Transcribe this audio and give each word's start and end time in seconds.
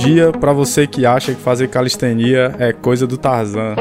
dia 0.00 0.32
para 0.32 0.52
você 0.52 0.86
que 0.86 1.04
acha 1.04 1.34
que 1.34 1.40
fazer 1.40 1.68
calistenia 1.68 2.54
é 2.58 2.72
coisa 2.72 3.06
do 3.06 3.18
Tarzan. 3.18 3.76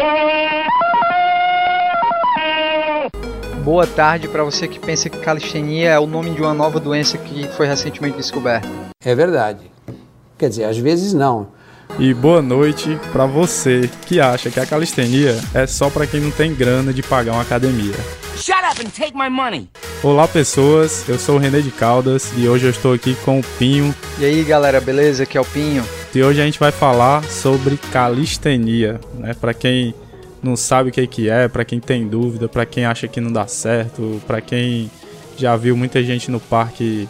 Boa 3.64 3.88
tarde 3.88 4.28
para 4.28 4.44
você 4.44 4.68
que 4.68 4.80
pensa 4.80 5.10
que 5.10 5.18
calistenia 5.20 5.92
é 5.92 6.00
o 6.00 6.06
nome 6.06 6.32
de 6.32 6.42
uma 6.42 6.54
nova 6.54 6.80
doença 6.80 7.18
que 7.18 7.48
foi 7.50 7.68
recentemente 7.68 8.18
descoberta. 8.18 8.68
É 9.04 9.16
verdade. 9.16 9.72
Quer 10.38 10.50
dizer, 10.50 10.66
às 10.66 10.78
vezes 10.78 11.14
não. 11.14 11.48
E 11.98 12.14
boa 12.14 12.42
noite 12.42 13.00
para 13.14 13.26
você 13.26 13.90
que 14.06 14.20
acha 14.20 14.50
que 14.50 14.60
a 14.60 14.66
calistenia 14.66 15.38
é 15.54 15.66
só 15.66 15.90
para 15.90 16.06
quem 16.06 16.20
não 16.20 16.32
tem 16.32 16.54
grana 16.54 16.92
de 16.92 17.02
pagar 17.02 17.34
uma 17.34 17.42
academia. 17.42 17.96
Shut 18.40 18.64
up 18.64 18.80
and 18.80 18.90
take 18.90 19.14
my 19.14 19.30
money. 19.30 19.68
Olá 20.02 20.26
pessoas, 20.26 21.04
eu 21.10 21.20
sou 21.20 21.36
o 21.36 21.38
René 21.38 21.60
de 21.60 21.72
Caldas 21.72 22.32
e 22.38 22.48
hoje 22.48 22.68
eu 22.68 22.70
estou 22.70 22.94
aqui 22.94 23.14
com 23.26 23.40
o 23.40 23.44
Pinho. 23.58 23.94
E 24.18 24.24
aí 24.24 24.46
galera, 24.46 24.80
beleza? 24.80 25.24
Aqui 25.24 25.38
é 25.38 25.42
o 25.42 25.46
Pinho. 25.46 25.84
E 26.16 26.24
hoje 26.24 26.42
a 26.42 26.46
gente 26.46 26.58
vai 26.58 26.72
falar 26.72 27.22
sobre 27.26 27.76
calistenia, 27.92 28.98
né? 29.16 29.34
Para 29.34 29.54
quem 29.54 29.94
não 30.42 30.56
sabe 30.56 30.90
o 30.90 30.92
que 30.94 31.06
que 31.06 31.30
é, 31.30 31.50
para 31.50 31.66
quem 31.66 31.82
tem 31.82 32.08
dúvida, 32.08 32.48
para 32.48 32.66
quem 32.66 32.86
acha 32.86 33.10
que 33.10 33.20
não 33.20 33.30
dá 33.30 33.46
certo, 33.46 34.22
para 34.26 34.40
quem 34.40 34.90
já 35.38 35.58
viu 35.58 35.76
muita 35.76 36.02
gente 36.02 36.32
no 36.32 36.40
parque 36.40 37.10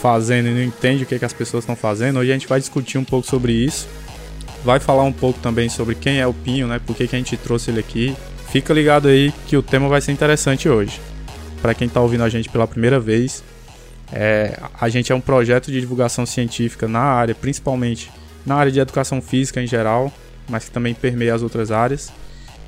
fazendo 0.00 0.48
e 0.48 0.54
não 0.54 0.62
entende 0.62 1.04
o 1.04 1.06
que, 1.06 1.18
que 1.18 1.24
as 1.26 1.32
pessoas 1.34 1.64
estão 1.64 1.76
fazendo, 1.76 2.20
hoje 2.20 2.30
a 2.30 2.34
gente 2.34 2.48
vai 2.48 2.58
discutir 2.58 2.96
um 2.96 3.04
pouco 3.04 3.28
sobre 3.28 3.52
isso. 3.52 3.86
Vai 4.64 4.80
falar 4.80 5.02
um 5.02 5.12
pouco 5.12 5.38
também 5.40 5.68
sobre 5.68 5.94
quem 5.94 6.20
é 6.20 6.26
o 6.26 6.32
Pinho, 6.32 6.66
né? 6.66 6.80
Por 6.84 6.96
que, 6.96 7.06
que 7.06 7.14
a 7.14 7.18
gente 7.18 7.36
trouxe 7.36 7.70
ele 7.70 7.80
aqui. 7.80 8.16
Fica 8.54 8.72
ligado 8.72 9.08
aí 9.08 9.32
que 9.48 9.56
o 9.56 9.62
tema 9.64 9.88
vai 9.88 10.00
ser 10.00 10.12
interessante 10.12 10.68
hoje. 10.68 11.00
Para 11.60 11.74
quem 11.74 11.88
está 11.88 12.00
ouvindo 12.00 12.22
a 12.22 12.28
gente 12.28 12.48
pela 12.48 12.68
primeira 12.68 13.00
vez, 13.00 13.42
é, 14.12 14.56
a 14.80 14.88
gente 14.88 15.10
é 15.10 15.14
um 15.14 15.20
projeto 15.20 15.72
de 15.72 15.80
divulgação 15.80 16.24
científica 16.24 16.86
na 16.86 17.00
área, 17.00 17.34
principalmente 17.34 18.12
na 18.46 18.54
área 18.54 18.70
de 18.70 18.78
educação 18.78 19.20
física 19.20 19.60
em 19.60 19.66
geral, 19.66 20.12
mas 20.48 20.66
que 20.66 20.70
também 20.70 20.94
permeia 20.94 21.34
as 21.34 21.42
outras 21.42 21.72
áreas. 21.72 22.12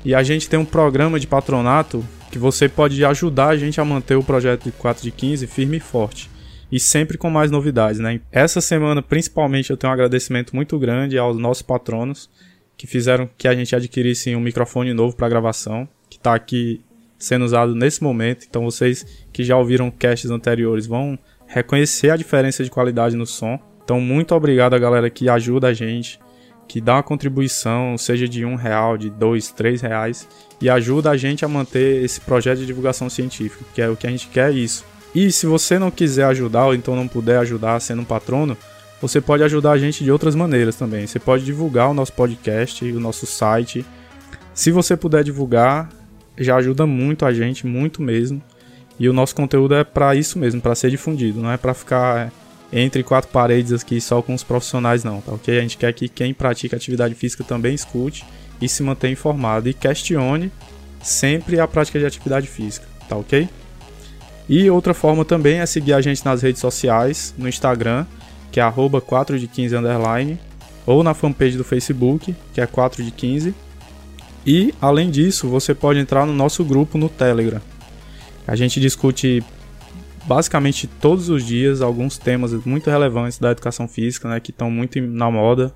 E 0.03 0.13
a 0.13 0.21
gente 0.23 0.49
tem 0.49 0.59
um 0.59 0.65
programa 0.65 1.17
de 1.21 1.25
patronato 1.25 2.03
que 2.29 2.37
você 2.37 2.67
pode 2.67 3.05
ajudar 3.05 3.47
a 3.47 3.57
gente 3.57 3.79
a 3.79 3.85
manter 3.85 4.17
o 4.17 4.23
projeto 4.23 4.65
de 4.65 4.73
4 4.73 5.01
de 5.01 5.11
15 5.11 5.47
firme 5.47 5.77
e 5.77 5.79
forte. 5.79 6.29
E 6.69 6.81
sempre 6.81 7.17
com 7.17 7.29
mais 7.29 7.49
novidades, 7.49 8.01
né? 8.01 8.19
Essa 8.29 8.59
semana, 8.59 9.01
principalmente, 9.01 9.69
eu 9.69 9.77
tenho 9.77 9.89
um 9.89 9.93
agradecimento 9.93 10.53
muito 10.53 10.77
grande 10.77 11.17
aos 11.17 11.37
nossos 11.37 11.61
patronos 11.61 12.29
que 12.77 12.85
fizeram 12.85 13.27
que 13.37 13.47
a 13.47 13.55
gente 13.55 13.75
adquirisse 13.75 14.35
um 14.35 14.39
microfone 14.39 14.93
novo 14.93 15.15
para 15.15 15.27
gravação, 15.27 15.89
que 16.09 16.17
está 16.17 16.35
aqui 16.35 16.81
sendo 17.17 17.43
usado 17.43 17.73
nesse 17.73 18.03
momento. 18.03 18.45
Então, 18.47 18.63
vocês 18.63 19.05
que 19.33 19.43
já 19.43 19.57
ouviram 19.57 19.89
casts 19.89 20.29
anteriores 20.29 20.85
vão 20.85 21.17
reconhecer 21.47 22.11
a 22.11 22.17
diferença 22.17 22.63
de 22.63 22.69
qualidade 22.69 23.15
no 23.15 23.25
som. 23.25 23.59
Então, 23.83 23.99
muito 23.99 24.35
obrigado 24.35 24.75
a 24.75 24.79
galera 24.79 25.09
que 25.09 25.27
ajuda 25.27 25.69
a 25.69 25.73
gente, 25.73 26.19
que 26.67 26.79
dá 26.79 26.95
uma 26.95 27.03
contribuição, 27.03 27.97
seja 27.97 28.27
de 28.27 28.45
um 28.45 28.55
real, 28.55 28.97
de 28.97 29.09
dois, 29.09 29.51
três 29.51 29.81
reais, 29.81 30.27
e 30.61 30.69
ajuda 30.69 31.09
a 31.09 31.17
gente 31.17 31.45
a 31.45 31.47
manter 31.47 32.03
esse 32.03 32.21
projeto 32.21 32.59
de 32.59 32.65
divulgação 32.65 33.09
científica, 33.09 33.63
que 33.73 33.81
é 33.81 33.89
o 33.89 33.95
que 33.95 34.05
a 34.05 34.09
gente 34.09 34.27
quer 34.27 34.51
é 34.51 34.53
isso. 34.53 34.85
E 35.15 35.31
se 35.31 35.47
você 35.47 35.79
não 35.79 35.89
quiser 35.89 36.25
ajudar 36.25 36.65
ou 36.65 36.75
então 36.75 36.95
não 36.95 37.07
puder 37.07 37.39
ajudar 37.39 37.79
sendo 37.79 38.01
um 38.01 38.05
patrono, 38.05 38.57
você 39.01 39.21
pode 39.21 39.43
ajudar 39.43 39.71
a 39.71 39.77
gente 39.77 40.03
de 40.03 40.11
outras 40.11 40.35
maneiras 40.35 40.75
também. 40.75 41.05
Você 41.05 41.19
pode 41.19 41.45
divulgar 41.45 41.89
o 41.89 41.93
nosso 41.93 42.13
podcast, 42.13 42.83
o 42.85 42.99
nosso 42.99 43.25
site. 43.25 43.85
Se 44.53 44.71
você 44.71 44.97
puder 44.97 45.23
divulgar, 45.23 45.89
já 46.37 46.55
ajuda 46.55 46.85
muito 46.85 47.25
a 47.25 47.33
gente, 47.33 47.67
muito 47.67 48.01
mesmo. 48.01 48.41
E 48.99 49.07
o 49.07 49.13
nosso 49.13 49.35
conteúdo 49.35 49.75
é 49.75 49.83
para 49.83 50.15
isso 50.15 50.39
mesmo, 50.39 50.59
para 50.59 50.73
ser 50.73 50.89
difundido, 50.89 51.39
não 51.39 51.51
é 51.51 51.57
para 51.57 51.73
ficar 51.73 52.31
entre 52.73 53.03
quatro 53.03 53.29
paredes 53.31 53.71
aqui 53.71 54.01
só 54.01 54.21
com 54.21 54.33
os 54.33 54.43
profissionais 54.43 55.03
não, 55.03 55.21
tá 55.21 55.31
ok? 55.31 55.57
A 55.57 55.61
gente 55.61 55.77
quer 55.77 55.93
que 55.93 56.09
quem 56.09 56.33
pratica 56.33 56.75
atividade 56.75 57.15
física 57.15 57.43
também 57.43 57.73
escute 57.73 58.25
e 58.59 58.67
se 58.67 58.83
mantenha 58.83 59.13
informado 59.13 59.69
e 59.69 59.73
questione 59.73 60.51
sempre 61.01 61.59
a 61.59 61.67
prática 61.67 61.99
de 61.99 62.05
atividade 62.05 62.47
física, 62.47 62.85
tá 63.07 63.15
ok? 63.15 63.47
E 64.49 64.69
outra 64.69 64.93
forma 64.93 65.23
também 65.23 65.59
é 65.59 65.65
seguir 65.65 65.93
a 65.93 66.01
gente 66.01 66.25
nas 66.25 66.41
redes 66.41 66.59
sociais, 66.59 67.33
no 67.37 67.47
Instagram, 67.47 68.05
que 68.51 68.59
é 68.59 68.63
arroba 68.63 69.01
4 69.01 69.39
de 69.39 69.47
15 69.47 69.75
underline, 69.75 70.39
ou 70.85 71.03
na 71.03 71.13
fanpage 71.13 71.57
do 71.57 71.63
Facebook, 71.63 72.35
que 72.53 72.61
é 72.61 72.65
4 72.65 73.03
de 73.03 73.11
15. 73.11 73.53
E, 74.45 74.73
além 74.81 75.09
disso, 75.09 75.49
você 75.49 75.75
pode 75.75 75.99
entrar 75.99 76.25
no 76.25 76.33
nosso 76.33 76.63
grupo 76.63 76.97
no 76.97 77.09
Telegram. 77.09 77.61
A 78.47 78.55
gente 78.55 78.79
discute 78.79 79.43
basicamente 80.25 80.87
todos 80.87 81.29
os 81.29 81.45
dias 81.45 81.81
alguns 81.81 82.17
temas 82.17 82.53
muito 82.65 82.89
relevantes 82.89 83.39
da 83.39 83.51
educação 83.51 83.87
física, 83.87 84.29
né, 84.29 84.39
que 84.39 84.51
estão 84.51 84.71
muito 84.71 85.01
na 85.01 85.29
moda. 85.29 85.73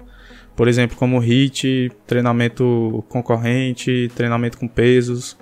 Por 0.56 0.68
exemplo, 0.68 0.98
como 0.98 1.22
HIIT, 1.22 1.92
treinamento 2.06 3.04
concorrente, 3.10 4.12
treinamento 4.16 4.58
com 4.58 4.68
pesos. 4.68 5.38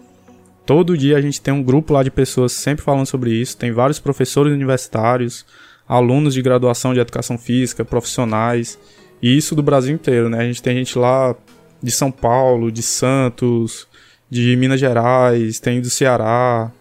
Todo 0.65 0.97
dia 0.97 1.17
a 1.17 1.21
gente 1.21 1.41
tem 1.41 1.53
um 1.53 1.63
grupo 1.63 1.93
lá 1.93 2.03
de 2.03 2.11
pessoas 2.11 2.51
sempre 2.51 2.83
falando 2.83 3.07
sobre 3.07 3.31
isso. 3.31 3.57
Tem 3.57 3.71
vários 3.71 3.99
professores 3.99 4.53
universitários, 4.53 5.45
alunos 5.89 6.35
de 6.35 6.41
graduação 6.43 6.93
de 6.93 6.99
educação 6.99 7.35
física, 7.35 7.83
profissionais, 7.83 8.77
e 9.21 9.35
isso 9.35 9.55
do 9.55 9.63
Brasil 9.63 9.95
inteiro, 9.95 10.29
né? 10.29 10.37
A 10.39 10.45
gente 10.45 10.61
tem 10.61 10.77
gente 10.77 10.97
lá 10.97 11.35
de 11.81 11.91
São 11.91 12.11
Paulo, 12.11 12.71
de 12.71 12.83
Santos, 12.83 13.87
de 14.29 14.55
Minas 14.55 14.79
Gerais, 14.79 15.59
tem 15.59 15.81
do 15.81 15.89
Ceará. 15.89 16.71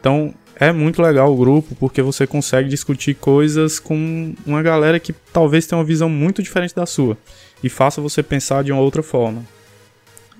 Então, 0.00 0.34
é 0.56 0.72
muito 0.72 1.02
legal 1.02 1.32
o 1.32 1.36
grupo 1.36 1.76
porque 1.76 2.00
você 2.00 2.26
consegue 2.26 2.68
discutir 2.68 3.14
coisas 3.14 3.78
com 3.78 4.34
uma 4.46 4.62
galera 4.62 4.98
que 4.98 5.12
talvez 5.32 5.66
tenha 5.66 5.78
uma 5.78 5.84
visão 5.84 6.08
muito 6.08 6.42
diferente 6.42 6.74
da 6.74 6.86
sua 6.86 7.16
e 7.62 7.68
faça 7.68 8.00
você 8.00 8.22
pensar 8.22 8.64
de 8.64 8.72
uma 8.72 8.80
outra 8.80 9.02
forma. 9.02 9.44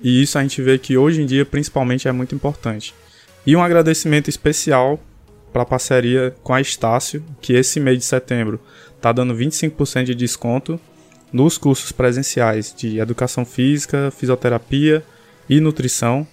E 0.01 0.21
isso 0.21 0.37
a 0.37 0.41
gente 0.41 0.61
vê 0.61 0.77
que 0.77 0.97
hoje 0.97 1.21
em 1.21 1.25
dia, 1.25 1.45
principalmente, 1.45 2.07
é 2.07 2.11
muito 2.11 2.33
importante. 2.33 2.93
E 3.45 3.55
um 3.55 3.63
agradecimento 3.63 4.29
especial 4.29 4.99
para 5.51 5.65
parceria 5.65 6.35
com 6.43 6.53
a 6.53 6.61
Estácio, 6.61 7.23
que 7.41 7.53
esse 7.53 7.79
mês 7.79 7.99
de 7.99 8.05
setembro 8.05 8.59
está 8.95 9.11
dando 9.11 9.33
25% 9.33 10.03
de 10.03 10.15
desconto 10.15 10.79
nos 11.31 11.57
cursos 11.57 11.91
presenciais 11.91 12.73
de 12.75 12.99
educação 12.99 13.45
física, 13.45 14.11
fisioterapia 14.11 15.03
e 15.49 15.59
nutrição. 15.59 16.27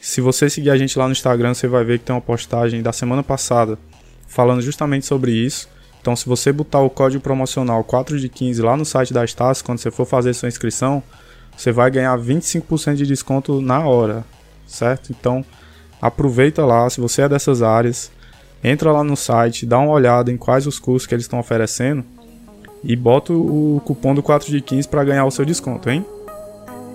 Se 0.00 0.20
você 0.20 0.50
seguir 0.50 0.70
a 0.70 0.76
gente 0.76 0.98
lá 0.98 1.06
no 1.06 1.12
Instagram, 1.12 1.54
você 1.54 1.66
vai 1.66 1.84
ver 1.84 1.98
que 1.98 2.04
tem 2.04 2.14
uma 2.14 2.20
postagem 2.20 2.82
da 2.82 2.92
semana 2.92 3.22
passada 3.22 3.78
falando 4.26 4.60
justamente 4.60 5.06
sobre 5.06 5.32
isso. 5.32 5.68
Então, 6.00 6.14
se 6.14 6.26
você 6.26 6.52
botar 6.52 6.80
o 6.80 6.90
código 6.90 7.22
promocional 7.22 7.82
4 7.82 8.20
de 8.20 8.28
15 8.28 8.60
lá 8.60 8.76
no 8.76 8.84
site 8.84 9.14
da 9.14 9.24
Estácio, 9.24 9.64
quando 9.64 9.78
você 9.78 9.90
for 9.90 10.04
fazer 10.04 10.34
sua 10.34 10.48
inscrição, 10.48 11.02
você 11.56 11.72
vai 11.72 11.90
ganhar 11.90 12.18
25% 12.18 12.96
de 12.96 13.06
desconto 13.06 13.60
na 13.62 13.86
hora, 13.86 14.24
certo? 14.66 15.10
Então, 15.10 15.42
aproveita 16.02 16.64
lá, 16.66 16.90
se 16.90 17.00
você 17.00 17.22
é 17.22 17.28
dessas 17.28 17.62
áreas, 17.62 18.10
entra 18.64 18.90
lá 18.90 19.04
no 19.04 19.16
site, 19.16 19.66
dá 19.66 19.78
uma 19.78 19.92
olhada 19.92 20.32
em 20.32 20.36
quais 20.36 20.66
os 20.66 20.78
cursos 20.78 21.06
que 21.06 21.14
eles 21.14 21.26
estão 21.26 21.38
oferecendo 21.38 22.02
e 22.82 22.96
bota 22.96 23.32
o 23.32 23.80
cupom 23.84 24.14
do 24.14 24.22
4 24.22 24.50
de 24.50 24.60
15 24.60 24.88
para 24.88 25.04
ganhar 25.04 25.24
o 25.24 25.30
seu 25.30 25.44
desconto, 25.44 25.90
hein? 25.90 26.04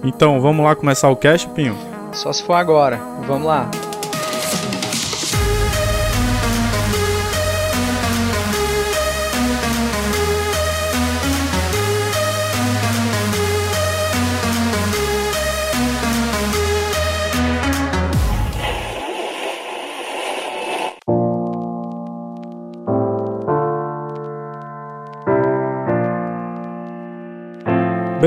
Então, 0.03 0.41
vamos 0.41 0.65
lá 0.65 0.75
começar 0.75 1.09
o 1.09 1.15
cash, 1.15 1.45
Pinho? 1.45 1.75
Só 2.11 2.33
se 2.33 2.43
for 2.43 2.53
agora. 2.53 2.97
Vamos 3.27 3.47
lá. 3.47 3.69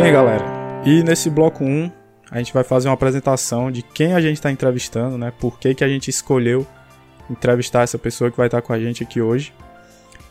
Bem, 0.03 0.13
galera, 0.13 0.45
e 0.85 1.01
nesse 1.05 1.31
bloco 1.31 1.63
1 1.63 1.89
a 2.29 2.39
gente 2.39 2.53
vai 2.53 2.65
fazer 2.65 2.89
uma 2.89 2.95
apresentação 2.95 3.71
de 3.71 3.83
quem 3.83 4.15
a 4.15 4.21
gente 4.21 4.35
está 4.35 4.51
entrevistando, 4.51 5.17
né? 5.17 5.33
Por 5.39 5.61
que, 5.61 5.77
que 5.77 5.85
a 5.85 5.89
gente 5.89 6.09
escolheu 6.09 6.67
entrevistar 7.31 7.83
essa 7.83 7.97
pessoa 7.97 8.29
que 8.29 8.37
vai 8.37 8.49
estar 8.49 8.61
com 8.63 8.73
a 8.73 8.81
gente 8.81 9.05
aqui 9.05 9.21
hoje. 9.21 9.55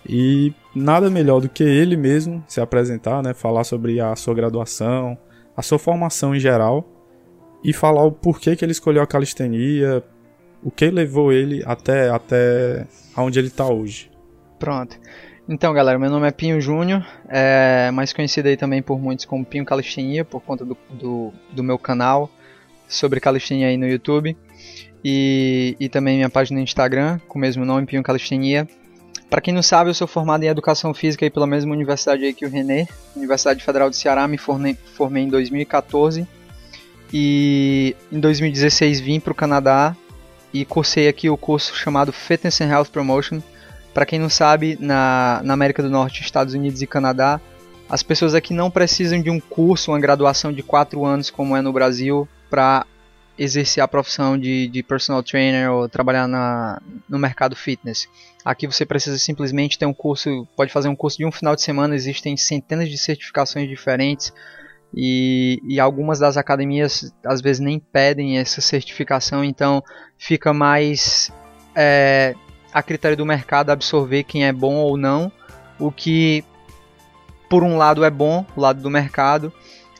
E 0.05 0.53
nada 0.75 1.09
melhor 1.09 1.39
do 1.39 1.47
que 1.47 1.63
ele 1.63 1.95
mesmo 1.95 2.43
se 2.49 2.59
apresentar, 2.59 3.23
né? 3.23 3.33
Falar 3.33 3.63
sobre 3.63 4.01
a 4.01 4.13
sua 4.13 4.33
graduação, 4.33 5.17
a 5.55 5.61
sua 5.61 5.79
formação 5.79 6.35
em 6.35 6.39
geral 6.39 6.85
e 7.63 7.71
falar 7.71 8.03
o 8.03 8.11
porquê 8.11 8.57
que 8.57 8.65
ele 8.65 8.73
escolheu 8.73 9.01
a 9.01 9.07
calistenia, 9.07 10.03
o 10.61 10.69
que 10.69 10.91
levou 10.91 11.31
ele 11.31 11.63
até 11.65 12.09
até 12.09 12.85
onde 13.15 13.39
ele 13.39 13.47
está 13.47 13.65
hoje. 13.67 14.11
Pronto. 14.59 14.99
Então, 15.49 15.73
galera, 15.73 15.97
meu 15.97 16.09
nome 16.09 16.27
é 16.27 16.31
Pinho 16.31 16.61
Júnior, 16.61 17.05
é 17.27 17.89
mais 17.91 18.13
conhecido 18.13 18.47
aí 18.47 18.55
também 18.55 18.81
por 18.81 18.99
muitos 18.99 19.25
como 19.25 19.43
Pinho 19.43 19.65
Calistenia, 19.65 20.23
por 20.23 20.41
conta 20.41 20.63
do, 20.63 20.77
do, 20.89 21.33
do 21.51 21.63
meu 21.63 21.79
canal 21.79 22.29
sobre 22.87 23.19
calistenia 23.19 23.67
aí 23.67 23.77
no 23.77 23.87
YouTube. 23.87 24.37
E, 25.03 25.75
e 25.79 25.89
também 25.89 26.17
minha 26.17 26.29
página 26.29 26.59
no 26.59 26.63
Instagram, 26.63 27.19
com 27.27 27.39
o 27.39 27.41
mesmo 27.41 27.65
nome, 27.65 27.87
Pinho 27.87 28.03
Calistenia. 28.03 28.67
Para 29.29 29.41
quem 29.41 29.53
não 29.53 29.63
sabe, 29.63 29.89
eu 29.89 29.93
sou 29.93 30.07
formado 30.07 30.43
em 30.43 30.47
Educação 30.47 30.93
Física 30.93 31.25
aí 31.25 31.29
pela 31.29 31.47
mesma 31.47 31.73
universidade 31.73 32.23
aí 32.23 32.33
que 32.33 32.45
o 32.45 32.49
René, 32.49 32.87
Universidade 33.15 33.63
Federal 33.63 33.89
do 33.89 33.95
Ceará, 33.95 34.27
me 34.27 34.37
formei, 34.37 34.77
formei 34.93 35.23
em 35.23 35.29
2014. 35.29 36.27
E 37.13 37.95
em 38.11 38.19
2016 38.19 38.99
vim 38.99 39.19
para 39.19 39.31
o 39.31 39.35
Canadá 39.35 39.95
e 40.53 40.65
cursei 40.65 41.07
aqui 41.07 41.29
o 41.29 41.37
curso 41.37 41.75
chamado 41.75 42.11
Fitness 42.11 42.61
and 42.61 42.69
Health 42.69 42.87
Promotion. 42.91 43.41
Para 43.93 44.05
quem 44.05 44.19
não 44.19 44.29
sabe, 44.29 44.77
na, 44.79 45.41
na 45.43 45.53
América 45.53 45.83
do 45.83 45.89
Norte, 45.89 46.21
Estados 46.21 46.53
Unidos 46.53 46.81
e 46.81 46.87
Canadá, 46.87 47.41
as 47.89 48.01
pessoas 48.01 48.33
aqui 48.33 48.53
não 48.53 48.71
precisam 48.71 49.21
de 49.21 49.29
um 49.29 49.39
curso, 49.39 49.91
uma 49.91 49.99
graduação 49.99 50.53
de 50.53 50.63
4 50.63 51.03
anos 51.05 51.29
como 51.29 51.57
é 51.57 51.61
no 51.61 51.73
Brasil 51.73 52.27
para 52.49 52.85
exercer 53.37 53.83
a 53.83 53.87
profissão 53.87 54.37
de, 54.37 54.67
de 54.67 54.83
personal 54.83 55.23
trainer 55.23 55.71
ou 55.71 55.89
trabalhar 55.89 56.27
na, 56.27 56.81
no 57.09 57.17
mercado 57.17 57.55
fitness. 57.55 58.07
Aqui 58.45 58.67
você 58.67 58.85
precisa 58.85 59.17
simplesmente 59.17 59.77
ter 59.77 59.85
um 59.85 59.93
curso, 59.93 60.47
pode 60.55 60.71
fazer 60.71 60.87
um 60.87 60.95
curso 60.95 61.17
de 61.17 61.25
um 61.25 61.31
final 61.31 61.55
de 61.55 61.61
semana, 61.61 61.95
existem 61.95 62.37
centenas 62.37 62.87
de 62.87 62.97
certificações 62.97 63.67
diferentes 63.67 64.31
e, 64.93 65.61
e 65.67 65.79
algumas 65.79 66.19
das 66.19 66.37
academias 66.37 67.13
às 67.25 67.41
vezes 67.41 67.59
nem 67.59 67.79
pedem 67.79 68.37
essa 68.37 68.61
certificação, 68.61 69.43
então 69.43 69.83
fica 70.17 70.53
mais 70.53 71.31
é, 71.75 72.35
a 72.73 72.81
critério 72.81 73.17
do 73.17 73.25
mercado 73.25 73.69
absorver 73.69 74.23
quem 74.23 74.45
é 74.45 74.53
bom 74.53 74.75
ou 74.75 74.97
não, 74.97 75.31
o 75.79 75.91
que 75.91 76.43
por 77.49 77.63
um 77.63 77.77
lado 77.77 78.03
é 78.03 78.09
bom, 78.09 78.45
o 78.55 78.61
lado 78.61 78.81
do 78.81 78.89
mercado, 78.89 79.51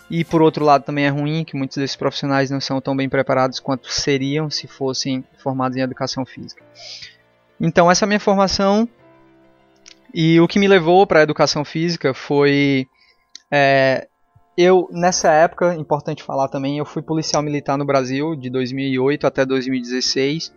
e 0.09 0.23
por 0.23 0.41
outro 0.41 0.63
lado 0.65 0.83
também 0.83 1.05
é 1.05 1.09
ruim, 1.09 1.43
que 1.43 1.55
muitos 1.55 1.77
desses 1.77 1.95
profissionais 1.95 2.49
não 2.49 2.59
são 2.59 2.81
tão 2.81 2.95
bem 2.95 3.09
preparados 3.09 3.59
quanto 3.59 3.91
seriam 3.91 4.49
se 4.49 4.67
fossem 4.67 5.23
formados 5.37 5.77
em 5.77 5.81
educação 5.81 6.25
física. 6.25 6.63
Então 7.59 7.89
essa 7.89 8.03
é 8.03 8.05
a 8.05 8.07
minha 8.07 8.19
formação 8.19 8.87
e 10.13 10.39
o 10.39 10.47
que 10.47 10.59
me 10.59 10.67
levou 10.67 11.07
para 11.07 11.19
a 11.19 11.23
educação 11.23 11.63
física 11.63 12.13
foi 12.13 12.87
é, 13.49 14.07
eu 14.57 14.89
nessa 14.91 15.31
época, 15.31 15.73
importante 15.75 16.23
falar 16.23 16.47
também, 16.47 16.77
eu 16.77 16.85
fui 16.85 17.01
policial 17.01 17.41
militar 17.41 17.77
no 17.77 17.85
Brasil 17.85 18.35
de 18.35 18.49
2008 18.49 19.25
até 19.25 19.45
2016 19.45 20.53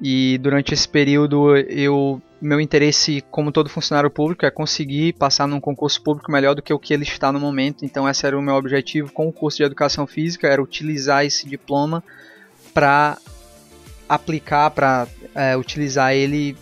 e 0.00 0.38
durante 0.38 0.72
esse 0.72 0.88
período 0.88 1.56
eu 1.56 2.22
meu 2.40 2.60
interesse, 2.60 3.20
como 3.32 3.50
todo 3.50 3.68
funcionário 3.68 4.08
público, 4.08 4.46
é 4.46 4.50
conseguir 4.50 5.12
passar 5.14 5.48
num 5.48 5.60
concurso 5.60 6.00
público 6.00 6.30
melhor 6.30 6.54
do 6.54 6.62
que 6.62 6.72
o 6.72 6.78
que 6.78 6.94
ele 6.94 7.02
está 7.02 7.32
no 7.32 7.40
momento. 7.40 7.84
Então 7.84 8.08
esse 8.08 8.24
era 8.24 8.38
o 8.38 8.42
meu 8.42 8.54
objetivo 8.54 9.12
com 9.12 9.26
o 9.26 9.32
curso 9.32 9.58
de 9.58 9.64
educação 9.64 10.06
física, 10.06 10.46
era 10.46 10.62
utilizar 10.62 11.24
esse 11.24 11.48
diploma 11.48 12.02
para 12.72 13.18
aplicar, 14.08 14.70
para 14.70 15.08
é, 15.34 15.56
utilizar 15.56 16.14
ele 16.14 16.56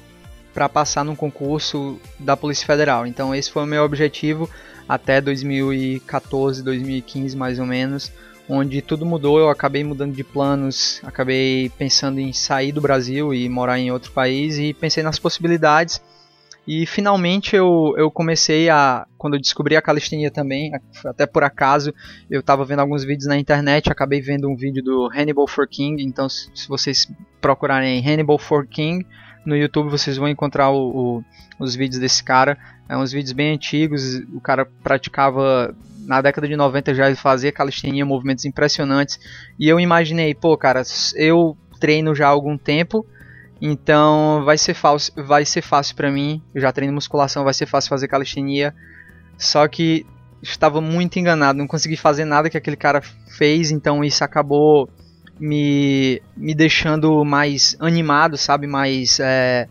para 0.54 0.70
passar 0.70 1.04
num 1.04 1.14
concurso 1.14 2.00
da 2.18 2.34
Polícia 2.34 2.66
Federal. 2.66 3.06
Então 3.06 3.34
esse 3.34 3.50
foi 3.50 3.62
o 3.62 3.66
meu 3.66 3.84
objetivo 3.84 4.48
até 4.88 5.20
2014, 5.20 6.62
2015 6.62 7.36
mais 7.36 7.58
ou 7.58 7.66
menos 7.66 8.10
onde 8.48 8.80
tudo 8.82 9.04
mudou, 9.04 9.38
eu 9.38 9.48
acabei 9.48 9.82
mudando 9.82 10.14
de 10.14 10.24
planos, 10.24 11.00
acabei 11.04 11.70
pensando 11.76 12.20
em 12.20 12.32
sair 12.32 12.72
do 12.72 12.80
Brasil 12.80 13.34
e 13.34 13.48
morar 13.48 13.78
em 13.78 13.90
outro 13.90 14.12
país 14.12 14.58
e 14.58 14.72
pensei 14.72 15.02
nas 15.02 15.18
possibilidades. 15.18 16.00
E 16.66 16.84
finalmente 16.84 17.54
eu, 17.54 17.94
eu 17.96 18.10
comecei 18.10 18.68
a. 18.68 19.06
Quando 19.16 19.34
eu 19.34 19.40
descobri 19.40 19.76
a 19.76 19.82
calistenia 19.82 20.32
também, 20.32 20.72
até 21.04 21.24
por 21.24 21.44
acaso, 21.44 21.94
eu 22.28 22.40
estava 22.40 22.64
vendo 22.64 22.80
alguns 22.80 23.04
vídeos 23.04 23.28
na 23.28 23.38
internet, 23.38 23.90
acabei 23.90 24.20
vendo 24.20 24.48
um 24.48 24.56
vídeo 24.56 24.82
do 24.82 25.08
Hannibal 25.08 25.46
for 25.46 25.68
King. 25.68 26.02
Então, 26.02 26.28
se 26.28 26.68
vocês 26.68 27.06
procurarem 27.40 28.04
Hannibal 28.04 28.36
for 28.36 28.66
King 28.66 29.06
no 29.44 29.56
YouTube, 29.56 29.90
vocês 29.90 30.16
vão 30.16 30.28
encontrar 30.28 30.70
o, 30.70 31.18
o, 31.18 31.24
os 31.60 31.76
vídeos 31.76 32.00
desse 32.00 32.22
cara. 32.24 32.58
É 32.88 32.96
uns 32.96 33.12
vídeos 33.12 33.32
bem 33.32 33.54
antigos, 33.54 34.16
o 34.34 34.40
cara 34.40 34.66
praticava 34.82 35.72
na 36.06 36.22
década 36.22 36.46
de 36.46 36.56
90 36.56 36.94
já 36.94 37.06
ele 37.06 37.16
fazia 37.16 37.52
calistenia, 37.52 38.06
movimentos 38.06 38.44
impressionantes. 38.44 39.18
E 39.58 39.68
eu 39.68 39.78
imaginei, 39.80 40.34
pô, 40.34 40.56
cara, 40.56 40.82
eu 41.14 41.56
treino 41.80 42.14
já 42.14 42.26
há 42.26 42.30
algum 42.30 42.56
tempo, 42.56 43.04
então 43.60 44.42
vai 44.44 44.56
ser 44.56 44.74
fácil, 44.74 45.12
vai 45.24 45.44
ser 45.44 45.62
fácil 45.62 45.96
para 45.96 46.10
mim. 46.10 46.40
Eu 46.54 46.60
já 46.60 46.72
treino 46.72 46.94
musculação, 46.94 47.44
vai 47.44 47.52
ser 47.52 47.66
fácil 47.66 47.90
fazer 47.90 48.08
calistenia. 48.08 48.74
Só 49.36 49.66
que 49.66 50.06
estava 50.42 50.80
muito 50.80 51.18
enganado, 51.18 51.58
não 51.58 51.66
consegui 51.66 51.96
fazer 51.96 52.24
nada 52.24 52.48
que 52.48 52.56
aquele 52.56 52.76
cara 52.76 53.02
fez, 53.36 53.70
então 53.70 54.04
isso 54.04 54.22
acabou 54.22 54.88
me, 55.38 56.22
me 56.36 56.54
deixando 56.54 57.24
mais 57.24 57.76
animado, 57.80 58.36
sabe? 58.36 58.66
Mais. 58.66 59.18
É, 59.20 59.68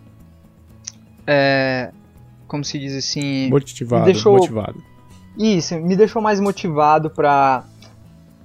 é, 1.26 1.92
como 2.48 2.64
se 2.64 2.78
diz 2.78 2.94
assim. 2.96 3.50
Motivado, 3.50 4.06
deixou, 4.06 4.34
motivado 4.34 4.94
isso, 5.38 5.76
me 5.76 5.96
deixou 5.96 6.22
mais 6.22 6.40
motivado 6.40 7.10
pra, 7.10 7.64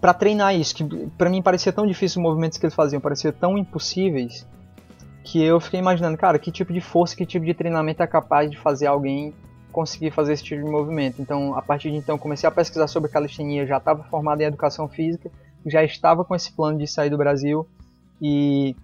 pra 0.01 0.15
treinar 0.15 0.55
isso, 0.55 0.75
que 0.75 0.85
pra 1.17 1.31
mim 1.31 1.43
parecia 1.43 1.73
tão 1.73 1.87
difícil 1.87 2.21
os 2.21 2.29
movimentos 2.29 2.59
que 2.59 2.67
eles 2.67 2.75
faziam, 2.75 3.01
parecia 3.01 3.33
tão 3.33 3.57
impossíveis, 3.57 4.47
que 5.23 5.43
eu 5.43 5.61
fiquei 5.61 5.79
imaginando, 5.79 6.17
cara, 6.17 6.39
que 6.39 6.51
tipo 6.51 6.73
de 6.73 6.81
força, 6.81 7.15
que 7.15 7.27
tipo 7.27 7.45
de 7.45 7.55
treinamento 7.55 8.03
é 8.03 8.07
capaz 8.07 8.51
de 8.51 8.57
fazer 8.59 8.87
alguém 8.87 9.35
conseguir 9.71 10.11
fazer 10.11 10.33
esse 10.33 10.43
tipo 10.43 10.65
de 10.65 10.71
movimento. 10.71 11.23
Então, 11.23 11.55
a 11.55 11.63
partir 11.63 11.91
de 11.91 11.97
então, 11.97 12.19
comecei 12.19 12.49
a 12.49 12.51
pesquisar 12.51 12.89
sobre 12.89 13.11
calistenia, 13.11 13.67
já 13.67 13.77
estava 13.77 14.03
formado 14.05 14.41
em 14.41 14.45
educação 14.45 14.89
física, 14.89 15.31
já 15.67 15.85
estava 15.85 16.25
com 16.25 16.35
esse 16.35 16.53
plano 16.53 16.79
de 16.79 16.87
sair 16.87 17.11
do 17.11 17.17
Brasil 17.17 17.67
e 18.21 18.75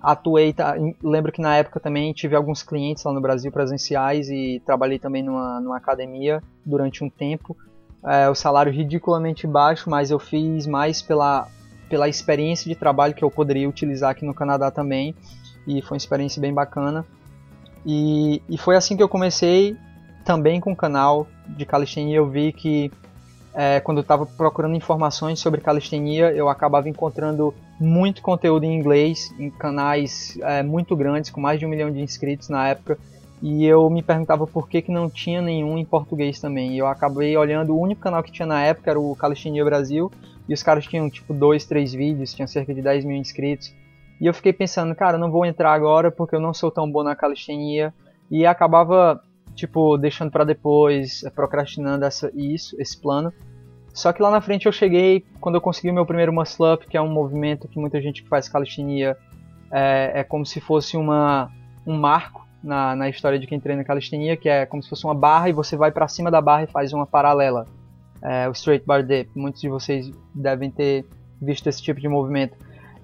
atuei, 0.00 0.52
tá, 0.52 0.76
lembro 1.02 1.32
que 1.32 1.40
na 1.40 1.56
época 1.56 1.80
também 1.80 2.12
tive 2.12 2.36
alguns 2.36 2.62
clientes 2.62 3.04
lá 3.04 3.12
no 3.12 3.20
Brasil 3.20 3.50
presenciais 3.50 4.28
e 4.28 4.62
trabalhei 4.64 4.98
também 4.98 5.22
numa, 5.22 5.60
numa 5.60 5.76
academia 5.76 6.42
durante 6.64 7.02
um 7.02 7.10
tempo. 7.10 7.56
É, 8.04 8.28
o 8.28 8.34
salário 8.34 8.72
ridiculamente 8.72 9.46
baixo, 9.46 9.90
mas 9.90 10.10
eu 10.10 10.18
fiz 10.18 10.66
mais 10.66 11.02
pela, 11.02 11.48
pela 11.88 12.08
experiência 12.08 12.68
de 12.68 12.78
trabalho 12.78 13.14
que 13.14 13.24
eu 13.24 13.30
poderia 13.30 13.68
utilizar 13.68 14.10
aqui 14.10 14.24
no 14.24 14.34
Canadá 14.34 14.70
também 14.70 15.14
e 15.66 15.82
foi 15.82 15.94
uma 15.94 15.98
experiência 15.98 16.40
bem 16.40 16.54
bacana. 16.54 17.04
E, 17.84 18.42
e 18.48 18.58
foi 18.58 18.76
assim 18.76 18.96
que 18.96 19.02
eu 19.02 19.08
comecei 19.08 19.76
também 20.24 20.60
com 20.60 20.72
o 20.72 20.76
canal 20.76 21.26
de 21.48 21.64
calistenia. 21.64 22.16
Eu 22.16 22.28
vi 22.28 22.52
que 22.52 22.90
é, 23.58 23.80
quando 23.80 23.98
eu 23.98 24.02
estava 24.02 24.26
procurando 24.26 24.74
informações 24.74 25.40
sobre 25.40 25.62
calistenia, 25.62 26.30
eu 26.30 26.46
acabava 26.46 26.90
encontrando 26.90 27.54
muito 27.80 28.20
conteúdo 28.20 28.64
em 28.64 28.74
inglês, 28.74 29.34
em 29.38 29.48
canais 29.48 30.38
é, 30.42 30.62
muito 30.62 30.94
grandes, 30.94 31.30
com 31.30 31.40
mais 31.40 31.58
de 31.58 31.64
um 31.64 31.70
milhão 31.70 31.90
de 31.90 31.98
inscritos 32.00 32.50
na 32.50 32.68
época, 32.68 32.98
e 33.40 33.64
eu 33.64 33.88
me 33.88 34.02
perguntava 34.02 34.46
por 34.46 34.68
que, 34.68 34.82
que 34.82 34.92
não 34.92 35.08
tinha 35.08 35.40
nenhum 35.40 35.78
em 35.78 35.86
português 35.86 36.38
também. 36.38 36.72
E 36.74 36.78
eu 36.78 36.86
acabei 36.86 37.34
olhando, 37.34 37.74
o 37.74 37.80
único 37.80 38.02
canal 38.02 38.22
que 38.22 38.30
tinha 38.30 38.46
na 38.46 38.62
época 38.62 38.90
era 38.90 39.00
o 39.00 39.16
Calistenia 39.16 39.64
Brasil, 39.64 40.12
e 40.46 40.52
os 40.52 40.62
caras 40.62 40.84
tinham 40.86 41.08
tipo 41.08 41.32
dois, 41.32 41.64
três 41.64 41.94
vídeos, 41.94 42.34
tinham 42.34 42.46
cerca 42.46 42.74
de 42.74 42.82
10 42.82 43.06
mil 43.06 43.16
inscritos. 43.16 43.74
E 44.20 44.26
eu 44.26 44.34
fiquei 44.34 44.52
pensando, 44.52 44.94
cara, 44.94 45.16
não 45.16 45.30
vou 45.30 45.46
entrar 45.46 45.72
agora 45.72 46.10
porque 46.10 46.36
eu 46.36 46.40
não 46.40 46.52
sou 46.52 46.70
tão 46.70 46.90
bom 46.90 47.02
na 47.02 47.16
calistenia, 47.16 47.92
e 48.30 48.44
acabava 48.44 49.22
tipo, 49.56 49.96
deixando 49.96 50.30
para 50.30 50.44
depois, 50.44 51.24
procrastinando 51.34 52.04
essa, 52.04 52.30
isso, 52.34 52.76
esse 52.78 52.96
plano. 53.00 53.32
Só 53.96 54.12
que 54.12 54.20
lá 54.20 54.30
na 54.30 54.42
frente 54.42 54.66
eu 54.66 54.72
cheguei, 54.72 55.24
quando 55.40 55.54
eu 55.54 55.60
consegui 55.60 55.88
o 55.88 55.94
meu 55.94 56.04
primeiro 56.04 56.30
muscle 56.30 56.74
up, 56.74 56.86
que 56.86 56.98
é 56.98 57.00
um 57.00 57.08
movimento 57.08 57.66
que 57.66 57.78
muita 57.78 57.98
gente 57.98 58.22
que 58.22 58.28
faz 58.28 58.46
calistenia 58.46 59.16
é, 59.72 60.20
é 60.20 60.22
como 60.22 60.44
se 60.44 60.60
fosse 60.60 60.98
uma, 60.98 61.50
um 61.86 61.98
marco 61.98 62.46
na, 62.62 62.94
na 62.94 63.08
história 63.08 63.38
de 63.38 63.46
quem 63.46 63.58
treina 63.58 63.82
calistenia, 63.82 64.36
que 64.36 64.50
é 64.50 64.66
como 64.66 64.82
se 64.82 64.90
fosse 64.90 65.02
uma 65.06 65.14
barra 65.14 65.48
e 65.48 65.52
você 65.54 65.78
vai 65.78 65.90
para 65.90 66.06
cima 66.08 66.30
da 66.30 66.42
barra 66.42 66.64
e 66.64 66.66
faz 66.66 66.92
uma 66.92 67.06
paralela. 67.06 67.66
É, 68.20 68.46
o 68.46 68.52
straight 68.52 68.84
bar 68.84 69.02
dip. 69.02 69.30
Muitos 69.34 69.62
de 69.62 69.68
vocês 69.70 70.10
devem 70.34 70.70
ter 70.70 71.06
visto 71.40 71.66
esse 71.66 71.82
tipo 71.82 71.98
de 71.98 72.06
movimento. 72.06 72.54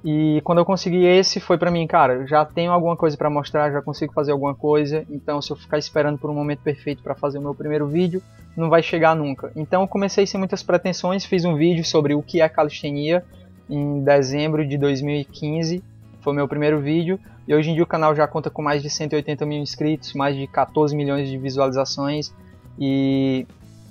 E 0.05 0.41
quando 0.43 0.59
eu 0.59 0.65
consegui 0.65 1.05
esse, 1.05 1.39
foi 1.39 1.57
pra 1.57 1.71
mim, 1.71 1.87
cara, 1.87 2.27
já 2.27 2.45
tenho 2.45 2.73
alguma 2.73 2.97
coisa 2.97 3.17
para 3.17 3.31
mostrar, 3.31 3.71
já 3.71 3.81
consigo 3.81 4.13
fazer 4.13 4.33
alguma 4.33 4.55
coisa, 4.55 5.05
então 5.09 5.41
se 5.41 5.53
eu 5.53 5.57
ficar 5.57 5.79
esperando 5.79 6.19
por 6.19 6.29
um 6.29 6.35
momento 6.35 6.61
perfeito 6.61 7.03
para 7.03 7.15
fazer 7.15 7.39
o 7.39 7.43
meu 7.43 7.55
primeiro 7.55 7.87
vídeo, 7.87 8.21
não 8.57 8.69
vai 8.69 8.83
chegar 8.83 9.15
nunca. 9.15 9.53
Então 9.55 9.83
eu 9.83 9.89
comecei 9.89 10.27
sem 10.27 10.39
muitas 10.39 10.63
pretensões, 10.63 11.25
fiz 11.25 11.45
um 11.45 11.55
vídeo 11.55 11.85
sobre 11.85 12.15
o 12.15 12.23
que 12.23 12.41
é 12.41 12.49
calistenia 12.49 13.25
em 13.71 14.03
dezembro 14.03 14.67
de 14.67 14.77
2015 14.77 15.83
foi 16.23 16.33
meu 16.33 16.49
primeiro 16.49 16.81
vídeo. 16.81 17.19
E 17.47 17.55
hoje 17.55 17.71
em 17.71 17.75
dia 17.75 17.83
o 17.83 17.87
canal 17.87 18.15
já 18.15 18.27
conta 18.27 18.49
com 18.49 18.63
mais 18.63 18.81
de 18.81 18.89
180 18.89 19.45
mil 19.45 19.59
inscritos, 19.59 20.15
mais 20.15 20.37
de 20.37 20.47
14 20.47 20.95
milhões 20.97 21.29
de 21.29 21.37
visualizações. 21.37 22.33
E, 22.79 23.47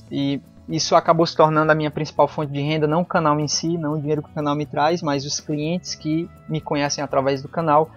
e 0.09 0.41
isso 0.69 0.95
acabou 0.95 1.25
se 1.25 1.35
tornando 1.35 1.71
a 1.71 1.75
minha 1.75 1.91
principal 1.91 2.27
fonte 2.27 2.51
de 2.51 2.61
renda, 2.61 2.87
não 2.87 3.01
o 3.01 3.05
canal 3.05 3.39
em 3.39 3.47
si, 3.47 3.77
não 3.77 3.93
o 3.93 3.99
dinheiro 3.99 4.21
que 4.21 4.29
o 4.29 4.33
canal 4.33 4.55
me 4.55 4.65
traz, 4.65 5.01
mas 5.01 5.25
os 5.25 5.39
clientes 5.39 5.95
que 5.95 6.29
me 6.47 6.61
conhecem 6.61 7.03
através 7.03 7.41
do 7.41 7.49
canal. 7.49 7.89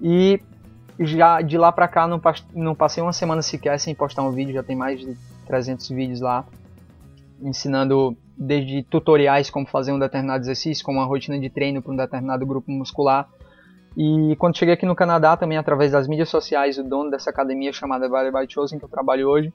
E 0.00 0.40
já 0.98 1.40
de 1.40 1.56
lá 1.56 1.70
pra 1.70 1.88
cá 1.88 2.06
não, 2.06 2.74
passei 2.74 3.02
uma 3.02 3.12
semana 3.12 3.40
sequer 3.40 3.78
sem 3.78 3.94
postar 3.94 4.22
um 4.22 4.32
vídeo, 4.32 4.52
já 4.52 4.62
tem 4.62 4.76
mais 4.76 5.00
de 5.00 5.16
300 5.46 5.88
vídeos 5.88 6.20
lá, 6.20 6.44
ensinando 7.40 8.16
desde 8.36 8.82
tutoriais 8.82 9.48
como 9.48 9.66
fazer 9.66 9.92
um 9.92 9.98
determinado 9.98 10.42
exercício, 10.42 10.84
como 10.84 10.98
uma 10.98 11.06
rotina 11.06 11.38
de 11.38 11.48
treino 11.48 11.80
para 11.80 11.92
um 11.92 11.96
determinado 11.96 12.44
grupo 12.44 12.70
muscular. 12.70 13.28
E 13.96 14.36
quando 14.38 14.56
cheguei 14.56 14.74
aqui 14.74 14.86
no 14.86 14.94
Canadá, 14.94 15.36
também 15.36 15.56
através 15.56 15.92
das 15.92 16.06
mídias 16.06 16.28
sociais, 16.28 16.78
o 16.78 16.84
dono 16.84 17.10
dessa 17.10 17.30
academia 17.30 17.72
chamada 17.72 18.08
Valley 18.08 18.30
by 18.30 18.52
Chosen, 18.52 18.78
que 18.78 18.84
eu 18.84 18.88
trabalho 18.88 19.28
hoje, 19.28 19.52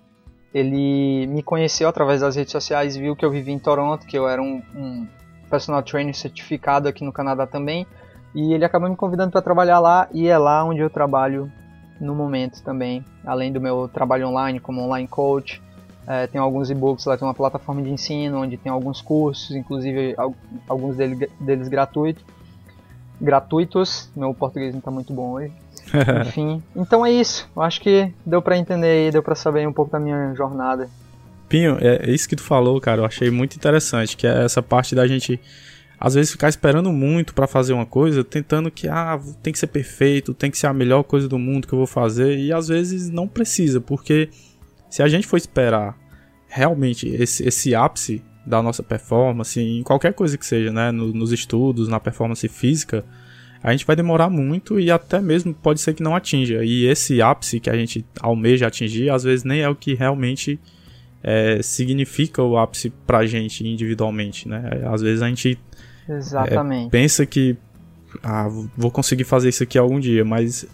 ele 0.53 1.25
me 1.27 1.41
conheceu 1.41 1.89
através 1.89 2.21
das 2.21 2.35
redes 2.35 2.51
sociais, 2.51 2.95
viu 2.95 3.15
que 3.15 3.25
eu 3.25 3.31
vivi 3.31 3.51
em 3.51 3.59
Toronto, 3.59 4.05
que 4.05 4.17
eu 4.17 4.27
era 4.27 4.41
um, 4.41 4.61
um 4.75 5.07
personal 5.49 5.81
trainer 5.81 6.15
certificado 6.15 6.87
aqui 6.87 7.03
no 7.03 7.11
Canadá 7.11 7.47
também, 7.47 7.87
e 8.35 8.53
ele 8.53 8.65
acabou 8.65 8.89
me 8.89 8.95
convidando 8.95 9.31
para 9.31 9.41
trabalhar 9.41 9.79
lá, 9.79 10.07
e 10.11 10.27
é 10.27 10.37
lá 10.37 10.63
onde 10.63 10.81
eu 10.81 10.89
trabalho 10.89 11.51
no 11.99 12.13
momento 12.13 12.61
também, 12.63 13.03
além 13.25 13.51
do 13.51 13.61
meu 13.61 13.87
trabalho 13.87 14.27
online 14.27 14.59
como 14.59 14.81
online 14.81 15.07
coach, 15.07 15.61
é, 16.05 16.27
tem 16.27 16.39
alguns 16.39 16.69
e-books 16.69 17.05
lá, 17.05 17.17
tem 17.17 17.25
uma 17.25 17.33
plataforma 17.33 17.81
de 17.81 17.89
ensino 17.89 18.41
onde 18.41 18.57
tem 18.57 18.71
alguns 18.71 19.01
cursos, 19.01 19.55
inclusive 19.55 20.15
alguns 20.67 20.97
deles, 20.97 21.29
deles 21.39 21.67
gratuitos. 21.69 22.23
Gratuitos, 23.21 24.11
meu 24.15 24.33
português 24.33 24.73
não 24.73 24.79
está 24.79 24.91
muito 24.91 25.13
bom 25.13 25.31
hoje. 25.31 25.53
Enfim, 26.27 26.63
então 26.75 27.05
é 27.05 27.11
isso. 27.11 27.49
Eu 27.55 27.61
acho 27.61 27.79
que 27.79 28.11
deu 28.25 28.41
para 28.41 28.57
entender 28.57 28.87
aí, 28.87 29.11
deu 29.11 29.21
para 29.21 29.35
saber 29.35 29.67
um 29.67 29.73
pouco 29.73 29.91
da 29.91 29.99
minha 29.99 30.33
jornada. 30.33 30.89
Pinho, 31.47 31.77
é, 31.79 32.09
isso 32.09 32.27
que 32.27 32.35
tu 32.35 32.41
falou, 32.41 32.81
cara, 32.81 33.01
eu 33.01 33.05
achei 33.05 33.29
muito 33.29 33.55
interessante, 33.55 34.17
que 34.17 34.25
é 34.25 34.43
essa 34.43 34.61
parte 34.61 34.95
da 34.95 35.05
gente 35.05 35.39
às 35.99 36.15
vezes 36.15 36.31
ficar 36.31 36.49
esperando 36.49 36.91
muito 36.91 37.33
para 37.33 37.47
fazer 37.47 37.71
uma 37.71 37.85
coisa, 37.85 38.23
tentando 38.25 38.69
que 38.69 38.89
ah, 38.89 39.17
tem 39.41 39.53
que 39.53 39.59
ser 39.59 39.67
perfeito, 39.67 40.33
tem 40.33 40.51
que 40.51 40.57
ser 40.57 40.67
a 40.67 40.73
melhor 40.73 41.03
coisa 41.03 41.29
do 41.29 41.39
mundo 41.39 41.65
que 41.65 41.73
eu 41.73 41.77
vou 41.77 41.87
fazer 41.87 42.37
e 42.37 42.51
às 42.51 42.67
vezes 42.67 43.09
não 43.09 43.25
precisa, 43.25 43.79
porque 43.79 44.29
se 44.89 45.01
a 45.01 45.07
gente 45.07 45.25
for 45.25 45.37
esperar 45.37 45.97
realmente 46.47 47.07
esse, 47.07 47.47
esse 47.47 47.73
ápice 47.73 48.21
da 48.45 48.61
nossa 48.61 48.83
performance, 48.83 49.59
em 49.61 49.81
qualquer 49.81 50.13
coisa 50.13 50.37
que 50.37 50.45
seja, 50.45 50.73
né, 50.73 50.91
no, 50.91 51.13
nos 51.13 51.31
estudos, 51.31 51.87
na 51.87 51.99
performance 51.99 52.47
física, 52.49 53.05
a 53.63 53.71
gente 53.71 53.85
vai 53.85 53.95
demorar 53.95 54.29
muito 54.29 54.79
e 54.79 54.91
até 54.91 55.21
mesmo 55.21 55.53
pode 55.53 55.79
ser 55.79 55.93
que 55.93 56.03
não 56.03 56.15
atinja. 56.15 56.63
E 56.63 56.85
esse 56.85 57.21
ápice 57.21 57.59
que 57.59 57.69
a 57.69 57.75
gente 57.75 58.05
almeja 58.19 58.67
atingir, 58.67 59.09
às 59.09 59.23
vezes 59.23 59.45
nem 59.45 59.61
é 59.61 59.69
o 59.69 59.75
que 59.75 59.93
realmente 59.93 60.59
é, 61.23 61.61
significa 61.61 62.43
o 62.43 62.57
ápice 62.57 62.91
pra 63.07 63.25
gente 63.25 63.65
individualmente, 63.65 64.47
né? 64.47 64.81
Às 64.91 65.01
vezes 65.01 65.21
a 65.21 65.29
gente 65.29 65.57
é, 66.07 66.89
pensa 66.89 67.25
que 67.25 67.55
ah, 68.21 68.47
vou 68.77 68.91
conseguir 68.91 69.23
fazer 69.23 69.49
isso 69.49 69.63
aqui 69.63 69.77
algum 69.77 69.99
dia, 69.99 70.25
mas 70.25 70.67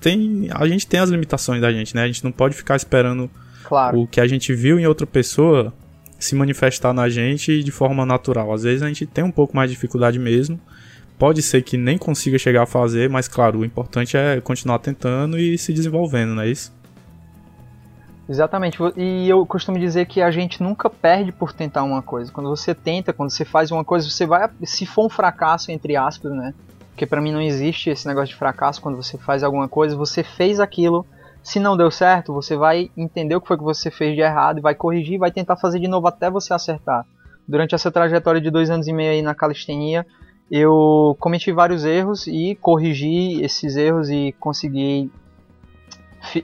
tem, 0.00 0.48
a 0.50 0.66
gente 0.66 0.86
tem 0.86 1.00
as 1.00 1.08
limitações 1.08 1.60
da 1.60 1.72
gente, 1.72 1.94
né? 1.94 2.02
A 2.02 2.06
gente 2.06 2.24
não 2.24 2.32
pode 2.32 2.54
ficar 2.54 2.74
esperando 2.76 3.30
Claro. 3.64 4.00
O 4.00 4.06
que 4.06 4.20
a 4.20 4.26
gente 4.26 4.54
viu 4.54 4.78
em 4.78 4.86
outra 4.86 5.06
pessoa 5.06 5.72
se 6.18 6.34
manifestar 6.34 6.92
na 6.92 7.08
gente 7.08 7.62
de 7.62 7.70
forma 7.70 8.06
natural. 8.06 8.52
Às 8.52 8.62
vezes 8.62 8.82
a 8.82 8.88
gente 8.88 9.06
tem 9.06 9.24
um 9.24 9.30
pouco 9.30 9.56
mais 9.56 9.70
de 9.70 9.74
dificuldade 9.74 10.18
mesmo. 10.18 10.60
Pode 11.18 11.42
ser 11.42 11.62
que 11.62 11.76
nem 11.76 11.96
consiga 11.96 12.38
chegar 12.38 12.62
a 12.64 12.66
fazer, 12.66 13.08
mas 13.08 13.28
claro, 13.28 13.60
o 13.60 13.64
importante 13.64 14.16
é 14.16 14.40
continuar 14.40 14.78
tentando 14.80 15.38
e 15.38 15.56
se 15.56 15.72
desenvolvendo, 15.72 16.34
não 16.34 16.42
é 16.42 16.48
isso? 16.48 16.72
Exatamente. 18.28 18.78
E 18.96 19.28
eu 19.28 19.44
costumo 19.44 19.78
dizer 19.78 20.06
que 20.06 20.22
a 20.22 20.30
gente 20.30 20.62
nunca 20.62 20.88
perde 20.88 21.30
por 21.30 21.52
tentar 21.52 21.82
uma 21.82 22.02
coisa. 22.02 22.32
Quando 22.32 22.48
você 22.48 22.74
tenta, 22.74 23.12
quando 23.12 23.30
você 23.30 23.44
faz 23.44 23.70
uma 23.70 23.84
coisa, 23.84 24.08
você 24.08 24.26
vai. 24.26 24.48
Se 24.64 24.86
for 24.86 25.06
um 25.06 25.10
fracasso, 25.10 25.70
entre 25.70 25.94
aspas, 25.94 26.32
né? 26.32 26.54
Porque 26.90 27.06
para 27.06 27.20
mim 27.20 27.32
não 27.32 27.42
existe 27.42 27.90
esse 27.90 28.06
negócio 28.06 28.28
de 28.28 28.36
fracasso 28.36 28.80
quando 28.80 28.96
você 28.96 29.18
faz 29.18 29.42
alguma 29.42 29.68
coisa, 29.68 29.96
você 29.96 30.22
fez 30.22 30.60
aquilo, 30.60 31.04
se 31.42 31.58
não 31.58 31.76
deu 31.76 31.90
certo, 31.90 32.32
você 32.32 32.56
vai 32.56 32.90
entender 32.96 33.34
o 33.34 33.40
que 33.40 33.48
foi 33.48 33.58
que 33.58 33.64
você 33.64 33.90
fez 33.90 34.14
de 34.14 34.22
errado 34.22 34.58
e 34.58 34.62
vai 34.62 34.74
corrigir, 34.74 35.18
vai 35.18 35.30
tentar 35.30 35.56
fazer 35.56 35.80
de 35.80 35.88
novo 35.88 36.06
até 36.06 36.30
você 36.30 36.54
acertar. 36.54 37.04
Durante 37.46 37.74
essa 37.74 37.90
trajetória 37.90 38.40
de 38.40 38.50
dois 38.50 38.70
anos 38.70 38.86
e 38.86 38.92
meio 38.92 39.10
aí 39.10 39.22
na 39.22 39.34
calistenia, 39.34 40.06
eu 40.50 41.16
cometi 41.18 41.50
vários 41.52 41.84
erros 41.84 42.26
e 42.26 42.56
corrigi 42.60 43.42
esses 43.42 43.76
erros 43.76 44.10
e 44.10 44.34
consegui 44.38 45.10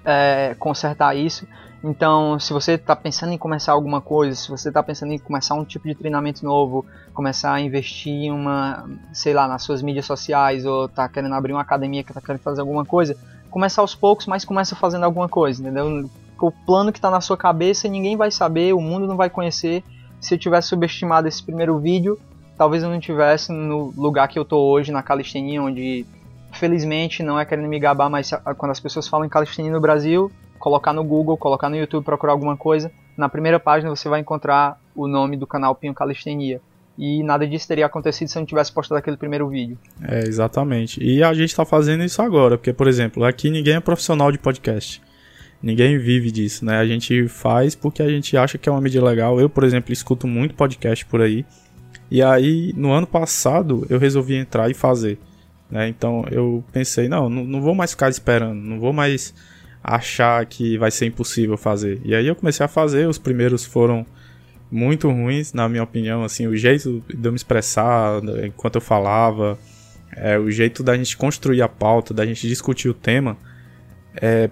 é, 0.04 0.54
consertar 0.58 1.16
isso. 1.16 1.46
Então, 1.82 2.38
se 2.38 2.52
você 2.52 2.72
está 2.72 2.94
pensando 2.94 3.32
em 3.32 3.38
começar 3.38 3.72
alguma 3.72 4.02
coisa, 4.02 4.34
se 4.34 4.50
você 4.50 4.68
está 4.68 4.82
pensando 4.82 5.12
em 5.12 5.18
começar 5.18 5.54
um 5.54 5.64
tipo 5.64 5.88
de 5.88 5.94
treinamento 5.94 6.44
novo, 6.44 6.84
começar 7.14 7.54
a 7.54 7.60
investir 7.60 8.12
em 8.12 8.30
uma, 8.30 8.86
sei 9.14 9.32
lá, 9.32 9.48
nas 9.48 9.62
suas 9.62 9.80
mídias 9.80 10.04
sociais, 10.04 10.66
ou 10.66 10.84
está 10.84 11.08
querendo 11.08 11.34
abrir 11.34 11.52
uma 11.52 11.62
academia 11.62 12.04
que 12.04 12.10
está 12.10 12.20
querendo 12.20 12.42
fazer 12.42 12.60
alguma 12.60 12.84
coisa, 12.84 13.16
começar 13.50 13.80
aos 13.80 13.94
poucos, 13.94 14.26
mas 14.26 14.44
começa 14.44 14.76
fazendo 14.76 15.04
alguma 15.04 15.28
coisa, 15.28 15.62
entendeu? 15.62 16.08
O 16.38 16.52
plano 16.52 16.92
que 16.92 16.98
está 16.98 17.10
na 17.10 17.20
sua 17.20 17.36
cabeça 17.36 17.88
ninguém 17.88 18.16
vai 18.16 18.30
saber, 18.30 18.74
o 18.74 18.80
mundo 18.80 19.06
não 19.06 19.16
vai 19.16 19.30
conhecer. 19.30 19.82
Se 20.20 20.34
eu 20.34 20.38
tivesse 20.38 20.68
subestimado 20.68 21.28
esse 21.28 21.42
primeiro 21.42 21.78
vídeo, 21.78 22.18
talvez 22.60 22.82
eu 22.82 22.90
não 22.90 23.00
tivesse 23.00 23.50
no 23.50 23.90
lugar 23.96 24.28
que 24.28 24.38
eu 24.38 24.44
tô 24.44 24.58
hoje, 24.58 24.92
na 24.92 25.02
calistenia, 25.02 25.62
onde 25.62 26.04
felizmente 26.52 27.22
não 27.22 27.40
é 27.40 27.44
querendo 27.46 27.66
me 27.66 27.78
gabar, 27.78 28.10
mas 28.10 28.32
quando 28.58 28.70
as 28.70 28.78
pessoas 28.78 29.08
falam 29.08 29.24
em 29.24 29.30
calistenia 29.30 29.72
no 29.72 29.80
Brasil, 29.80 30.30
colocar 30.58 30.92
no 30.92 31.02
Google, 31.02 31.38
colocar 31.38 31.70
no 31.70 31.76
YouTube, 31.76 32.04
procurar 32.04 32.34
alguma 32.34 32.58
coisa, 32.58 32.92
na 33.16 33.30
primeira 33.30 33.58
página 33.58 33.88
você 33.88 34.10
vai 34.10 34.20
encontrar 34.20 34.78
o 34.94 35.08
nome 35.08 35.38
do 35.38 35.46
canal 35.46 35.74
Pinho 35.74 35.94
Calistenia 35.94 36.60
e 36.98 37.22
nada 37.22 37.46
disso 37.46 37.66
teria 37.66 37.86
acontecido 37.86 38.28
se 38.28 38.36
eu 38.36 38.40
não 38.40 38.46
tivesse 38.46 38.70
postado 38.70 38.98
aquele 38.98 39.16
primeiro 39.16 39.48
vídeo. 39.48 39.78
É, 40.06 40.18
exatamente. 40.18 41.02
E 41.02 41.22
a 41.22 41.32
gente 41.32 41.48
está 41.48 41.64
fazendo 41.64 42.04
isso 42.04 42.20
agora, 42.20 42.58
porque, 42.58 42.74
por 42.74 42.86
exemplo, 42.86 43.24
aqui 43.24 43.48
ninguém 43.48 43.76
é 43.76 43.80
profissional 43.80 44.30
de 44.30 44.36
podcast. 44.36 45.00
Ninguém 45.62 45.96
vive 45.96 46.30
disso, 46.30 46.66
né? 46.66 46.76
A 46.76 46.86
gente 46.86 47.26
faz 47.26 47.74
porque 47.74 48.02
a 48.02 48.08
gente 48.10 48.36
acha 48.36 48.58
que 48.58 48.68
é 48.68 48.72
uma 48.72 48.82
mídia 48.82 49.02
legal. 49.02 49.40
Eu, 49.40 49.48
por 49.48 49.64
exemplo, 49.64 49.94
escuto 49.94 50.26
muito 50.26 50.54
podcast 50.54 51.06
por 51.06 51.22
aí. 51.22 51.46
E 52.10 52.22
aí, 52.22 52.72
no 52.76 52.90
ano 52.90 53.06
passado, 53.06 53.86
eu 53.88 53.98
resolvi 53.98 54.34
entrar 54.34 54.70
e 54.70 54.74
fazer. 54.74 55.18
Né? 55.70 55.88
Então 55.88 56.24
eu 56.30 56.64
pensei, 56.72 57.08
não, 57.08 57.30
não 57.30 57.60
vou 57.60 57.74
mais 57.74 57.92
ficar 57.92 58.08
esperando, 58.08 58.60
não 58.60 58.80
vou 58.80 58.92
mais 58.92 59.32
achar 59.82 60.44
que 60.46 60.76
vai 60.76 60.90
ser 60.90 61.06
impossível 61.06 61.56
fazer. 61.56 62.00
E 62.04 62.14
aí 62.14 62.26
eu 62.26 62.34
comecei 62.34 62.64
a 62.66 62.68
fazer, 62.68 63.08
os 63.08 63.18
primeiros 63.18 63.64
foram 63.64 64.04
muito 64.70 65.08
ruins, 65.08 65.52
na 65.52 65.68
minha 65.68 65.82
opinião, 65.82 66.22
assim, 66.22 66.46
o 66.46 66.56
jeito 66.56 67.02
de 67.08 67.26
eu 67.26 67.32
me 67.32 67.36
expressar 67.36 68.20
enquanto 68.44 68.76
eu 68.76 68.80
falava, 68.80 69.58
é, 70.16 70.38
o 70.38 70.50
jeito 70.50 70.82
da 70.82 70.96
gente 70.96 71.16
construir 71.16 71.62
a 71.62 71.68
pauta, 71.68 72.12
da 72.12 72.26
gente 72.26 72.46
discutir 72.46 72.88
o 72.88 72.94
tema, 72.94 73.36
é, 74.14 74.50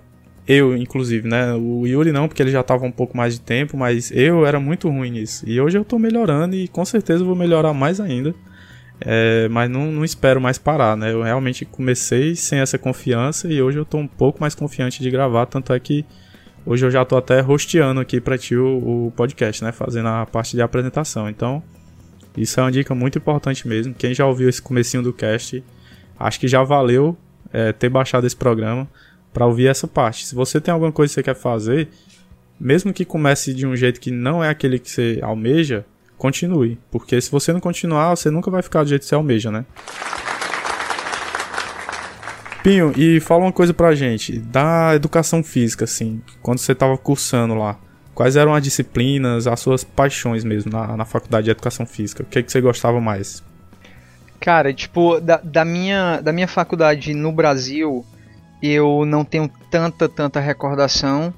eu, 0.48 0.76
inclusive, 0.76 1.28
né, 1.28 1.52
o 1.54 1.86
Yuri 1.86 2.10
não, 2.10 2.26
porque 2.26 2.42
ele 2.42 2.50
já 2.50 2.60
estava 2.60 2.84
um 2.86 2.90
pouco 2.90 3.16
mais 3.16 3.34
de 3.34 3.40
tempo, 3.40 3.76
mas 3.76 4.10
eu 4.10 4.46
era 4.46 4.58
muito 4.58 4.88
ruim 4.88 5.10
nisso, 5.10 5.44
e 5.46 5.60
hoje 5.60 5.76
eu 5.76 5.82
estou 5.82 5.98
melhorando 5.98 6.56
e 6.56 6.66
com 6.66 6.84
certeza 6.84 7.22
vou 7.22 7.36
melhorar 7.36 7.74
mais 7.74 8.00
ainda, 8.00 8.34
é, 9.00 9.46
mas 9.48 9.70
não, 9.70 9.92
não 9.92 10.04
espero 10.04 10.40
mais 10.40 10.58
parar, 10.58 10.96
né, 10.96 11.12
eu 11.12 11.22
realmente 11.22 11.64
comecei 11.64 12.34
sem 12.34 12.60
essa 12.60 12.78
confiança 12.78 13.46
e 13.46 13.60
hoje 13.60 13.78
eu 13.78 13.82
estou 13.82 14.00
um 14.00 14.08
pouco 14.08 14.40
mais 14.40 14.54
confiante 14.54 15.02
de 15.02 15.10
gravar, 15.10 15.46
tanto 15.46 15.72
é 15.72 15.78
que 15.78 16.04
Hoje 16.70 16.84
eu 16.84 16.90
já 16.90 17.02
tô 17.02 17.16
até 17.16 17.40
rosteando 17.40 17.98
aqui 17.98 18.20
para 18.20 18.36
ti 18.36 18.54
o, 18.54 19.06
o, 19.06 19.12
podcast, 19.16 19.64
né? 19.64 19.72
Fazendo 19.72 20.08
a 20.08 20.26
parte 20.26 20.54
de 20.54 20.60
apresentação. 20.60 21.26
Então, 21.26 21.62
isso 22.36 22.60
é 22.60 22.62
uma 22.62 22.70
dica 22.70 22.94
muito 22.94 23.16
importante 23.16 23.66
mesmo. 23.66 23.94
Quem 23.94 24.12
já 24.12 24.26
ouviu 24.26 24.50
esse 24.50 24.60
comecinho 24.60 25.02
do 25.02 25.10
cast, 25.10 25.64
acho 26.20 26.38
que 26.38 26.46
já 26.46 26.62
valeu 26.62 27.16
é, 27.50 27.72
ter 27.72 27.88
baixado 27.88 28.26
esse 28.26 28.36
programa 28.36 28.86
para 29.38 29.46
ouvir 29.46 29.68
essa 29.68 29.86
parte. 29.86 30.26
Se 30.26 30.34
você 30.34 30.60
tem 30.60 30.74
alguma 30.74 30.90
coisa 30.90 31.12
que 31.12 31.14
você 31.14 31.22
quer 31.22 31.36
fazer, 31.36 31.88
mesmo 32.58 32.92
que 32.92 33.04
comece 33.04 33.54
de 33.54 33.64
um 33.64 33.76
jeito 33.76 34.00
que 34.00 34.10
não 34.10 34.42
é 34.42 34.48
aquele 34.48 34.80
que 34.80 34.90
você 34.90 35.20
almeja, 35.22 35.86
continue. 36.16 36.76
Porque 36.90 37.20
se 37.20 37.30
você 37.30 37.52
não 37.52 37.60
continuar, 37.60 38.16
você 38.16 38.32
nunca 38.32 38.50
vai 38.50 38.62
ficar 38.62 38.82
do 38.82 38.88
jeito 38.88 39.02
que 39.02 39.08
você 39.08 39.14
almeja, 39.14 39.52
né? 39.52 39.64
Pinho, 42.64 42.92
e 42.96 43.20
fala 43.20 43.44
uma 43.44 43.52
coisa 43.52 43.72
pra 43.72 43.94
gente, 43.94 44.40
da 44.40 44.96
educação 44.96 45.44
física, 45.44 45.84
assim, 45.84 46.20
quando 46.42 46.58
você 46.58 46.74
tava 46.74 46.98
cursando 46.98 47.54
lá, 47.54 47.78
quais 48.16 48.34
eram 48.34 48.52
as 48.52 48.62
disciplinas, 48.64 49.46
as 49.46 49.60
suas 49.60 49.84
paixões 49.84 50.42
mesmo 50.42 50.72
na, 50.72 50.96
na 50.96 51.04
faculdade 51.04 51.44
de 51.44 51.52
educação 51.52 51.86
física? 51.86 52.24
O 52.24 52.26
que, 52.26 52.40
é 52.40 52.42
que 52.42 52.50
você 52.50 52.60
gostava 52.60 53.00
mais? 53.00 53.40
Cara, 54.40 54.74
tipo, 54.74 55.20
da, 55.20 55.36
da, 55.36 55.64
minha, 55.64 56.20
da 56.20 56.32
minha 56.32 56.48
faculdade 56.48 57.14
no 57.14 57.30
Brasil, 57.30 58.04
eu 58.62 59.04
não 59.06 59.24
tenho 59.24 59.50
tanta, 59.70 60.08
tanta 60.08 60.40
recordação, 60.40 61.32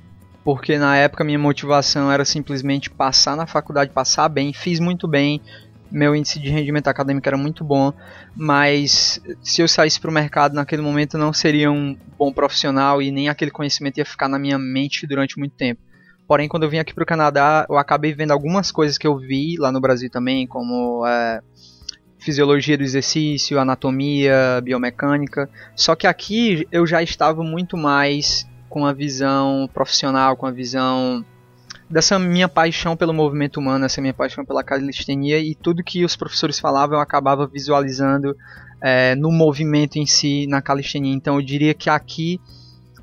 porque 0.44 0.78
na 0.78 0.96
época 0.96 1.24
minha 1.24 1.38
motivação 1.38 2.10
era 2.10 2.24
simplesmente 2.24 2.90
passar 2.90 3.36
na 3.36 3.46
faculdade, 3.46 3.92
passar 3.92 4.28
bem, 4.28 4.52
fiz 4.52 4.80
muito 4.80 5.06
bem, 5.06 5.40
meu 5.90 6.14
índice 6.14 6.38
de 6.38 6.48
rendimento 6.48 6.88
acadêmico 6.88 7.28
era 7.28 7.36
muito 7.36 7.64
bom, 7.64 7.92
mas 8.34 9.20
se 9.42 9.60
eu 9.60 9.68
saísse 9.68 10.00
para 10.00 10.10
o 10.10 10.14
mercado 10.14 10.54
naquele 10.54 10.82
momento 10.82 11.18
não 11.18 11.32
seria 11.32 11.70
um 11.70 11.96
bom 12.18 12.32
profissional 12.32 13.02
e 13.02 13.10
nem 13.10 13.28
aquele 13.28 13.50
conhecimento 13.50 13.98
ia 13.98 14.04
ficar 14.04 14.28
na 14.28 14.38
minha 14.38 14.58
mente 14.58 15.06
durante 15.06 15.38
muito 15.38 15.54
tempo. 15.56 15.80
Porém, 16.26 16.48
quando 16.48 16.62
eu 16.62 16.70
vim 16.70 16.78
aqui 16.78 16.94
para 16.94 17.02
o 17.02 17.06
Canadá, 17.06 17.66
eu 17.68 17.76
acabei 17.76 18.14
vendo 18.14 18.30
algumas 18.30 18.70
coisas 18.70 18.96
que 18.96 19.04
eu 19.04 19.18
vi 19.18 19.56
lá 19.58 19.72
no 19.72 19.80
Brasil 19.80 20.08
também, 20.08 20.46
como 20.46 21.04
é, 21.04 21.40
fisiologia 22.20 22.76
do 22.76 22.84
exercício, 22.84 23.58
anatomia, 23.58 24.60
biomecânica. 24.62 25.48
Só 25.74 25.96
que 25.96 26.06
aqui 26.06 26.66
eu 26.70 26.86
já 26.86 27.02
estava 27.02 27.42
muito 27.42 27.76
mais 27.76 28.46
com 28.68 28.86
a 28.86 28.92
visão 28.92 29.68
profissional, 29.72 30.36
com 30.36 30.46
a 30.46 30.50
visão 30.50 31.24
dessa 31.88 32.18
minha 32.18 32.48
paixão 32.48 32.96
pelo 32.96 33.12
movimento 33.12 33.58
humano, 33.58 33.84
essa 33.84 34.00
minha 34.00 34.14
paixão 34.14 34.44
pela 34.44 34.62
calistenia 34.62 35.40
e 35.40 35.56
tudo 35.56 35.82
que 35.82 36.04
os 36.04 36.14
professores 36.14 36.60
falavam 36.60 36.96
eu 36.96 37.02
acabava 37.02 37.48
visualizando 37.48 38.36
é, 38.80 39.16
no 39.16 39.32
movimento 39.32 39.96
em 39.96 40.06
si, 40.06 40.46
na 40.46 40.62
calistenia. 40.62 41.12
Então 41.12 41.34
eu 41.34 41.42
diria 41.42 41.74
que 41.74 41.90
aqui 41.90 42.40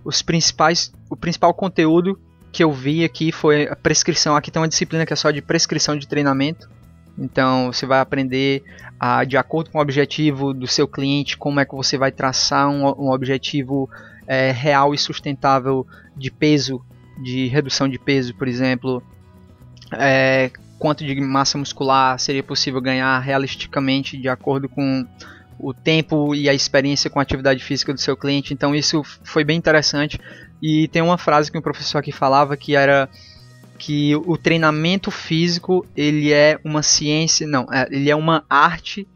os 0.05 0.21
principais, 0.21 0.93
o 1.09 1.17
principal 1.17 1.53
conteúdo 1.53 2.17
que 2.51 2.63
eu 2.63 2.71
vi 2.71 3.03
aqui 3.03 3.31
foi 3.31 3.67
a 3.67 3.75
prescrição. 3.75 4.35
Aqui 4.35 4.49
tem 4.49 4.61
uma 4.61 4.67
disciplina 4.67 5.05
que 5.05 5.11
é 5.11 5.15
só 5.15 5.31
de 5.31 5.41
prescrição 5.41 5.97
de 5.97 6.07
treinamento. 6.07 6.69
Então 7.17 7.71
você 7.71 7.85
vai 7.85 7.99
aprender 7.99 8.63
a, 8.99 9.23
de 9.23 9.37
acordo 9.37 9.71
com 9.71 9.79
o 9.79 9.81
objetivo 9.81 10.53
do 10.53 10.67
seu 10.67 10.87
cliente, 10.87 11.37
como 11.37 11.59
é 11.59 11.65
que 11.65 11.75
você 11.75 11.97
vai 11.97 12.11
traçar 12.11 12.69
um, 12.69 12.85
um 12.85 13.11
objetivo 13.11 13.89
é, 14.27 14.51
real 14.51 14.93
e 14.93 14.97
sustentável 14.97 15.85
de 16.15 16.29
peso 16.29 16.83
de 17.17 17.47
redução 17.47 17.87
de 17.87 17.97
peso, 17.97 18.33
por 18.35 18.47
exemplo, 18.47 19.01
é, 19.91 20.51
quanto 20.77 21.03
de 21.03 21.19
massa 21.19 21.57
muscular 21.57 22.19
seria 22.19 22.43
possível 22.43 22.79
ganhar 22.79 23.17
realisticamente 23.19 24.17
de 24.17 24.29
acordo 24.29 24.69
com 24.69 25.05
o 25.59 25.73
tempo 25.73 26.35
e 26.35 26.47
a 26.47 26.53
experiência 26.53 27.09
com 27.09 27.19
a 27.19 27.23
atividade 27.23 27.63
física 27.63 27.93
do 27.93 27.99
seu 27.99 28.15
cliente. 28.15 28.53
Então 28.53 28.75
isso 28.75 29.01
foi 29.23 29.43
bem 29.43 29.57
interessante. 29.57 30.19
E 30.61 30.87
tem 30.89 31.01
uma 31.01 31.17
frase 31.17 31.51
que 31.51 31.57
um 31.57 31.61
professor 31.61 31.99
aqui 31.99 32.11
falava 32.11 32.55
que 32.55 32.75
era 32.75 33.09
que 33.77 34.15
o 34.15 34.37
treinamento 34.37 35.11
físico 35.11 35.85
ele 35.95 36.33
é 36.33 36.59
uma 36.63 36.81
ciência, 36.81 37.47
não, 37.47 37.67
é, 37.71 37.87
ele 37.91 38.09
é 38.09 38.15
uma 38.15 38.43
arte 38.49 39.07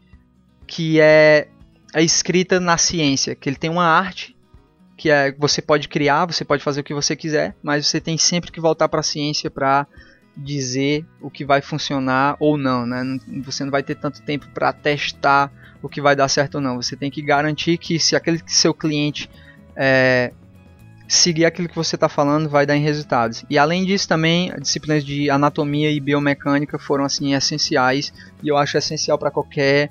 que 0.66 1.00
é, 1.00 1.48
é 1.92 2.02
escrita 2.02 2.60
na 2.60 2.78
ciência, 2.78 3.34
que 3.34 3.48
ele 3.48 3.56
tem 3.56 3.70
uma 3.70 3.84
arte 3.84 4.36
que 4.96 5.10
é 5.10 5.32
você 5.32 5.60
pode 5.60 5.88
criar, 5.88 6.26
você 6.26 6.44
pode 6.44 6.62
fazer 6.62 6.80
o 6.80 6.84
que 6.84 6.94
você 6.94 7.16
quiser, 7.16 7.56
mas 7.62 7.86
você 7.86 8.00
tem 8.00 8.16
sempre 8.16 8.52
que 8.52 8.60
voltar 8.60 8.88
para 8.88 9.00
a 9.00 9.02
ciência 9.02 9.50
para 9.50 9.86
dizer 10.36 11.04
o 11.20 11.30
que 11.30 11.44
vai 11.44 11.60
funcionar 11.60 12.36
ou 12.38 12.56
não, 12.56 12.86
né? 12.86 13.02
Você 13.44 13.64
não 13.64 13.70
vai 13.70 13.82
ter 13.82 13.96
tanto 13.96 14.22
tempo 14.22 14.46
para 14.54 14.72
testar 14.72 15.52
o 15.82 15.88
que 15.88 16.00
vai 16.00 16.14
dar 16.14 16.28
certo 16.28 16.54
ou 16.56 16.60
não. 16.60 16.76
Você 16.80 16.96
tem 16.96 17.10
que 17.10 17.20
garantir 17.20 17.78
que 17.78 17.98
se 17.98 18.14
aquele 18.14 18.40
seu 18.46 18.72
cliente 18.72 19.28
é, 19.76 20.32
seguir 21.14 21.44
aquilo 21.44 21.68
que 21.68 21.76
você 21.76 21.94
está 21.94 22.08
falando, 22.08 22.48
vai 22.48 22.64
dar 22.64 22.74
em 22.74 22.82
resultados. 22.82 23.44
E 23.50 23.58
além 23.58 23.84
disso 23.84 24.08
também, 24.08 24.50
disciplinas 24.58 25.04
de 25.04 25.28
anatomia 25.28 25.90
e 25.90 26.00
biomecânica 26.00 26.78
foram 26.78 27.04
assim 27.04 27.34
essenciais 27.34 28.12
e 28.42 28.48
eu 28.48 28.56
acho 28.56 28.78
essencial 28.78 29.18
para 29.18 29.30
qualquer 29.30 29.90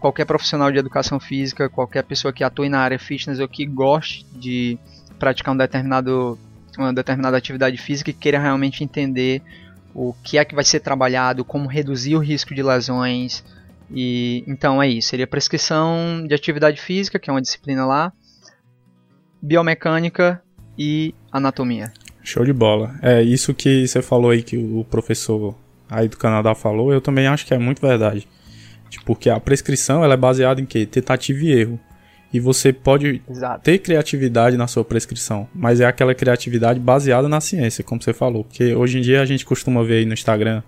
qualquer 0.00 0.24
profissional 0.24 0.70
de 0.70 0.78
educação 0.78 1.18
física, 1.18 1.68
qualquer 1.68 2.02
pessoa 2.02 2.32
que 2.32 2.44
atue 2.44 2.68
na 2.68 2.80
área 2.80 2.98
fitness 2.98 3.38
ou 3.38 3.48
que 3.48 3.64
goste 3.64 4.26
de 4.32 4.78
praticar 5.18 5.54
um 5.54 5.56
determinado, 5.56 6.38
uma 6.76 6.92
determinada 6.92 7.36
atividade 7.36 7.76
física 7.78 8.10
e 8.10 8.14
queira 8.14 8.38
realmente 8.38 8.84
entender 8.84 9.42
o 9.94 10.14
que 10.22 10.36
é 10.36 10.44
que 10.44 10.54
vai 10.54 10.64
ser 10.64 10.80
trabalhado, 10.80 11.44
como 11.44 11.68
reduzir 11.68 12.16
o 12.16 12.20
risco 12.20 12.54
de 12.54 12.62
lesões. 12.62 13.42
E 13.90 14.44
então 14.46 14.82
é 14.82 14.88
isso, 14.88 15.08
seria 15.08 15.26
prescrição 15.26 16.24
de 16.26 16.34
atividade 16.34 16.80
física, 16.80 17.18
que 17.18 17.30
é 17.30 17.32
uma 17.32 17.40
disciplina 17.40 17.86
lá, 17.86 18.12
biomecânica 19.40 20.42
e 20.78 21.14
anatomia. 21.30 21.92
Show 22.22 22.44
de 22.44 22.52
bola. 22.52 22.94
É 23.02 23.22
isso 23.22 23.54
que 23.54 23.86
você 23.86 24.02
falou 24.02 24.30
aí 24.30 24.42
que 24.42 24.56
o 24.56 24.84
professor 24.90 25.54
aí 25.88 26.08
do 26.08 26.16
Canadá 26.16 26.54
falou, 26.54 26.92
eu 26.92 27.00
também 27.00 27.26
acho 27.26 27.46
que 27.46 27.54
é 27.54 27.58
muito 27.58 27.80
verdade. 27.80 28.26
Porque 29.04 29.30
a 29.30 29.38
prescrição 29.38 30.02
ela 30.02 30.14
é 30.14 30.16
baseada 30.16 30.60
em 30.60 30.64
quê? 30.64 30.86
Tentativa 30.86 31.44
e 31.44 31.52
erro. 31.52 31.80
E 32.32 32.40
você 32.40 32.72
pode 32.72 33.22
Exato. 33.28 33.62
ter 33.62 33.78
criatividade 33.78 34.56
na 34.56 34.66
sua 34.66 34.84
prescrição, 34.84 35.48
mas 35.54 35.80
é 35.80 35.86
aquela 35.86 36.14
criatividade 36.14 36.80
baseada 36.80 37.28
na 37.28 37.40
ciência, 37.40 37.84
como 37.84 38.02
você 38.02 38.12
falou. 38.12 38.44
Porque 38.44 38.74
hoje 38.74 38.98
em 38.98 39.00
dia 39.00 39.22
a 39.22 39.24
gente 39.24 39.44
costuma 39.44 39.82
ver 39.82 39.98
aí 39.98 40.04
no 40.04 40.12
Instagram 40.12 40.62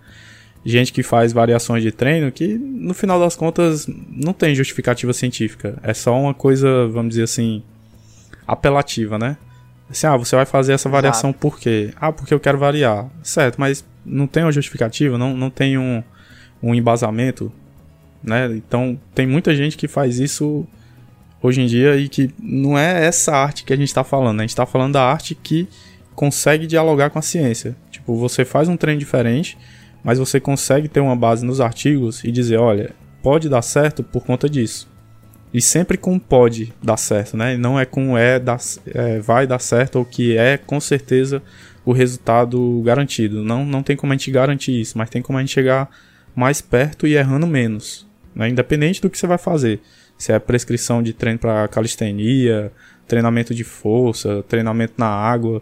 gente 0.64 0.92
que 0.92 1.02
faz 1.02 1.32
variações 1.32 1.82
de 1.82 1.90
treino 1.90 2.30
que 2.30 2.58
no 2.58 2.92
final 2.92 3.18
das 3.18 3.36
contas 3.36 3.86
não 3.88 4.32
tem 4.32 4.54
justificativa 4.54 5.12
científica. 5.12 5.78
É 5.82 5.94
só 5.94 6.18
uma 6.18 6.34
coisa, 6.34 6.86
vamos 6.88 7.10
dizer 7.10 7.24
assim, 7.24 7.62
apelativa, 8.46 9.18
né? 9.18 9.36
Assim, 9.90 10.06
ah, 10.06 10.16
você 10.16 10.36
vai 10.36 10.44
fazer 10.44 10.72
essa 10.72 10.88
variação 10.88 11.30
Exato. 11.30 11.40
por 11.40 11.58
quê? 11.58 11.92
Ah, 12.00 12.12
porque 12.12 12.34
eu 12.34 12.40
quero 12.40 12.58
variar. 12.58 13.06
Certo, 13.22 13.58
mas 13.58 13.84
não 14.04 14.26
tem 14.26 14.42
uma 14.42 14.52
justificativa, 14.52 15.16
não, 15.16 15.36
não 15.36 15.50
tem 15.50 15.78
um, 15.78 16.02
um 16.62 16.74
embasamento 16.74 17.52
né? 18.22 18.46
Então 18.54 18.98
tem 19.14 19.26
muita 19.26 19.54
gente 19.54 19.76
que 19.76 19.88
faz 19.88 20.18
isso 20.18 20.66
hoje 21.42 21.60
em 21.60 21.66
dia 21.66 21.96
e 21.96 22.08
que 22.08 22.30
não 22.38 22.76
é 22.78 23.06
essa 23.06 23.32
arte 23.32 23.64
que 23.64 23.72
a 23.72 23.76
gente 23.76 23.88
está 23.88 24.02
falando, 24.02 24.38
né? 24.38 24.42
a 24.42 24.46
gente 24.46 24.50
está 24.50 24.66
falando 24.66 24.94
da 24.94 25.02
arte 25.02 25.34
que 25.34 25.68
consegue 26.14 26.66
dialogar 26.66 27.10
com 27.10 27.18
a 27.18 27.22
ciência. 27.22 27.76
Tipo, 27.90 28.16
você 28.16 28.44
faz 28.44 28.68
um 28.68 28.76
treino 28.76 28.98
diferente, 28.98 29.56
mas 30.02 30.18
você 30.18 30.40
consegue 30.40 30.88
ter 30.88 31.00
uma 31.00 31.14
base 31.14 31.44
nos 31.44 31.60
artigos 31.60 32.24
e 32.24 32.32
dizer, 32.32 32.58
olha, 32.58 32.90
pode 33.22 33.48
dar 33.48 33.62
certo 33.62 34.02
por 34.02 34.24
conta 34.24 34.48
disso. 34.48 34.88
E 35.52 35.62
sempre 35.62 35.96
com 35.96 36.18
pode 36.18 36.72
dar 36.82 36.96
certo, 36.96 37.36
né? 37.36 37.56
Não 37.56 37.80
é 37.80 37.84
com 37.84 38.18
é, 38.18 38.40
é 38.94 39.18
vai 39.18 39.46
dar 39.46 39.58
certo 39.58 39.96
ou 39.96 40.04
que 40.04 40.36
é 40.36 40.58
com 40.58 40.78
certeza 40.78 41.42
o 41.84 41.92
resultado 41.92 42.82
garantido. 42.84 43.42
Não, 43.42 43.64
não 43.64 43.82
tem 43.82 43.96
como 43.96 44.12
a 44.12 44.16
gente 44.16 44.30
garantir 44.30 44.78
isso, 44.78 44.98
mas 44.98 45.08
tem 45.08 45.22
como 45.22 45.38
a 45.38 45.40
gente 45.40 45.54
chegar 45.54 45.88
mais 46.36 46.60
perto 46.60 47.06
e 47.06 47.14
errando 47.14 47.46
menos 47.46 48.08
né? 48.38 48.48
independente 48.48 49.02
do 49.02 49.10
que 49.10 49.18
você 49.18 49.26
vai 49.26 49.36
fazer. 49.36 49.80
Se 50.16 50.32
é 50.32 50.38
prescrição 50.38 51.02
de 51.02 51.12
treino 51.12 51.38
para 51.38 51.66
calistenia, 51.68 52.72
treinamento 53.06 53.52
de 53.54 53.64
força, 53.64 54.44
treinamento 54.48 54.94
na 54.96 55.08
água, 55.08 55.60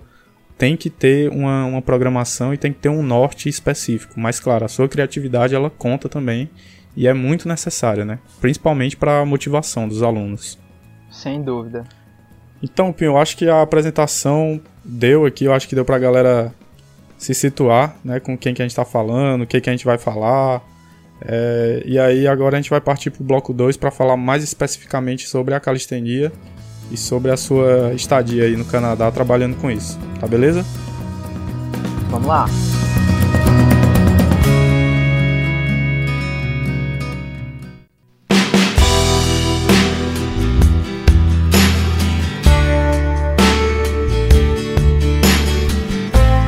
tem 0.59 0.77
que 0.77 0.90
ter 0.90 1.31
uma, 1.31 1.64
uma 1.64 1.83
programação 1.83 2.53
e 2.53 2.59
tem 2.59 2.72
que 2.72 2.79
ter 2.79 2.88
um 2.90 3.03
norte 3.03 3.49
específico. 3.49 4.14
Mas 4.20 4.38
claro, 4.38 4.66
a 4.66 4.68
sua 4.68 4.88
criatividade 4.88 5.55
ela 5.55 5.70
conta 5.70 6.09
também 6.09 6.51
e 6.96 7.06
é 7.06 7.12
muito 7.12 7.46
necessária, 7.46 8.04
né? 8.04 8.18
Principalmente 8.40 8.96
para 8.96 9.20
a 9.20 9.26
motivação 9.26 9.87
dos 9.87 10.02
alunos. 10.02 10.59
Sem 11.11 11.42
dúvida. 11.42 11.85
Então, 12.62 12.92
Pim, 12.92 13.04
eu 13.04 13.18
acho 13.18 13.37
que 13.37 13.48
a 13.48 13.62
apresentação 13.62 14.61
deu 14.85 15.26
aqui, 15.26 15.44
eu 15.44 15.52
acho 15.52 15.68
que 15.68 15.74
deu 15.74 15.85
para 15.85 15.96
a 15.96 16.00
galera 16.00 16.54
se 17.18 17.35
situar, 17.35 17.96
né, 18.04 18.20
com 18.20 18.37
quem 18.37 18.52
que 18.54 18.62
a 18.62 18.64
gente 18.64 18.72
está 18.72 18.85
falando, 18.85 19.42
o 19.42 19.46
que 19.46 19.61
que 19.61 19.70
a 19.70 19.72
gente 19.72 19.85
vai 19.85 19.96
falar, 19.96 20.62
é, 21.20 21.82
e 21.87 21.98
aí 21.98 22.26
agora 22.26 22.56
a 22.56 22.61
gente 22.61 22.70
vai 22.70 22.80
partir 22.80 23.11
para 23.11 23.22
o 23.22 23.24
bloco 23.24 23.52
2 23.52 23.76
para 23.76 23.90
falar 23.90 24.16
mais 24.16 24.42
especificamente 24.42 25.26
sobre 25.26 25.54
a 25.54 25.61
calistenia 25.61 26.30
e 26.90 26.96
sobre 26.96 27.30
a 27.30 27.37
sua 27.37 27.92
estadia 27.94 28.44
aí 28.44 28.56
no 28.56 28.64
Canadá 28.64 29.11
trabalhando 29.11 29.56
com 29.56 29.70
isso. 29.70 29.98
Tá 30.20 30.26
beleza? 30.26 30.64
Vamos 32.11 32.28
lá. 32.28 32.46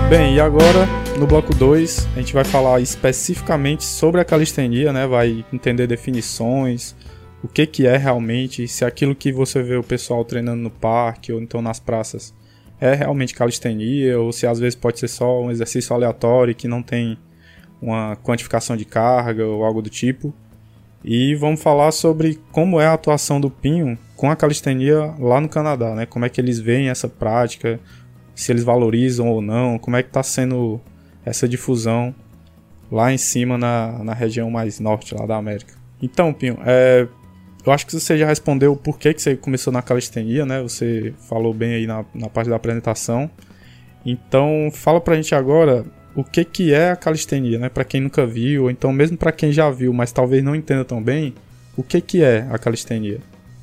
Bem, 0.08 0.36
e 0.36 0.40
agora 0.40 0.86
no 1.18 1.26
bloco 1.26 1.54
2, 1.54 2.08
a 2.16 2.18
gente 2.18 2.32
vai 2.32 2.42
falar 2.42 2.80
especificamente 2.80 3.84
sobre 3.84 4.22
a 4.22 4.24
calistenia, 4.24 4.90
né? 4.90 5.06
Vai 5.06 5.44
entender 5.52 5.86
definições, 5.86 6.96
o 7.42 7.46
que 7.46 7.66
que 7.66 7.86
é 7.86 7.98
realmente, 7.98 8.66
se 8.66 8.86
aquilo 8.86 9.14
que 9.14 9.30
você 9.30 9.62
vê 9.62 9.76
o 9.76 9.82
pessoal 9.82 10.24
treinando 10.24 10.62
no 10.62 10.70
parque 10.70 11.30
ou 11.30 11.42
então 11.42 11.60
nas 11.60 11.78
praças 11.78 12.34
é 12.80 12.94
realmente 12.94 13.34
calistenia 13.34 14.18
ou 14.18 14.32
se 14.32 14.46
às 14.46 14.58
vezes 14.58 14.74
pode 14.74 14.98
ser 14.98 15.08
só 15.08 15.42
um 15.42 15.50
exercício 15.50 15.94
aleatório 15.94 16.54
que 16.54 16.66
não 16.66 16.82
tem 16.82 17.18
uma 17.82 18.16
quantificação 18.16 18.78
de 18.78 18.86
carga 18.86 19.44
ou 19.44 19.62
algo 19.62 19.82
do 19.82 19.90
tipo. 19.90 20.32
E 21.04 21.34
vamos 21.34 21.62
falar 21.62 21.92
sobre 21.92 22.40
como 22.50 22.80
é 22.80 22.86
a 22.86 22.94
atuação 22.94 23.38
do 23.38 23.50
Pinho 23.50 23.98
com 24.16 24.30
a 24.30 24.36
calistenia 24.36 25.14
lá 25.18 25.38
no 25.38 25.50
Canadá, 25.50 25.94
né? 25.94 26.06
Como 26.06 26.24
é 26.24 26.30
que 26.30 26.40
eles 26.40 26.58
veem 26.58 26.88
essa 26.88 27.08
prática, 27.08 27.78
se 28.38 28.52
eles 28.52 28.62
valorizam 28.62 29.28
ou 29.28 29.42
não, 29.42 29.78
como 29.78 29.96
é 29.96 30.02
que 30.02 30.10
está 30.10 30.22
sendo 30.22 30.80
essa 31.24 31.48
difusão 31.48 32.14
lá 32.90 33.12
em 33.12 33.18
cima 33.18 33.58
na, 33.58 34.04
na 34.04 34.14
região 34.14 34.48
mais 34.48 34.78
norte 34.78 35.12
lá 35.12 35.26
da 35.26 35.36
América. 35.36 35.74
Então, 36.00 36.32
Pinho, 36.32 36.56
é, 36.64 37.08
eu 37.66 37.72
acho 37.72 37.84
que 37.84 37.92
você 37.92 38.16
já 38.16 38.26
respondeu 38.28 38.76
por 38.76 38.96
que, 38.96 39.12
que 39.12 39.20
você 39.20 39.36
começou 39.36 39.72
na 39.72 39.82
calistenia, 39.82 40.46
né? 40.46 40.62
Você 40.62 41.12
falou 41.28 41.52
bem 41.52 41.74
aí 41.74 41.86
na, 41.86 42.04
na 42.14 42.28
parte 42.28 42.48
da 42.48 42.54
apresentação. 42.54 43.28
Então, 44.06 44.70
fala 44.72 45.00
pra 45.00 45.16
gente 45.16 45.34
agora 45.34 45.84
o 46.14 46.22
que 46.22 46.44
que 46.44 46.72
é 46.72 46.92
a 46.92 46.96
calistenia, 46.96 47.58
né? 47.58 47.68
Para 47.68 47.82
quem 47.82 48.00
nunca 48.00 48.24
viu, 48.24 48.64
ou 48.64 48.70
então 48.70 48.92
mesmo 48.92 49.16
para 49.16 49.32
quem 49.32 49.50
já 49.50 49.68
viu, 49.68 49.92
mas 49.92 50.12
talvez 50.12 50.44
não 50.44 50.54
entenda 50.54 50.84
tão 50.84 51.02
bem, 51.02 51.34
o 51.76 51.82
que 51.82 52.00
que 52.00 52.22
é 52.22 52.46
a 52.50 52.56
calistenia? 52.56 53.18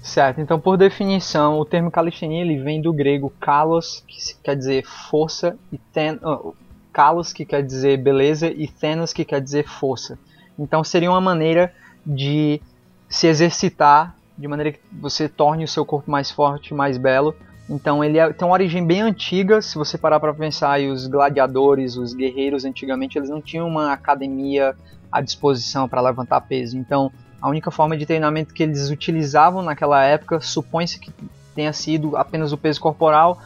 Certo, 0.05 0.39
então 0.39 0.59
por 0.59 0.77
definição, 0.77 1.59
o 1.59 1.65
termo 1.65 1.89
calistenia 1.89 2.41
ele 2.41 2.59
vem 2.59 2.79
do 2.79 2.93
grego 2.93 3.33
kalos, 3.39 4.03
que 4.07 4.35
quer 4.43 4.55
dizer 4.55 4.85
força, 4.85 5.57
e 5.73 5.79
ten, 5.79 6.19
uh, 6.21 6.55
kalos, 6.93 7.33
que 7.33 7.43
quer 7.43 7.63
dizer 7.63 7.97
beleza, 7.97 8.47
e 8.47 8.67
thenos, 8.67 9.11
que 9.11 9.25
quer 9.25 9.41
dizer 9.41 9.67
força. 9.67 10.19
Então 10.59 10.83
seria 10.83 11.09
uma 11.09 11.19
maneira 11.19 11.73
de 12.05 12.61
se 13.09 13.25
exercitar 13.25 14.15
de 14.37 14.47
maneira 14.47 14.73
que 14.73 14.79
você 14.91 15.27
torne 15.27 15.63
o 15.63 15.67
seu 15.67 15.83
corpo 15.83 16.11
mais 16.11 16.29
forte, 16.29 16.71
mais 16.71 16.99
belo. 16.99 17.33
Então 17.67 18.03
ele 18.03 18.19
é, 18.19 18.31
tem 18.31 18.47
uma 18.47 18.53
origem 18.53 18.85
bem 18.85 19.01
antiga, 19.01 19.59
se 19.59 19.75
você 19.75 19.97
parar 19.97 20.19
para 20.19 20.35
pensar, 20.35 20.79
os 20.81 21.07
gladiadores, 21.07 21.97
os 21.97 22.13
guerreiros 22.13 22.63
antigamente, 22.63 23.17
eles 23.17 23.31
não 23.31 23.41
tinham 23.41 23.67
uma 23.67 23.91
academia 23.91 24.75
à 25.11 25.19
disposição 25.19 25.89
para 25.89 25.99
levantar 25.99 26.41
peso. 26.41 26.77
Então 26.77 27.11
a 27.41 27.49
única 27.49 27.69
forma 27.71 27.97
de 27.97 28.05
treinamento 28.05 28.53
que 28.53 28.63
eles 28.63 28.89
utilizavam 28.89 29.61
naquela 29.61 30.03
época 30.03 30.39
supõe-se 30.39 30.99
que 30.99 31.11
tenha 31.53 31.71
sido 31.71 32.17
apenas 32.17 32.51
o 32.51 32.57
peso 32.57 32.81
corporal, 32.81 33.39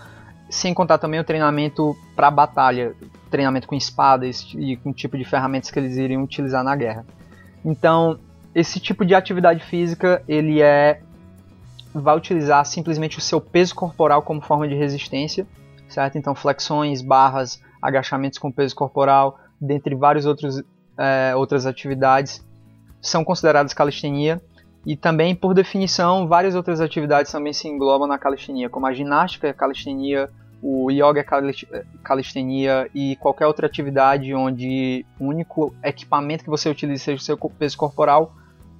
sem 0.49 0.73
contar 0.73 0.97
também 0.97 1.19
o 1.19 1.23
treinamento 1.23 1.95
para 2.15 2.31
batalha, 2.31 2.95
treinamento 3.29 3.67
com 3.67 3.75
espadas 3.75 4.47
e 4.57 4.75
com 4.77 4.89
o 4.89 4.93
tipo 4.93 5.17
de 5.17 5.23
ferramentas 5.23 5.69
que 5.69 5.77
eles 5.77 5.95
iriam 5.95 6.23
utilizar 6.23 6.63
na 6.63 6.75
guerra. 6.75 7.05
Então, 7.63 8.19
esse 8.53 8.79
tipo 8.79 9.05
de 9.05 9.13
atividade 9.13 9.63
física, 9.63 10.23
ele 10.27 10.61
é 10.61 11.01
vai 11.93 12.15
utilizar 12.15 12.63
simplesmente 12.65 13.17
o 13.17 13.21
seu 13.21 13.41
peso 13.41 13.73
corporal 13.73 14.21
como 14.21 14.41
forma 14.41 14.67
de 14.67 14.75
resistência, 14.75 15.47
certo? 15.87 16.17
Então, 16.17 16.35
flexões, 16.35 17.01
barras, 17.01 17.61
agachamentos 17.81 18.37
com 18.37 18.51
peso 18.51 18.75
corporal, 18.75 19.39
dentre 19.59 19.95
várias 19.95 20.25
outros, 20.25 20.61
é, 20.97 21.35
outras 21.35 21.65
atividades 21.65 22.45
são 23.01 23.23
consideradas 23.23 23.73
calistenia 23.73 24.41
e 24.85 24.95
também, 24.95 25.35
por 25.35 25.53
definição, 25.53 26.27
várias 26.27 26.55
outras 26.55 26.79
atividades 26.79 27.31
também 27.31 27.53
se 27.53 27.67
englobam 27.67 28.07
na 28.07 28.17
calistenia, 28.17 28.69
como 28.69 28.87
a 28.87 28.93
ginástica 28.93 29.47
é 29.47 29.53
calistenia, 29.53 30.29
o 30.61 30.89
yoga 30.91 31.21
é 31.21 31.83
calistenia 32.03 32.89
e 32.93 33.15
qualquer 33.17 33.47
outra 33.47 33.65
atividade 33.65 34.33
onde 34.33 35.05
o 35.19 35.25
único 35.25 35.73
equipamento 35.83 36.43
que 36.43 36.49
você 36.49 36.69
utiliza 36.69 37.05
seja 37.05 37.17
o 37.17 37.23
seu 37.23 37.37
peso 37.37 37.77
corporal 37.77 38.33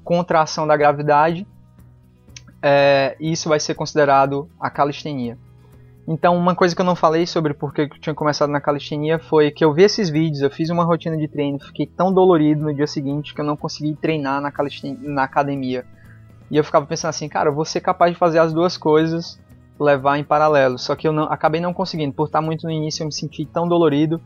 contra 0.04 0.40
a 0.40 0.44
ação 0.44 0.66
da 0.66 0.76
gravidade, 0.76 1.46
é, 2.62 3.16
isso 3.20 3.48
vai 3.48 3.60
ser 3.60 3.76
considerado 3.76 4.50
a 4.60 4.70
calistenia. 4.70 5.38
Então, 6.12 6.36
uma 6.36 6.56
coisa 6.56 6.76
que 6.76 6.82
eu 6.82 6.86
não 6.86 6.96
falei 6.96 7.28
sobre 7.28 7.54
por 7.54 7.72
que 7.72 7.82
eu 7.82 7.90
tinha 7.90 8.16
começado 8.16 8.50
na 8.50 8.60
calistenia 8.60 9.20
foi 9.20 9.52
que 9.52 9.64
eu 9.64 9.72
vi 9.72 9.84
esses 9.84 10.10
vídeos, 10.10 10.42
eu 10.42 10.50
fiz 10.50 10.72
uma 10.72 10.84
rotina 10.84 11.16
de 11.16 11.28
treino, 11.28 11.60
fiquei 11.60 11.86
tão 11.86 12.12
dolorido 12.12 12.64
no 12.64 12.74
dia 12.74 12.88
seguinte 12.88 13.32
que 13.32 13.40
eu 13.40 13.46
não 13.46 13.56
consegui 13.56 13.94
treinar 13.94 14.42
na, 14.42 14.52
na 15.04 15.24
academia. 15.24 15.86
E 16.50 16.58
eu 16.58 16.64
ficava 16.64 16.84
pensando 16.88 17.12
assim, 17.12 17.30
cara, 17.30 17.50
eu 17.50 17.54
vou 17.54 17.64
ser 17.64 17.82
capaz 17.82 18.12
de 18.12 18.18
fazer 18.18 18.40
as 18.40 18.52
duas 18.52 18.76
coisas, 18.76 19.40
levar 19.80 20.18
em 20.18 20.24
paralelo. 20.24 20.80
Só 20.80 20.96
que 20.96 21.08
eu 21.08 21.12
não, 21.12 21.26
acabei 21.26 21.62
não 21.62 21.76
conseguindo, 21.76 22.12
por 22.12 22.26
estar 22.26 22.42
muito 22.42 22.64
no 22.66 22.72
início 22.72 23.04
eu 23.04 23.06
me 23.06 23.14
senti 23.14 23.46
tão 23.46 23.68
dolorido 23.68 24.20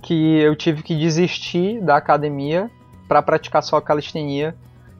que 0.00 0.38
eu 0.38 0.54
tive 0.54 0.84
que 0.84 0.94
desistir 0.94 1.82
da 1.82 1.96
academia 1.96 2.70
para 3.08 3.20
praticar 3.22 3.64
só 3.64 3.80
calistenia. 3.80 4.54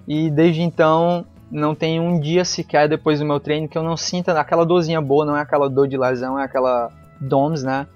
E 0.08 0.32
desde 0.32 0.62
então 0.62 1.24
não 1.50 1.74
tem 1.74 2.00
um 2.00 2.20
dia 2.20 2.44
sequer 2.44 2.88
depois 2.88 3.20
do 3.20 3.26
meu 3.26 3.40
treino 3.40 3.68
que 3.68 3.76
eu 3.76 3.82
não 3.82 3.96
sinta 3.96 4.38
aquela 4.38 4.64
dorzinha 4.64 5.00
boa, 5.00 5.24
não 5.24 5.36
é 5.36 5.40
aquela 5.40 5.68
dor 5.68 5.88
de 5.88 5.96
lesão, 5.96 6.38
é 6.38 6.44
aquela 6.44 6.90
DOMS, 7.20 7.64
né? 7.64 7.86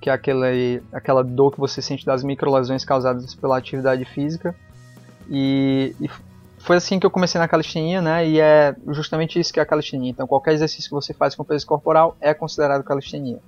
Que 0.00 0.10
é 0.10 0.12
aquela 0.92 1.22
dor 1.22 1.52
que 1.52 1.60
você 1.60 1.82
sente 1.82 2.04
das 2.04 2.22
microlesões 2.24 2.84
causadas 2.84 3.34
pela 3.34 3.58
atividade 3.58 4.04
física. 4.04 4.54
E, 5.28 5.94
e, 6.00 6.10
foi 6.58 6.76
assim 6.76 6.98
que 6.98 7.06
eu 7.06 7.10
comecei 7.10 7.40
na 7.40 7.48
calistenia, 7.48 8.00
né? 8.00 8.26
E 8.28 8.40
é 8.40 8.74
justamente 8.88 9.38
isso 9.38 9.52
que 9.52 9.58
é 9.58 9.62
a 9.62 9.66
calistenia. 9.66 10.10
Então, 10.10 10.26
qualquer 10.26 10.54
exercício 10.54 10.88
que 10.88 10.94
você 10.94 11.12
faz 11.12 11.34
com 11.34 11.44
peso 11.44 11.66
corporal 11.66 12.16
é 12.20 12.32
considerado 12.32 12.84
calistenia. 12.84 13.38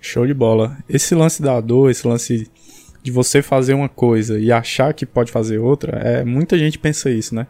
Show 0.00 0.26
de 0.26 0.34
bola. 0.34 0.76
Esse 0.88 1.14
lance 1.14 1.42
da 1.42 1.60
dor, 1.60 1.90
esse 1.90 2.06
lance 2.06 2.50
de 3.02 3.10
você 3.10 3.40
fazer 3.40 3.74
uma 3.74 3.88
coisa 3.88 4.38
e 4.38 4.50
achar 4.50 4.92
que 4.94 5.06
pode 5.06 5.30
fazer 5.30 5.58
outra, 5.58 5.98
é 5.98 6.24
muita 6.24 6.58
gente 6.58 6.78
pensa 6.78 7.10
isso, 7.10 7.34
né? 7.34 7.46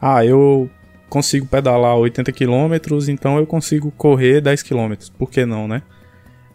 Ah, 0.00 0.24
eu 0.24 0.70
consigo 1.08 1.46
pedalar 1.46 1.96
80 1.96 2.32
km, 2.32 2.74
então 3.08 3.38
eu 3.38 3.46
consigo 3.46 3.90
correr 3.92 4.40
10 4.40 4.62
km. 4.62 4.94
Por 5.18 5.30
que 5.30 5.44
não, 5.46 5.68
né? 5.68 5.82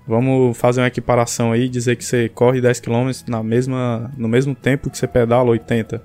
Vamos 0.08 0.58
fazer 0.58 0.82
uma 0.82 0.88
equiparação 0.88 1.52
aí, 1.52 1.70
dizer 1.70 1.96
que 1.96 2.04
você 2.04 2.28
corre 2.30 2.60
10 2.60 2.80
km 2.80 3.12
na 3.28 3.44
mesma, 3.44 4.12
no 4.18 4.28
mesmo 4.28 4.56
tempo 4.56 4.90
que 4.90 4.98
você 4.98 5.08
pedala 5.08 5.52
80. 5.52 6.02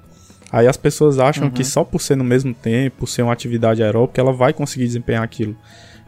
Aí 0.52 0.68
as 0.68 0.76
pessoas 0.76 1.18
acham 1.18 1.44
uhum. 1.46 1.50
que 1.50 1.64
só 1.64 1.82
por 1.82 2.00
ser 2.00 2.14
no 2.14 2.22
mesmo 2.22 2.52
tempo, 2.54 3.06
ser 3.06 3.22
uma 3.22 3.32
atividade 3.32 3.82
aeróbica, 3.82 4.20
ela 4.20 4.32
vai 4.32 4.52
conseguir 4.52 4.84
desempenhar 4.84 5.22
aquilo. 5.22 5.56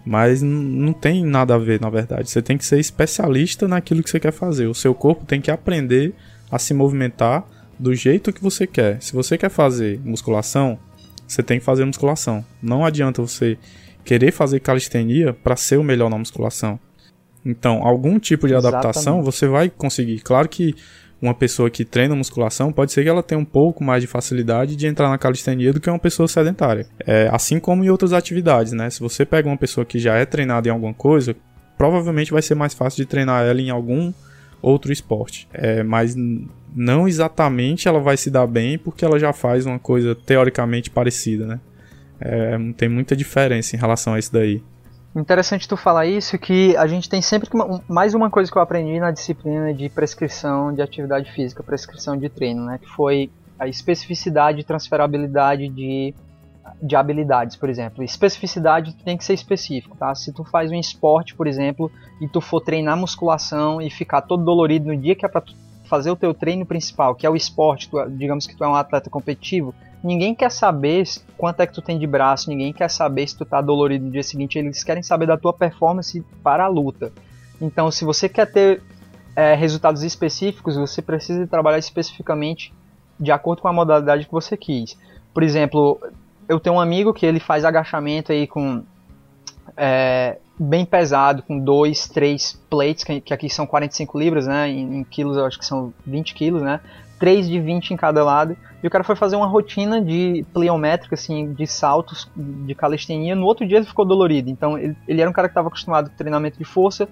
Mas 0.05 0.41
não 0.41 0.93
tem 0.93 1.25
nada 1.25 1.57
a 1.57 1.59
ver, 1.59 1.81
na 1.81 1.91
verdade. 1.91 2.31
Você 2.31 2.41
tem 2.41 2.57
que 2.57 2.65
ser 2.65 2.79
especialista 2.79 3.67
naquilo 3.67 4.05
que 4.05 4.11
você 4.11 4.21
quer 4.21 4.31
fazer. 4.31 4.67
O 4.67 4.75
seu 4.75 4.95
corpo 4.95 5.25
tem 5.25 5.41
que 5.41 5.51
aprender 5.51 6.15
a 6.49 6.61
se 6.61 6.73
movimentar 6.73 7.45
do 7.77 7.95
jeito 7.95 8.33
que 8.33 8.43
você 8.43 8.67
quer. 8.67 9.03
Se 9.03 9.13
você 9.13 9.37
quer 9.37 9.51
fazer 9.51 10.01
musculação, 10.05 10.79
você 11.27 11.43
tem 11.43 11.59
que 11.59 11.65
fazer 11.65 11.85
musculação. 11.85 12.45
Não 12.63 12.85
adianta 12.85 13.23
você 13.23 13.59
querer 14.05 14.33
fazer 14.33 14.61
calistenia 14.61 15.33
para 15.33 15.57
ser 15.57 15.79
o 15.79 15.85
melhor 15.85 16.09
na 16.09 16.19
musculação. 16.19 16.79
Então, 17.45 17.87
algum 17.87 18.19
tipo 18.19 18.47
de 18.47 18.55
adaptação 18.55 19.15
Exatamente. 19.15 19.25
você 19.25 19.47
vai 19.47 19.71
conseguir. 19.71 20.21
Claro 20.21 20.49
que 20.49 20.75
uma 21.21 21.35
pessoa 21.35 21.71
que 21.71 21.85
treina 21.85 22.15
musculação 22.15 22.73
pode 22.73 22.93
ser 22.93 23.03
que 23.03 23.09
ela 23.09 23.23
tenha 23.23 23.41
um 23.41 23.45
pouco 23.45 23.83
mais 23.83 24.03
de 24.03 24.07
facilidade 24.07 24.77
de 24.77 24.87
entrar 24.87 25.09
na 25.09 25.17
calistenia 25.17 25.73
do 25.73 25.81
que 25.81 25.89
uma 25.89 25.99
pessoa 25.99 26.29
sedentária. 26.29 26.87
É, 27.07 27.29
assim 27.33 27.59
como 27.59 27.85
em 27.85 27.89
outras 27.89 28.13
atividades, 28.13 28.73
né? 28.73 28.91
Se 28.91 29.01
você 29.01 29.25
pega 29.25 29.49
uma 29.49 29.57
pessoa 29.57 29.85
que 29.85 29.99
já 29.99 30.17
é 30.17 30.27
treinada 30.27 30.69
em 30.69 30.71
alguma 30.71 30.93
coisa, 30.93 31.35
provavelmente 31.79 32.33
vai 32.33 32.43
ser 32.43 32.55
mais 32.55 32.75
fácil 32.75 32.99
de 32.99 33.07
treinar 33.07 33.45
ela 33.45 33.61
em 33.61 33.71
algum 33.71 34.13
outro 34.61 34.93
esporte. 34.93 35.49
É, 35.53 35.83
mas 35.83 36.15
não 36.75 37.09
exatamente 37.09 37.89
ela 37.89 38.01
vai 38.01 38.17
se 38.17 38.31
dar 38.31 38.47
bem 38.47 38.79
porque 38.79 39.05
ela 39.05 39.19
já 39.19 39.33
faz 39.33 39.67
uma 39.67 39.79
coisa 39.79 40.15
teoricamente 40.15 40.91
parecida, 40.91 41.47
né? 41.47 41.61
É, 42.21 42.59
tem 42.77 42.89
muita 42.89 43.15
diferença 43.15 43.77
em 43.77 43.79
relação 43.79 44.15
a 44.15 44.19
isso 44.19 44.33
daí. 44.33 44.63
Interessante 45.15 45.67
tu 45.67 45.79
falar 45.79 46.05
isso, 46.05 46.39
que 46.39 46.77
a 46.77 46.87
gente 46.87 47.09
tem 47.09 47.23
sempre 47.23 47.49
que. 47.49 47.57
Mais 47.89 48.15
uma 48.15 48.29
coisa 48.29 48.53
que 48.53 48.59
eu 48.59 48.63
aprendi 48.63 49.01
na 49.01 49.11
disciplina 49.11 49.73
de 49.73 49.89
prescrição 49.89 50.75
de 50.75 50.83
atividade 50.83 51.33
física, 51.33 51.63
prescrição 51.63 52.19
de 52.19 52.29
treino, 52.29 52.67
né? 52.67 52.79
Que 52.79 52.87
foi 52.87 53.31
a 53.59 53.67
especificidade 53.67 54.61
e 54.61 54.65
transferabilidade 54.65 55.69
de, 55.69 56.15
de 56.83 56.97
habilidades, 56.97 57.57
por 57.57 57.69
exemplo. 57.69 58.03
Especificidade 58.03 58.95
tem 59.05 59.17
que 59.17 59.25
ser 59.25 59.35
específico, 59.35 59.97
tá? 59.97 60.15
Se 60.15 60.33
tu 60.33 60.45
faz 60.45 60.71
um 60.71 60.75
esporte, 60.75 61.35
por 61.35 61.47
exemplo, 61.47 61.91
e 62.21 62.29
tu 62.29 62.41
for 62.41 62.61
treinar 62.61 62.97
musculação 62.97 63.81
e 63.81 63.91
ficar 63.91 64.23
todo 64.23 64.45
dolorido 64.45 64.87
no 64.87 64.97
dia 64.97 65.15
que 65.15 65.25
é 65.25 65.29
tu 65.29 65.55
fazer 65.85 66.11
o 66.11 66.17
teu 66.17 66.35
treino 66.35 66.67
principal, 66.67 67.15
que 67.15 67.25
é 67.25 67.31
o 67.31 67.37
esporte, 67.37 67.89
tu, 67.89 68.05
digamos 68.11 68.47
que 68.47 68.57
tu 68.57 68.65
é 68.65 68.69
um 68.69 68.75
atleta 68.75 69.09
competitivo, 69.09 69.73
ninguém 70.03 70.35
quer 70.35 70.51
saber 70.51 71.05
quanto 71.39 71.61
é 71.61 71.67
que 71.67 71.73
tu 71.73 71.81
tem 71.81 71.99
de 71.99 72.07
braço, 72.07 72.51
ninguém 72.51 72.73
quer 72.73 72.91
saber 72.91 73.27
se 73.27 73.37
tu 73.37 73.45
tá 73.45 73.61
dolorido 73.61 74.05
no 74.05 74.11
dia 74.11 74.23
seguinte, 74.23 74.59
eles 74.59 74.83
querem 74.83 75.03
saber 75.03 75.27
da 75.27 75.37
tua 75.37 75.53
performance 75.53 76.25
para 76.43 76.65
a 76.65 76.69
luta. 76.69 77.13
Então, 77.61 77.91
se 77.91 78.05
você 78.05 78.29
quer 78.29 78.51
ter 78.51 78.83
é, 79.35 79.55
resultados 79.55 80.03
específicos, 80.03 80.77
você 80.77 81.01
precisa 81.01 81.47
trabalhar 81.47 81.79
especificamente 81.79 82.73
de 83.19 83.31
acordo 83.31 83.63
com 83.63 83.69
a 83.69 83.73
modalidade 83.73 84.27
que 84.27 84.33
você 84.33 84.57
quis. 84.57 84.99
Por 85.33 85.43
exemplo, 85.43 86.01
eu 86.49 86.61
tenho 86.61 86.77
um 86.77 86.81
amigo 86.81 87.13
que 87.13 87.27
ele 87.27 87.41
faz 87.41 87.65
agachamento 87.65 88.33
aí 88.33 88.47
com 88.47 88.83
é, 89.77 90.39
bem 90.59 90.85
pesado, 90.85 91.43
com 91.43 91.59
dois, 91.59 92.09
três 92.09 92.59
plates, 92.71 93.05
que 93.05 93.33
aqui 93.35 93.51
são 93.51 93.67
45 93.67 94.19
libras, 94.19 94.47
né? 94.47 94.69
Em, 94.69 94.99
em, 94.99 95.05
quilos 95.05 95.37
eu 95.37 95.45
acho 95.45 95.59
que 95.59 95.67
são 95.67 95.93
20 96.07 96.35
quilos, 96.35 96.63
né? 96.63 96.81
Três 97.19 97.49
de 97.49 97.61
20 97.61 97.93
em 97.93 97.97
cada 97.97 98.23
lado. 98.25 98.57
E 98.83 98.87
o 98.87 98.91
cara 98.91 99.03
foi 99.03 99.17
fazer 99.17 99.37
uma 99.37 99.47
rotina 99.47 100.01
de 100.01 100.45
pliométrica, 100.53 101.15
assim, 101.15 101.53
de 101.53 101.67
saltos, 101.67 102.31
de 102.37 102.75
calistenia. 102.75 103.35
No 103.35 103.47
outro 103.47 103.67
dia 103.67 103.79
ele 103.79 103.87
ficou 103.87 104.05
dolorido. 104.05 104.51
Então 104.51 104.79
ele, 104.79 104.97
ele 105.09 105.21
era 105.21 105.29
um 105.29 105.33
cara 105.33 105.49
que 105.49 105.53
estava 105.53 105.69
acostumado 105.69 106.11
com 106.11 106.17
treinamento 106.17 106.59
de 106.59 106.65
força, 106.65 107.09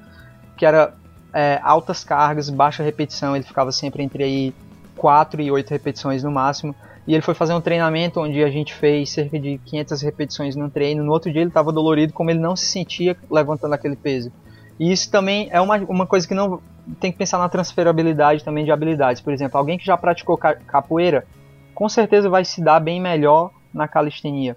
que 0.56 0.64
era 0.64 0.94
é, 1.32 1.58
altas 1.62 2.04
cargas, 2.04 2.50
baixa 2.50 2.82
repetição. 2.82 3.34
Ele 3.34 3.44
ficava 3.44 3.72
sempre 3.72 4.02
entre 4.02 4.22
aí 4.22 4.54
4 4.96 5.40
e 5.42 5.50
8 5.50 5.70
repetições 5.70 6.22
no 6.22 6.30
máximo. 6.30 6.74
E 7.06 7.12
ele 7.12 7.22
foi 7.22 7.34
fazer 7.34 7.52
um 7.52 7.60
treinamento 7.60 8.20
onde 8.20 8.42
a 8.42 8.50
gente 8.50 8.72
fez 8.72 9.10
cerca 9.10 9.38
de 9.38 9.58
500 9.58 10.02
repetições 10.02 10.56
no 10.56 10.70
treino. 10.70 11.04
No 11.04 11.12
outro 11.12 11.30
dia 11.30 11.42
ele 11.42 11.50
estava 11.50 11.70
dolorido, 11.70 12.12
como 12.12 12.30
ele 12.30 12.38
não 12.38 12.56
se 12.56 12.66
sentia 12.66 13.16
levantando 13.30 13.74
aquele 13.74 13.96
peso. 13.96 14.32
E 14.80 14.90
isso 14.90 15.10
também 15.10 15.48
é 15.52 15.60
uma, 15.60 15.76
uma 15.78 16.06
coisa 16.06 16.26
que 16.26 16.34
não 16.34 16.60
tem 16.98 17.12
que 17.12 17.18
pensar 17.18 17.38
na 17.38 17.48
transferabilidade 17.48 18.42
também 18.42 18.64
de 18.64 18.72
habilidades. 18.72 19.20
Por 19.20 19.32
exemplo, 19.32 19.58
alguém 19.58 19.78
que 19.78 19.84
já 19.84 19.96
praticou 19.96 20.36
capoeira, 20.38 21.26
com 21.74 21.88
certeza 21.88 22.28
vai 22.28 22.44
se 22.44 22.62
dar 22.62 22.80
bem 22.80 23.00
melhor 23.00 23.50
na 23.72 23.86
calistenia. 23.86 24.56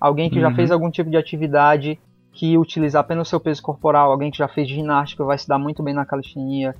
Alguém 0.00 0.28
que 0.28 0.36
uhum. 0.36 0.42
já 0.42 0.54
fez 0.54 0.70
algum 0.70 0.90
tipo 0.90 1.10
de 1.10 1.16
atividade 1.16 1.98
que 2.32 2.56
utiliza 2.56 3.00
apenas 3.00 3.26
o 3.26 3.30
seu 3.30 3.40
peso 3.40 3.62
corporal, 3.62 4.12
alguém 4.12 4.30
que 4.30 4.38
já 4.38 4.46
fez 4.46 4.68
ginástica 4.68 5.24
vai 5.24 5.36
se 5.38 5.48
dar 5.48 5.58
muito 5.58 5.82
bem 5.82 5.94
na 5.94 6.06
calistenia. 6.06 6.74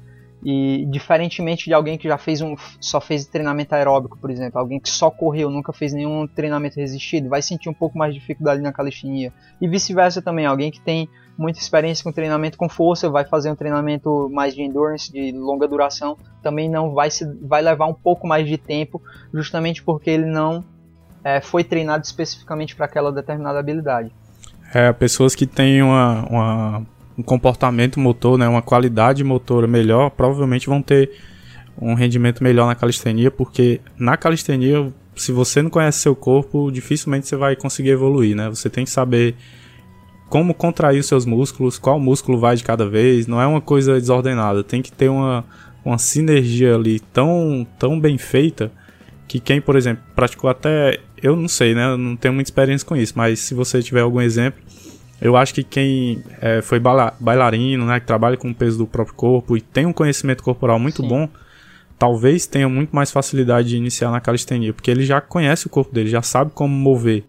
E 0.44 0.86
diferentemente 0.88 1.64
de 1.64 1.74
alguém 1.74 1.98
que 1.98 2.06
já 2.06 2.16
fez 2.16 2.40
um 2.40 2.54
só 2.80 3.00
fez 3.00 3.26
treinamento 3.26 3.74
aeróbico, 3.74 4.16
por 4.18 4.30
exemplo, 4.30 4.58
alguém 4.58 4.78
que 4.78 4.88
só 4.88 5.10
correu, 5.10 5.50
nunca 5.50 5.72
fez 5.72 5.92
nenhum 5.92 6.26
treinamento 6.28 6.76
resistido, 6.76 7.28
vai 7.28 7.42
sentir 7.42 7.68
um 7.68 7.74
pouco 7.74 7.98
mais 7.98 8.14
de 8.14 8.20
dificuldade 8.20 8.62
na 8.62 8.72
calistenia. 8.72 9.32
E 9.60 9.66
vice-versa 9.66 10.22
também, 10.22 10.46
alguém 10.46 10.70
que 10.70 10.80
tem 10.80 11.08
muita 11.36 11.58
experiência 11.58 12.04
com 12.04 12.12
treinamento 12.12 12.56
com 12.56 12.68
força, 12.68 13.10
vai 13.10 13.24
fazer 13.24 13.50
um 13.50 13.56
treinamento 13.56 14.28
mais 14.30 14.54
de 14.54 14.62
endurance, 14.62 15.12
de 15.12 15.32
longa 15.32 15.66
duração, 15.66 16.16
também 16.42 16.68
não 16.68 16.92
vai 16.92 17.10
se 17.10 17.24
vai 17.42 17.62
levar 17.62 17.86
um 17.86 17.94
pouco 17.94 18.26
mais 18.26 18.46
de 18.46 18.56
tempo, 18.56 19.02
justamente 19.32 19.82
porque 19.82 20.10
ele 20.10 20.26
não 20.26 20.64
é, 21.24 21.40
foi 21.40 21.64
treinado 21.64 22.04
especificamente 22.04 22.76
para 22.76 22.86
aquela 22.86 23.12
determinada 23.12 23.58
habilidade. 23.58 24.12
É, 24.72 24.92
pessoas 24.92 25.34
que 25.34 25.46
têm 25.46 25.82
uma, 25.82 26.26
uma 26.28 26.86
um 27.18 27.22
comportamento 27.22 27.98
motor, 27.98 28.38
né, 28.38 28.46
uma 28.48 28.62
qualidade 28.62 29.24
motora 29.24 29.66
melhor, 29.66 30.10
provavelmente 30.10 30.68
vão 30.68 30.80
ter 30.80 31.10
um 31.80 31.94
rendimento 31.94 32.42
melhor 32.42 32.66
na 32.66 32.76
calistenia, 32.76 33.30
porque 33.30 33.80
na 33.98 34.16
calistenia, 34.16 34.92
se 35.16 35.32
você 35.32 35.60
não 35.60 35.68
conhece 35.68 35.98
seu 35.98 36.14
corpo, 36.14 36.70
dificilmente 36.70 37.26
você 37.26 37.36
vai 37.36 37.56
conseguir 37.56 37.90
evoluir, 37.90 38.36
né? 38.36 38.48
Você 38.48 38.70
tem 38.70 38.84
que 38.84 38.90
saber 38.90 39.34
como 40.28 40.54
contrair 40.54 41.00
os 41.00 41.06
seus 41.06 41.24
músculos, 41.24 41.78
qual 41.78 41.98
músculo 41.98 42.38
vai 42.38 42.54
de 42.54 42.62
cada 42.62 42.88
vez, 42.88 43.26
não 43.26 43.40
é 43.40 43.46
uma 43.46 43.60
coisa 43.60 43.98
desordenada, 43.98 44.62
tem 44.62 44.82
que 44.82 44.92
ter 44.92 45.08
uma, 45.08 45.44
uma 45.84 45.98
sinergia 45.98 46.74
ali 46.74 47.00
tão, 47.00 47.66
tão 47.78 47.98
bem 47.98 48.18
feita 48.18 48.70
que 49.26 49.40
quem, 49.40 49.60
por 49.60 49.76
exemplo, 49.76 50.02
praticou 50.14 50.48
até, 50.48 51.00
eu 51.22 51.34
não 51.34 51.48
sei, 51.48 51.74
né, 51.74 51.92
eu 51.92 51.98
não 51.98 52.16
tenho 52.16 52.34
muita 52.34 52.48
experiência 52.48 52.86
com 52.86 52.96
isso, 52.96 53.14
mas 53.16 53.40
se 53.40 53.54
você 53.54 53.82
tiver 53.82 54.00
algum 54.00 54.20
exemplo, 54.20 54.60
eu 55.20 55.36
acho 55.36 55.52
que 55.52 55.64
quem 55.64 56.22
é, 56.40 56.62
foi 56.62 56.78
bailarino, 56.78 57.86
né, 57.86 58.00
que 58.00 58.06
trabalha 58.06 58.36
com 58.36 58.50
o 58.50 58.54
peso 58.54 58.78
do 58.78 58.86
próprio 58.86 59.16
corpo 59.16 59.56
e 59.56 59.60
tem 59.60 59.86
um 59.86 59.92
conhecimento 59.92 60.42
corporal 60.42 60.78
muito 60.78 61.02
Sim. 61.02 61.08
bom, 61.08 61.28
talvez 61.98 62.46
tenha 62.46 62.68
muito 62.68 62.94
mais 62.94 63.10
facilidade 63.10 63.68
de 63.68 63.76
iniciar 63.76 64.10
na 64.10 64.20
calistenia, 64.20 64.72
porque 64.72 64.90
ele 64.90 65.04
já 65.04 65.20
conhece 65.20 65.66
o 65.66 65.70
corpo 65.70 65.92
dele, 65.92 66.08
já 66.08 66.22
sabe 66.22 66.52
como 66.52 66.72
mover. 66.74 67.24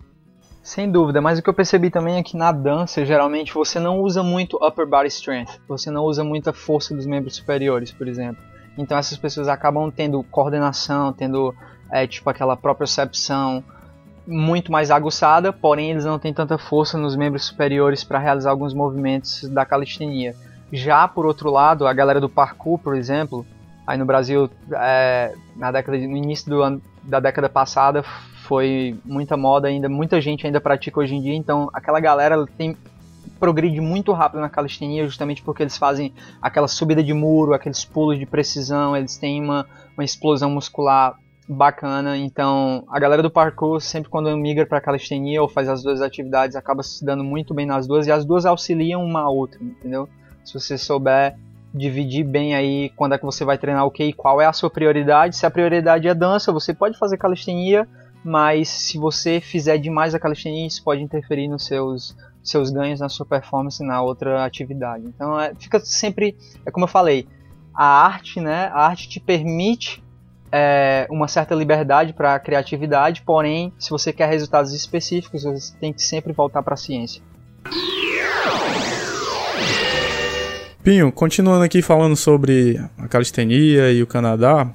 Sem 0.61 0.91
dúvida, 0.91 1.19
mas 1.19 1.39
o 1.39 1.41
que 1.41 1.49
eu 1.49 1.53
percebi 1.53 1.89
também 1.89 2.17
é 2.17 2.23
que 2.23 2.37
na 2.37 2.51
dança, 2.51 3.03
geralmente, 3.03 3.53
você 3.53 3.79
não 3.79 4.01
usa 4.01 4.21
muito 4.21 4.55
upper 4.63 4.85
body 4.85 5.07
strength, 5.07 5.59
você 5.67 5.89
não 5.89 6.03
usa 6.03 6.23
muita 6.23 6.53
força 6.53 6.93
dos 6.93 7.07
membros 7.07 7.37
superiores, 7.37 7.91
por 7.91 8.07
exemplo. 8.07 8.43
Então 8.77 8.97
essas 8.97 9.17
pessoas 9.17 9.47
acabam 9.47 9.89
tendo 9.89 10.23
coordenação, 10.23 11.11
tendo 11.11 11.55
é, 11.91 12.05
tipo 12.05 12.29
aquela 12.29 12.55
propriocepção, 12.55 13.63
muito 14.29 14.71
mais 14.71 14.91
aguçada, 14.91 15.51
porém 15.51 15.91
eles 15.91 16.05
não 16.05 16.19
têm 16.19 16.33
tanta 16.33 16.57
força 16.57 16.97
nos 16.97 17.15
membros 17.15 17.45
superiores 17.45 18.03
para 18.03 18.19
realizar 18.19 18.51
alguns 18.51 18.73
movimentos 18.73 19.43
da 19.49 19.65
calistenia. 19.65 20.35
Já 20.71 21.07
por 21.07 21.25
outro 21.25 21.49
lado, 21.49 21.87
a 21.87 21.93
galera 21.93 22.21
do 22.21 22.29
parkour, 22.29 22.77
por 22.77 22.95
exemplo, 22.95 23.45
aí 23.87 23.97
no 23.97 24.05
Brasil, 24.05 24.49
é, 24.71 25.33
na 25.55 25.71
década 25.71 25.97
no 25.97 26.15
início 26.15 26.49
do 26.49 26.81
da 27.01 27.19
década 27.19 27.49
passada, 27.49 28.03
foi 28.43 28.99
muita 29.03 29.35
moda 29.35 29.67
ainda, 29.67 29.89
muita 29.89 30.21
gente 30.21 30.45
ainda 30.45 30.61
pratica 30.61 30.99
hoje 30.99 31.15
em 31.15 31.21
dia, 31.21 31.33
então 31.33 31.69
aquela 31.73 31.99
galera 31.99 32.45
tem 32.57 32.77
progride 33.39 33.81
muito 33.81 34.11
rápido 34.11 34.41
na 34.41 34.49
calistenia 34.49 35.05
justamente 35.05 35.41
porque 35.41 35.63
eles 35.63 35.77
fazem 35.77 36.13
aquela 36.41 36.67
subida 36.67 37.03
de 37.03 37.13
muro, 37.13 37.53
aqueles 37.53 37.83
pulos 37.83 38.19
de 38.19 38.25
precisão, 38.25 38.95
eles 38.95 39.17
têm 39.17 39.41
uma, 39.41 39.65
uma 39.97 40.03
explosão 40.03 40.51
muscular 40.51 41.17
bacana. 41.49 42.15
Então, 42.15 42.83
a 42.87 42.99
galera 42.99 43.23
do 43.23 43.31
parkour, 43.31 43.81
sempre 43.81 44.09
quando 44.09 44.35
migra 44.37 44.67
para 44.67 44.79
calistenia 44.79 45.41
ou 45.41 45.49
faz 45.49 45.67
as 45.67 45.81
duas 45.81 45.99
atividades, 45.99 46.55
acaba 46.55 46.83
se 46.83 47.03
dando 47.03 47.23
muito 47.23 47.55
bem 47.55 47.65
nas 47.65 47.87
duas 47.87 48.05
e 48.05 48.11
as 48.11 48.23
duas 48.23 48.45
auxiliam 48.45 49.03
uma 49.03 49.21
a 49.21 49.29
outra, 49.29 49.61
entendeu? 49.63 50.07
Se 50.45 50.53
você 50.53 50.77
souber 50.77 51.35
dividir 51.73 52.23
bem 52.23 52.55
aí 52.55 52.89
quando 52.95 53.13
é 53.13 53.17
que 53.17 53.25
você 53.25 53.45
vai 53.45 53.57
treinar 53.57 53.85
o 53.85 53.91
que 53.91 54.03
e 54.03 54.13
qual 54.13 54.39
é 54.39 54.45
a 54.45 54.53
sua 54.53 54.69
prioridade. 54.69 55.35
Se 55.35 55.45
a 55.45 55.51
prioridade 55.51 56.07
é 56.07 56.13
dança, 56.13 56.51
você 56.51 56.73
pode 56.73 56.97
fazer 56.97 57.17
calistenia, 57.17 57.87
mas 58.23 58.69
se 58.69 58.97
você 58.97 59.41
fizer 59.41 59.77
demais 59.79 60.13
a 60.13 60.19
calistenia, 60.19 60.67
isso 60.67 60.83
pode 60.83 61.01
interferir 61.01 61.47
nos 61.47 61.65
seus 61.65 62.15
seus 62.41 62.71
ganhos 62.71 62.99
na 62.99 63.09
sua 63.09 63.25
performance 63.25 63.83
na 63.83 64.01
outra 64.01 64.45
atividade. 64.45 65.05
Então, 65.05 65.39
é, 65.39 65.53
fica 65.55 65.79
sempre, 65.79 66.37
é 66.65 66.71
como 66.71 66.85
eu 66.85 66.87
falei, 66.87 67.27
a 67.73 67.85
arte, 67.85 68.39
né? 68.39 68.67
A 68.73 68.87
arte 68.87 69.09
te 69.09 69.19
permite 69.19 70.01
é, 70.51 71.07
uma 71.09 71.27
certa 71.27 71.53
liberdade 71.55 72.13
para 72.13 72.35
a 72.35 72.39
criatividade, 72.39 73.21
porém, 73.25 73.73
se 73.77 73.89
você 73.89 74.11
quer 74.11 74.29
resultados 74.29 74.73
específicos, 74.73 75.43
você 75.43 75.73
tem 75.79 75.93
que 75.93 76.01
sempre 76.01 76.33
voltar 76.33 76.63
para 76.63 76.73
a 76.73 76.77
ciência. 76.77 77.21
Pinho, 80.83 81.11
continuando 81.11 81.63
aqui 81.63 81.81
falando 81.81 82.15
sobre 82.15 82.79
a 82.97 83.07
calistenia 83.07 83.91
e 83.91 84.01
o 84.01 84.07
Canadá, 84.07 84.71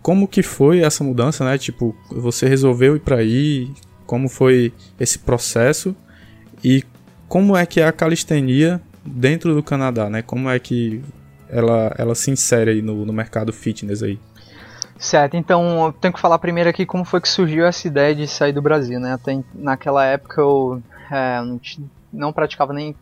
como 0.00 0.26
que 0.26 0.42
foi 0.42 0.80
essa 0.80 1.04
mudança, 1.04 1.44
né? 1.44 1.58
Tipo, 1.58 1.94
você 2.10 2.48
resolveu 2.48 2.96
ir 2.96 3.00
para 3.00 3.16
aí, 3.16 3.70
como 4.06 4.28
foi 4.28 4.72
esse 4.98 5.18
processo 5.18 5.94
e 6.62 6.84
como 7.28 7.56
é 7.56 7.66
que 7.66 7.80
é 7.80 7.86
a 7.86 7.92
calistenia 7.92 8.80
dentro 9.04 9.54
do 9.54 9.62
Canadá, 9.62 10.08
né? 10.08 10.22
Como 10.22 10.48
é 10.48 10.58
que 10.58 11.02
ela, 11.48 11.94
ela 11.98 12.14
se 12.14 12.30
insere 12.30 12.70
aí 12.70 12.82
no, 12.82 13.04
no 13.04 13.12
mercado 13.12 13.52
fitness 13.52 14.02
aí? 14.02 14.18
Certo, 15.02 15.36
então 15.36 15.86
eu 15.86 15.92
tenho 15.92 16.14
que 16.14 16.20
falar 16.20 16.38
primeiro 16.38 16.70
aqui 16.70 16.86
como 16.86 17.04
foi 17.04 17.20
que 17.20 17.28
surgiu 17.28 17.66
essa 17.66 17.88
ideia 17.88 18.14
de 18.14 18.24
sair 18.28 18.52
do 18.52 18.62
Brasil, 18.62 19.00
né? 19.00 19.14
Até 19.14 19.36
naquela 19.52 20.06
época 20.06 20.40
eu 20.40 20.80
é, 21.10 21.40
não 22.12 22.32
praticava 22.32 22.72
nem. 22.72 22.94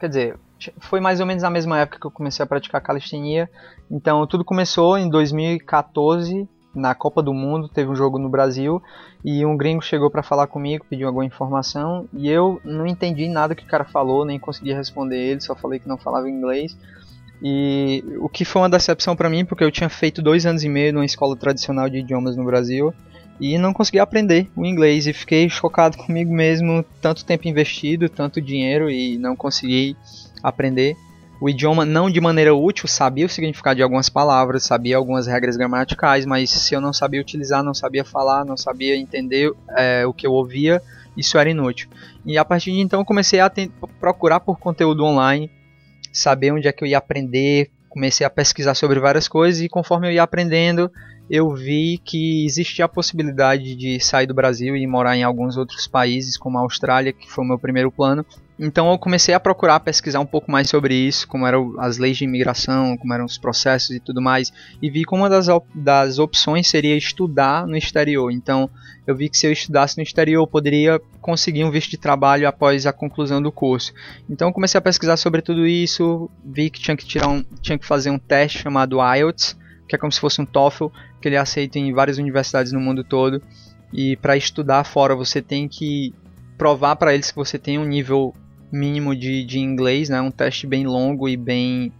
Quer 0.00 0.08
dizer, 0.08 0.38
foi 0.80 1.00
mais 1.00 1.20
ou 1.20 1.26
menos 1.26 1.42
na 1.42 1.50
mesma 1.50 1.78
época 1.78 2.00
que 2.00 2.06
eu 2.06 2.10
comecei 2.10 2.42
a 2.42 2.46
praticar 2.46 2.80
calistenia. 2.80 3.50
Então 3.90 4.26
tudo 4.26 4.42
começou 4.42 4.96
em 4.96 5.06
2014, 5.06 6.48
na 6.74 6.94
Copa 6.94 7.22
do 7.22 7.34
Mundo, 7.34 7.68
teve 7.68 7.90
um 7.90 7.94
jogo 7.94 8.18
no 8.18 8.30
Brasil 8.30 8.82
e 9.22 9.44
um 9.44 9.54
gringo 9.54 9.82
chegou 9.82 10.10
para 10.10 10.22
falar 10.22 10.46
comigo, 10.46 10.86
pediu 10.88 11.06
alguma 11.06 11.26
informação 11.26 12.08
e 12.14 12.26
eu 12.26 12.58
não 12.64 12.86
entendi 12.86 13.28
nada 13.28 13.54
que 13.54 13.64
o 13.64 13.68
cara 13.68 13.84
falou, 13.84 14.24
nem 14.24 14.38
consegui 14.38 14.72
responder 14.72 15.18
ele, 15.18 15.42
só 15.42 15.54
falei 15.54 15.78
que 15.78 15.88
não 15.88 15.98
falava 15.98 16.26
inglês. 16.26 16.74
E 17.42 18.02
o 18.18 18.28
que 18.28 18.44
foi 18.44 18.62
uma 18.62 18.68
decepção 18.68 19.14
para 19.14 19.28
mim, 19.28 19.44
porque 19.44 19.64
eu 19.64 19.70
tinha 19.70 19.88
feito 19.88 20.22
dois 20.22 20.46
anos 20.46 20.64
e 20.64 20.68
meio 20.68 20.92
numa 20.92 21.04
escola 21.04 21.36
tradicional 21.36 21.88
de 21.88 21.98
idiomas 21.98 22.36
no 22.36 22.44
Brasil 22.44 22.94
e 23.40 23.58
não 23.58 23.72
consegui 23.72 23.98
aprender 23.98 24.48
o 24.56 24.64
inglês 24.64 25.06
e 25.06 25.12
fiquei 25.12 25.48
chocado 25.48 25.96
comigo 25.96 26.32
mesmo, 26.32 26.84
tanto 27.00 27.24
tempo 27.24 27.48
investido, 27.48 28.08
tanto 28.08 28.40
dinheiro 28.40 28.90
e 28.90 29.18
não 29.18 29.34
consegui 29.34 29.96
aprender 30.42 30.96
o 31.40 31.48
idioma 31.48 31.84
não 31.84 32.08
de 32.08 32.20
maneira 32.20 32.54
útil, 32.54 32.88
sabia 32.88 33.26
o 33.26 33.28
significado 33.28 33.76
de 33.76 33.82
algumas 33.82 34.08
palavras, 34.08 34.64
sabia 34.64 34.96
algumas 34.96 35.26
regras 35.26 35.56
gramaticais, 35.56 36.24
mas 36.24 36.48
se 36.48 36.74
eu 36.74 36.80
não 36.80 36.92
sabia 36.92 37.20
utilizar, 37.20 37.62
não 37.62 37.74
sabia 37.74 38.04
falar, 38.04 38.44
não 38.44 38.56
sabia 38.56 38.96
entender 38.96 39.52
é, 39.76 40.06
o 40.06 40.12
que 40.12 40.26
eu 40.26 40.32
ouvia, 40.32 40.80
isso 41.16 41.36
era 41.36 41.50
inútil. 41.50 41.88
E 42.24 42.38
a 42.38 42.44
partir 42.44 42.70
de 42.72 42.80
então 42.80 43.04
comecei 43.04 43.40
a 43.40 43.52
procurar 44.00 44.40
por 44.40 44.58
conteúdo 44.58 45.04
online 45.04 45.50
saber 46.14 46.52
onde 46.52 46.68
é 46.68 46.72
que 46.72 46.82
eu 46.84 46.88
ia 46.88 46.98
aprender, 46.98 47.70
comecei 47.88 48.26
a 48.26 48.30
pesquisar 48.30 48.74
sobre 48.74 48.98
várias 48.98 49.28
coisas 49.28 49.60
e 49.60 49.68
conforme 49.68 50.08
eu 50.08 50.12
ia 50.12 50.22
aprendendo, 50.22 50.90
eu 51.28 51.54
vi 51.54 52.00
que 52.04 52.44
existia 52.44 52.84
a 52.84 52.88
possibilidade 52.88 53.74
de 53.74 53.98
sair 54.00 54.26
do 54.26 54.34
Brasil 54.34 54.76
e 54.76 54.86
morar 54.86 55.16
em 55.16 55.22
alguns 55.22 55.56
outros 55.56 55.86
países, 55.86 56.36
como 56.36 56.58
a 56.58 56.62
Austrália, 56.62 57.12
que 57.12 57.30
foi 57.30 57.44
o 57.44 57.46
meu 57.46 57.58
primeiro 57.58 57.90
plano. 57.90 58.24
Então 58.58 58.90
eu 58.90 58.98
comecei 58.98 59.34
a 59.34 59.40
procurar 59.40 59.80
pesquisar 59.80 60.20
um 60.20 60.26
pouco 60.26 60.50
mais 60.50 60.68
sobre 60.68 60.94
isso, 60.94 61.26
como 61.26 61.46
eram 61.46 61.74
as 61.80 61.98
leis 61.98 62.16
de 62.16 62.24
imigração, 62.24 62.96
como 62.96 63.12
eram 63.12 63.24
os 63.24 63.36
processos 63.36 63.90
e 63.90 64.00
tudo 64.00 64.22
mais, 64.22 64.52
e 64.80 64.88
vi 64.88 65.04
que 65.04 65.14
uma 65.14 65.28
das, 65.28 65.48
op 65.48 65.66
das 65.74 66.18
opções 66.20 66.68
seria 66.68 66.96
estudar 66.96 67.66
no 67.66 67.76
exterior. 67.76 68.30
Então 68.30 68.70
eu 69.06 69.16
vi 69.16 69.28
que 69.28 69.36
se 69.36 69.46
eu 69.46 69.52
estudasse 69.52 69.96
no 69.96 70.04
exterior 70.04 70.42
eu 70.42 70.46
poderia 70.46 71.00
conseguir 71.20 71.64
um 71.64 71.70
visto 71.70 71.90
de 71.90 71.98
trabalho 71.98 72.46
após 72.46 72.86
a 72.86 72.92
conclusão 72.92 73.42
do 73.42 73.50
curso. 73.50 73.92
Então 74.30 74.48
eu 74.48 74.54
comecei 74.54 74.78
a 74.78 74.82
pesquisar 74.82 75.16
sobre 75.16 75.42
tudo 75.42 75.66
isso, 75.66 76.30
vi 76.44 76.70
que 76.70 76.80
tinha 76.80 76.96
que 76.96 77.04
tirar 77.04 77.28
um, 77.28 77.44
tinha 77.60 77.76
que 77.76 77.86
fazer 77.86 78.10
um 78.10 78.18
teste 78.18 78.58
chamado 78.58 78.98
IELTS, 79.00 79.58
que 79.88 79.96
é 79.96 79.98
como 79.98 80.12
se 80.12 80.20
fosse 80.20 80.40
um 80.40 80.46
TOEFL, 80.46 80.86
que 81.20 81.28
ele 81.28 81.36
é 81.36 81.40
aceito 81.40 81.76
em 81.76 81.92
várias 81.92 82.18
universidades 82.18 82.72
no 82.72 82.80
mundo 82.80 83.02
todo. 83.02 83.42
E 83.92 84.16
para 84.16 84.36
estudar 84.36 84.84
fora 84.84 85.16
você 85.16 85.42
tem 85.42 85.68
que 85.68 86.14
provar 86.56 86.94
para 86.94 87.12
eles 87.12 87.30
que 87.30 87.36
você 87.36 87.58
tem 87.58 87.78
um 87.78 87.84
nível 87.84 88.32
mínimo 88.70 89.14
de, 89.14 89.44
de 89.44 89.58
inglês, 89.58 90.08
né? 90.08 90.20
Um 90.20 90.30
teste 90.30 90.66
bem 90.66 90.86
longo 90.86 91.28
e 91.28 91.36
bem, 91.36 91.92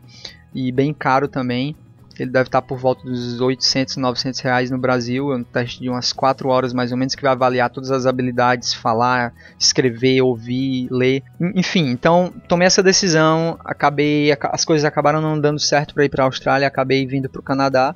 e 0.55 0.71
bem 0.73 0.93
caro 0.93 1.29
também. 1.29 1.77
Ele 2.19 2.31
deve 2.31 2.49
estar 2.49 2.63
por 2.63 2.79
volta 2.79 3.03
dos 3.03 3.41
800, 3.41 3.97
900 3.97 4.41
reais 4.41 4.71
no 4.71 4.79
Brasil. 4.79 5.33
É 5.33 5.37
um 5.37 5.43
teste 5.43 5.81
de 5.81 5.89
umas 5.89 6.13
4 6.13 6.49
horas 6.49 6.73
mais 6.73 6.93
ou 6.93 6.99
menos 6.99 7.15
que 7.15 7.23
vai 7.23 7.33
avaliar 7.33 7.71
todas 7.71 7.91
as 7.91 8.07
habilidades, 8.07 8.73
falar, 8.73 9.35
escrever, 9.59 10.23
ouvir, 10.23 10.89
ler. 10.91 11.23
Enfim, 11.55 11.91
então 11.91 12.33
tomei 12.47 12.67
essa 12.67 12.83
decisão. 12.83 13.59
Acabei, 13.65 14.31
as 14.53 14.65
coisas 14.65 14.85
acabaram 14.85 15.21
não 15.21 15.41
dando 15.41 15.59
certo 15.59 15.95
para 15.95 16.05
ir 16.05 16.09
para 16.09 16.23
a 16.23 16.27
Austrália. 16.27 16.69
Acabei 16.69 17.05
vindo 17.05 17.29
para 17.29 17.41
o 17.41 17.45
Canadá. 17.45 17.95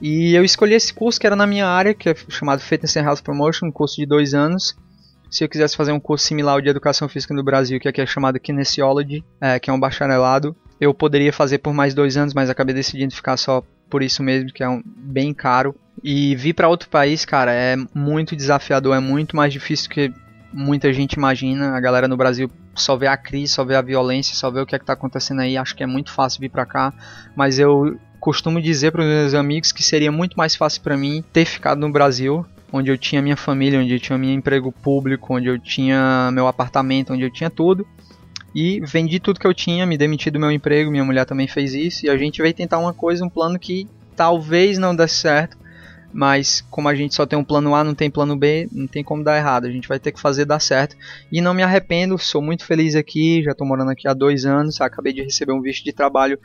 E 0.00 0.34
eu 0.34 0.44
escolhi 0.44 0.74
esse 0.74 0.92
curso 0.92 1.20
que 1.20 1.26
era 1.26 1.36
na 1.36 1.46
minha 1.46 1.66
área, 1.66 1.94
que 1.94 2.08
é 2.08 2.14
chamado 2.28 2.60
Fitness 2.60 2.96
and 2.96 3.04
Health 3.04 3.22
Promotion, 3.22 3.66
um 3.66 3.72
curso 3.72 3.96
de 3.96 4.04
dois 4.04 4.34
anos 4.34 4.76
se 5.34 5.42
eu 5.42 5.48
quisesse 5.48 5.76
fazer 5.76 5.90
um 5.90 5.98
curso 5.98 6.24
similar 6.24 6.54
ao 6.54 6.60
de 6.60 6.68
educação 6.68 7.08
física 7.08 7.34
no 7.34 7.42
Brasil, 7.42 7.80
que 7.80 7.88
aqui 7.88 8.00
é 8.00 8.06
chamado 8.06 8.38
Kinesiology, 8.38 9.24
é, 9.40 9.58
que 9.58 9.68
é 9.68 9.72
um 9.72 9.80
bacharelado, 9.80 10.54
Eu 10.80 10.94
poderia 10.94 11.32
fazer 11.32 11.58
por 11.58 11.74
mais 11.74 11.92
dois 11.92 12.16
anos, 12.16 12.32
mas 12.32 12.48
acabei 12.48 12.72
decidindo 12.72 13.12
ficar 13.12 13.36
só 13.36 13.60
por 13.90 14.00
isso 14.00 14.22
mesmo, 14.22 14.52
que 14.52 14.62
é 14.62 14.68
um, 14.68 14.80
bem 14.84 15.34
caro. 15.34 15.74
E 16.04 16.36
vir 16.36 16.52
para 16.52 16.68
outro 16.68 16.88
país, 16.88 17.24
cara, 17.24 17.52
é 17.52 17.74
muito 17.92 18.36
desafiador, 18.36 18.94
é 18.94 19.00
muito 19.00 19.34
mais 19.34 19.52
difícil 19.52 19.90
que 19.90 20.12
muita 20.52 20.92
gente 20.92 21.14
imagina. 21.14 21.76
A 21.76 21.80
galera 21.80 22.06
no 22.06 22.16
Brasil 22.16 22.48
só 22.72 22.96
vê 22.96 23.08
a 23.08 23.16
crise, 23.16 23.54
só 23.54 23.64
vê 23.64 23.74
a 23.74 23.82
violência, 23.82 24.36
só 24.36 24.52
vê 24.52 24.60
o 24.60 24.66
que 24.66 24.76
é 24.76 24.78
que 24.78 24.84
tá 24.84 24.92
acontecendo 24.92 25.40
aí. 25.40 25.56
Acho 25.56 25.74
que 25.74 25.82
é 25.82 25.86
muito 25.86 26.12
fácil 26.12 26.40
vir 26.40 26.50
para 26.50 26.64
cá, 26.64 26.92
mas 27.34 27.58
eu 27.58 27.98
costumo 28.20 28.62
dizer 28.62 28.92
para 28.92 29.02
os 29.02 29.06
meus 29.08 29.34
amigos 29.34 29.72
que 29.72 29.82
seria 29.82 30.12
muito 30.12 30.36
mais 30.36 30.54
fácil 30.54 30.80
para 30.80 30.96
mim 30.96 31.24
ter 31.32 31.44
ficado 31.44 31.80
no 31.80 31.90
Brasil, 31.90 32.46
onde 32.74 32.90
eu 32.90 32.98
tinha 32.98 33.22
minha 33.22 33.36
família, 33.36 33.78
onde 33.78 33.94
eu 33.94 34.00
tinha 34.00 34.18
meu 34.18 34.30
emprego 34.30 34.72
público, 34.72 35.32
onde 35.32 35.46
eu 35.46 35.56
tinha 35.56 36.28
meu 36.32 36.48
apartamento, 36.48 37.12
onde 37.12 37.22
eu 37.22 37.30
tinha 37.30 37.48
tudo. 37.48 37.86
E 38.52 38.80
vendi 38.80 39.20
tudo 39.20 39.38
que 39.38 39.46
eu 39.46 39.54
tinha, 39.54 39.86
me 39.86 39.96
demiti 39.96 40.28
do 40.28 40.40
meu 40.40 40.50
emprego, 40.50 40.90
minha 40.90 41.04
mulher 41.04 41.24
também 41.24 41.46
fez 41.46 41.72
isso, 41.72 42.04
e 42.04 42.10
a 42.10 42.16
gente 42.16 42.42
veio 42.42 42.52
tentar 42.52 42.80
uma 42.80 42.92
coisa, 42.92 43.24
um 43.24 43.28
plano 43.28 43.60
que 43.60 43.86
talvez 44.16 44.76
não 44.76 44.94
dê 44.94 45.06
certo, 45.06 45.56
mas 46.12 46.62
como 46.68 46.88
a 46.88 46.94
gente 46.96 47.14
só 47.14 47.24
tem 47.24 47.38
um 47.38 47.44
plano 47.44 47.76
A, 47.76 47.84
não 47.84 47.94
tem 47.94 48.10
plano 48.10 48.36
B, 48.36 48.68
não 48.72 48.88
tem 48.88 49.04
como 49.04 49.22
dar 49.22 49.36
errado. 49.36 49.66
A 49.66 49.70
gente 49.70 49.86
vai 49.86 50.00
ter 50.00 50.10
que 50.10 50.20
fazer 50.20 50.44
dar 50.44 50.60
certo. 50.60 50.96
E 51.30 51.40
não 51.40 51.54
me 51.54 51.62
arrependo, 51.62 52.18
sou 52.18 52.42
muito 52.42 52.64
feliz 52.64 52.96
aqui, 52.96 53.42
já 53.42 53.52
estou 53.52 53.66
morando 53.66 53.90
aqui 53.90 54.06
há 54.06 54.14
dois 54.14 54.44
anos, 54.44 54.80
acabei 54.80 55.12
de 55.12 55.22
receber 55.22 55.52
um 55.52 55.60
visto 55.60 55.84
de 55.84 55.92
trabalho 55.92 56.38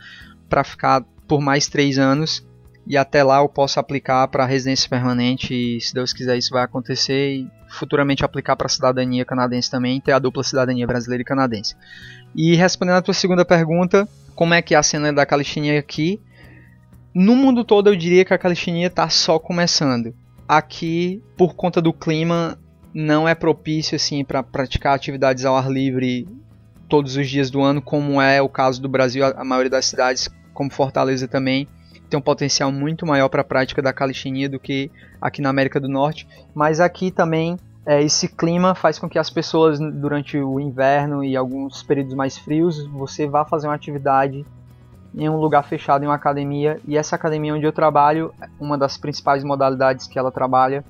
para 0.48 0.64
ficar 0.64 1.04
por 1.28 1.40
mais 1.40 1.68
três 1.68 2.00
anos. 2.00 2.44
E 2.90 2.98
até 2.98 3.24
lá 3.24 3.38
eu 3.38 3.48
posso 3.48 3.80
aplicar 3.80 4.28
para 4.30 4.48
residência 4.48 4.90
permanente 4.90 5.54
e 5.54 5.80
se 5.80 5.94
Deus 5.94 6.12
quiser 6.12 6.36
isso 6.40 6.50
vai 6.50 6.64
acontecer 6.64 7.34
e 7.36 7.52
futuramente 7.70 8.26
aplicar 8.26 8.56
para 8.56 8.68
cidadania 8.68 9.24
canadense 9.24 9.70
também, 9.70 10.02
ter 10.02 10.12
a 10.12 10.18
dupla 10.18 10.44
cidadania 10.44 10.88
brasileira 10.88 11.22
e 11.22 11.26
canadense. 11.26 11.76
E 12.36 12.56
respondendo 12.56 12.96
a 12.96 13.02
tua 13.04 13.14
segunda 13.14 13.46
pergunta, 13.46 14.10
como 14.34 14.56
é 14.56 14.62
que 14.64 14.74
é 14.74 14.78
a 14.78 14.82
cena 14.82 15.14
da 15.14 15.24
calistenia 15.24 15.80
aqui? 15.80 16.20
No 17.14 17.36
mundo 17.36 17.64
todo 17.64 17.92
eu 17.92 17.96
diria 17.96 18.26
que 18.26 18.34
a 18.34 18.40
calistenia 18.40 18.88
está 18.88 19.08
só 19.08 19.38
começando. 19.38 20.12
Aqui, 20.48 21.22
por 21.38 21.54
conta 21.54 21.80
do 21.80 21.94
clima, 21.94 22.58
não 22.92 23.30
é 23.30 23.36
propício 23.36 23.98
assim 23.98 24.26
para 24.26 24.42
praticar 24.42 24.96
atividades 24.96 25.46
ao 25.46 25.56
ar 25.56 25.70
livre 25.70 26.28
todos 26.88 27.18
os 27.18 27.30
dias 27.30 27.52
do 27.52 27.62
ano, 27.62 27.84
como 27.84 28.20
é 28.20 28.42
o 28.42 28.50
caso 28.50 28.82
do 28.82 28.90
Brasil, 28.90 29.24
a 29.24 29.44
maioria 29.46 29.70
das 29.70 29.86
cidades, 29.86 30.28
como 30.56 30.72
Fortaleza 30.72 31.28
também, 31.28 31.68
tem 32.10 32.20
um 32.20 32.22
potencial 32.22 32.72
muito 32.72 33.06
maior 33.06 33.30
para 33.30 33.42
a 33.42 33.46
prática 33.46 33.82
da 33.82 33.94
calistenia 33.94 34.50
do 34.50 34.60
que 34.60 34.92
aqui 35.22 35.42
na 35.42 35.50
América 35.50 35.80
do 35.80 35.88
Norte. 35.88 36.28
Mas 36.54 36.80
aqui 36.80 37.12
também 37.12 37.58
é, 37.86 38.02
esse 38.04 38.28
clima 38.28 38.76
faz 38.76 39.00
com 39.00 39.10
que 39.10 39.18
as 39.18 39.30
pessoas 39.30 39.80
durante 39.80 40.38
o 40.38 40.60
inverno 40.60 41.24
e 41.24 41.36
alguns 41.36 41.82
períodos 41.82 42.14
mais 42.14 42.38
frios 42.38 42.86
você 42.88 43.28
vá 43.28 43.46
fazer 43.46 43.68
uma 43.68 43.76
atividade 43.76 44.46
em 45.16 45.28
um 45.28 45.38
lugar 45.38 45.64
fechado, 45.64 46.04
em 46.04 46.08
uma 46.08 46.16
academia. 46.16 46.80
E 46.88 46.98
essa 46.98 47.16
academia 47.16 47.54
onde 47.54 47.66
eu 47.66 47.72
trabalho, 47.72 48.34
uma 48.60 48.78
das 48.78 48.98
principais 48.98 49.44
modalidades 49.44 50.08
que 50.08 50.20
ela 50.20 50.32
trabalha 50.32 50.84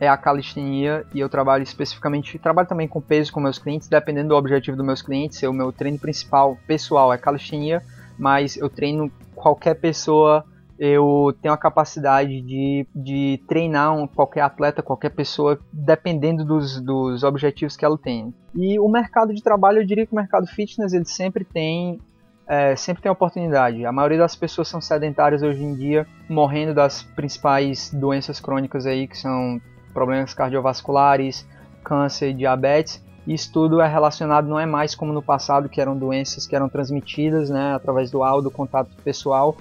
é 0.00 0.08
a 0.08 0.16
calistenia 0.16 1.06
e 1.14 1.20
eu 1.20 1.28
trabalho 1.28 1.62
especificamente, 1.62 2.36
trabalho 2.38 2.66
também 2.66 2.88
com 2.88 3.00
peso 3.00 3.32
com 3.32 3.38
meus 3.38 3.58
clientes, 3.58 3.86
dependendo 3.86 4.30
do 4.30 4.34
objetivo 4.34 4.76
dos 4.76 4.84
meus 4.84 5.00
clientes. 5.00 5.40
O 5.44 5.52
meu 5.52 5.70
treino 5.70 5.98
principal 5.98 6.58
pessoal 6.66 7.12
é 7.12 7.18
calistenia, 7.18 7.80
mas 8.18 8.56
eu 8.56 8.68
treino 8.68 9.12
qualquer 9.32 9.74
pessoa, 9.74 10.44
eu 10.84 11.32
tenho 11.40 11.54
a 11.54 11.56
capacidade 11.56 12.40
de, 12.40 12.84
de 12.92 13.40
treinar 13.46 13.96
um, 13.96 14.04
qualquer 14.04 14.40
atleta, 14.40 14.82
qualquer 14.82 15.10
pessoa, 15.10 15.56
dependendo 15.72 16.44
dos, 16.44 16.80
dos 16.80 17.22
objetivos 17.22 17.76
que 17.76 17.84
ela 17.84 17.96
tem. 17.96 18.34
E 18.52 18.80
o 18.80 18.88
mercado 18.88 19.32
de 19.32 19.40
trabalho, 19.40 19.78
eu 19.78 19.86
diria 19.86 20.04
que 20.04 20.12
o 20.12 20.16
mercado 20.16 20.44
fitness 20.48 20.92
ele 20.92 21.04
sempre 21.04 21.44
tem 21.44 22.00
é, 22.48 22.74
sempre 22.74 23.00
tem 23.00 23.12
oportunidade. 23.12 23.86
A 23.86 23.92
maioria 23.92 24.18
das 24.18 24.34
pessoas 24.34 24.66
são 24.66 24.80
sedentárias 24.80 25.40
hoje 25.40 25.62
em 25.62 25.72
dia, 25.76 26.04
morrendo 26.28 26.74
das 26.74 27.00
principais 27.00 27.92
doenças 27.94 28.40
crônicas 28.40 28.84
aí, 28.84 29.06
que 29.06 29.16
são 29.16 29.60
problemas 29.94 30.34
cardiovasculares, 30.34 31.46
câncer 31.84 32.34
diabetes. 32.34 33.00
Isso 33.24 33.52
tudo 33.52 33.80
é 33.80 33.86
relacionado, 33.86 34.48
não 34.48 34.58
é 34.58 34.66
mais 34.66 34.96
como 34.96 35.12
no 35.12 35.22
passado, 35.22 35.68
que 35.68 35.80
eram 35.80 35.96
doenças 35.96 36.44
que 36.44 36.56
eram 36.56 36.68
transmitidas 36.68 37.50
né, 37.50 37.72
através 37.72 38.10
do 38.10 38.24
ar, 38.24 38.40
do 38.40 38.50
contato 38.50 38.90
pessoal, 39.04 39.56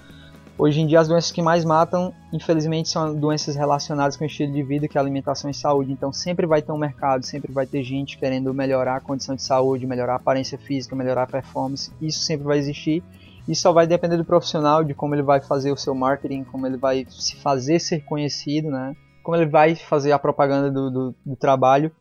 Hoje 0.62 0.80
em 0.80 0.86
dia, 0.86 1.00
as 1.00 1.08
doenças 1.08 1.32
que 1.32 1.42
mais 1.42 1.66
matam, 1.66 2.14
infelizmente, 2.32 2.88
são 2.88 3.16
doenças 3.16 3.56
relacionadas 3.56 4.16
com 4.16 4.24
o 4.24 4.28
estilo 4.28 4.54
de 4.54 4.62
vida, 4.62 4.88
que 4.88 4.96
é 4.96 5.02
alimentação 5.02 5.50
e 5.50 5.56
saúde. 5.56 5.92
Então, 5.92 6.14
sempre 6.14 6.46
vai 6.46 6.62
ter 6.62 6.72
um 6.72 6.78
mercado, 6.78 7.26
sempre 7.26 7.52
vai 7.52 7.66
ter 7.66 7.84
gente 7.84 8.16
querendo 8.16 8.54
melhorar 8.54 8.98
a 8.98 9.00
condição 9.00 9.36
de 9.36 9.42
saúde, 9.42 9.88
melhorar 9.88 10.14
a 10.14 10.16
aparência 10.18 10.60
física, 10.60 10.96
melhorar 10.96 11.24
a 11.24 11.26
performance. 11.26 11.92
Isso 12.00 12.20
sempre 12.20 12.46
vai 12.46 12.60
existir. 12.60 13.04
Isso 13.48 13.64
só 13.64 13.74
vai 13.74 13.88
depender 13.88 14.18
do 14.18 14.24
profissional, 14.24 14.84
de 14.84 14.94
como 14.94 15.16
ele 15.16 15.24
vai 15.24 15.42
fazer 15.42 15.72
o 15.72 15.78
seu 15.78 15.96
marketing, 15.96 16.44
como 16.44 16.68
ele 16.68 16.78
vai 16.78 17.08
se 17.10 17.38
fazer 17.38 17.80
ser 17.80 18.06
conhecido, 18.06 18.70
né? 18.70 18.96
Como 19.24 19.36
ele 19.36 19.48
vai 19.48 19.74
fazer 19.74 20.12
a 20.12 20.20
propaganda 20.20 20.70
do, 20.70 20.92
do, 20.92 21.16
do 21.26 21.36
trabalho. 21.36 21.92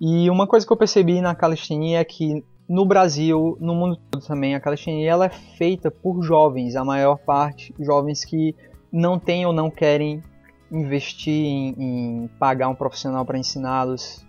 E 0.00 0.30
uma 0.30 0.46
coisa 0.46 0.64
que 0.64 0.72
eu 0.72 0.76
percebi 0.76 1.20
na 1.20 1.34
calistenia 1.34 1.98
é 1.98 2.04
que 2.04 2.44
no 2.70 2.86
Brasil, 2.86 3.58
no 3.60 3.74
mundo 3.74 3.98
todo 4.08 4.24
também, 4.24 4.54
a 4.54 4.60
calistenia 4.60 5.10
ela 5.10 5.26
é 5.26 5.28
feita 5.28 5.90
por 5.90 6.22
jovens, 6.22 6.76
a 6.76 6.84
maior 6.84 7.18
parte 7.18 7.74
jovens 7.80 8.24
que 8.24 8.54
não 8.92 9.18
têm 9.18 9.44
ou 9.44 9.52
não 9.52 9.68
querem 9.68 10.22
investir 10.70 11.34
em, 11.34 11.74
em 11.76 12.30
pagar 12.38 12.68
um 12.68 12.74
profissional 12.76 13.24
para 13.24 13.36
ensiná-los, 13.36 14.24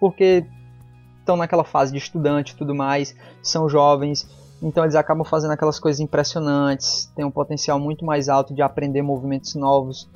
porque 0.00 0.44
estão 1.20 1.36
naquela 1.36 1.62
fase 1.62 1.92
de 1.92 1.98
estudante 1.98 2.54
e 2.54 2.56
tudo 2.56 2.74
mais, 2.74 3.14
são 3.40 3.68
jovens, 3.68 4.28
então 4.60 4.82
eles 4.82 4.96
acabam 4.96 5.24
fazendo 5.24 5.52
aquelas 5.52 5.78
coisas 5.78 6.00
impressionantes, 6.00 7.06
têm 7.14 7.24
um 7.24 7.30
potencial 7.30 7.78
muito 7.78 8.04
mais 8.04 8.28
alto 8.28 8.52
de 8.52 8.62
aprender 8.62 9.00
movimentos 9.00 9.54
novos. 9.54 10.10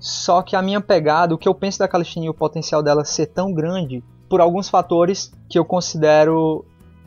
Só 0.00 0.42
que 0.42 0.56
a 0.56 0.62
minha 0.62 0.80
pegada, 0.80 1.32
o 1.32 1.38
que 1.38 1.48
eu 1.48 1.54
penso 1.54 1.78
da 1.78 1.86
calistenia, 1.86 2.28
o 2.28 2.34
potencial 2.34 2.82
dela 2.82 3.04
ser 3.04 3.26
tão 3.26 3.54
grande, 3.54 4.02
por 4.28 4.40
alguns 4.40 4.68
fatores 4.68 5.32
que 5.48 5.56
eu 5.56 5.64
considero 5.64 6.64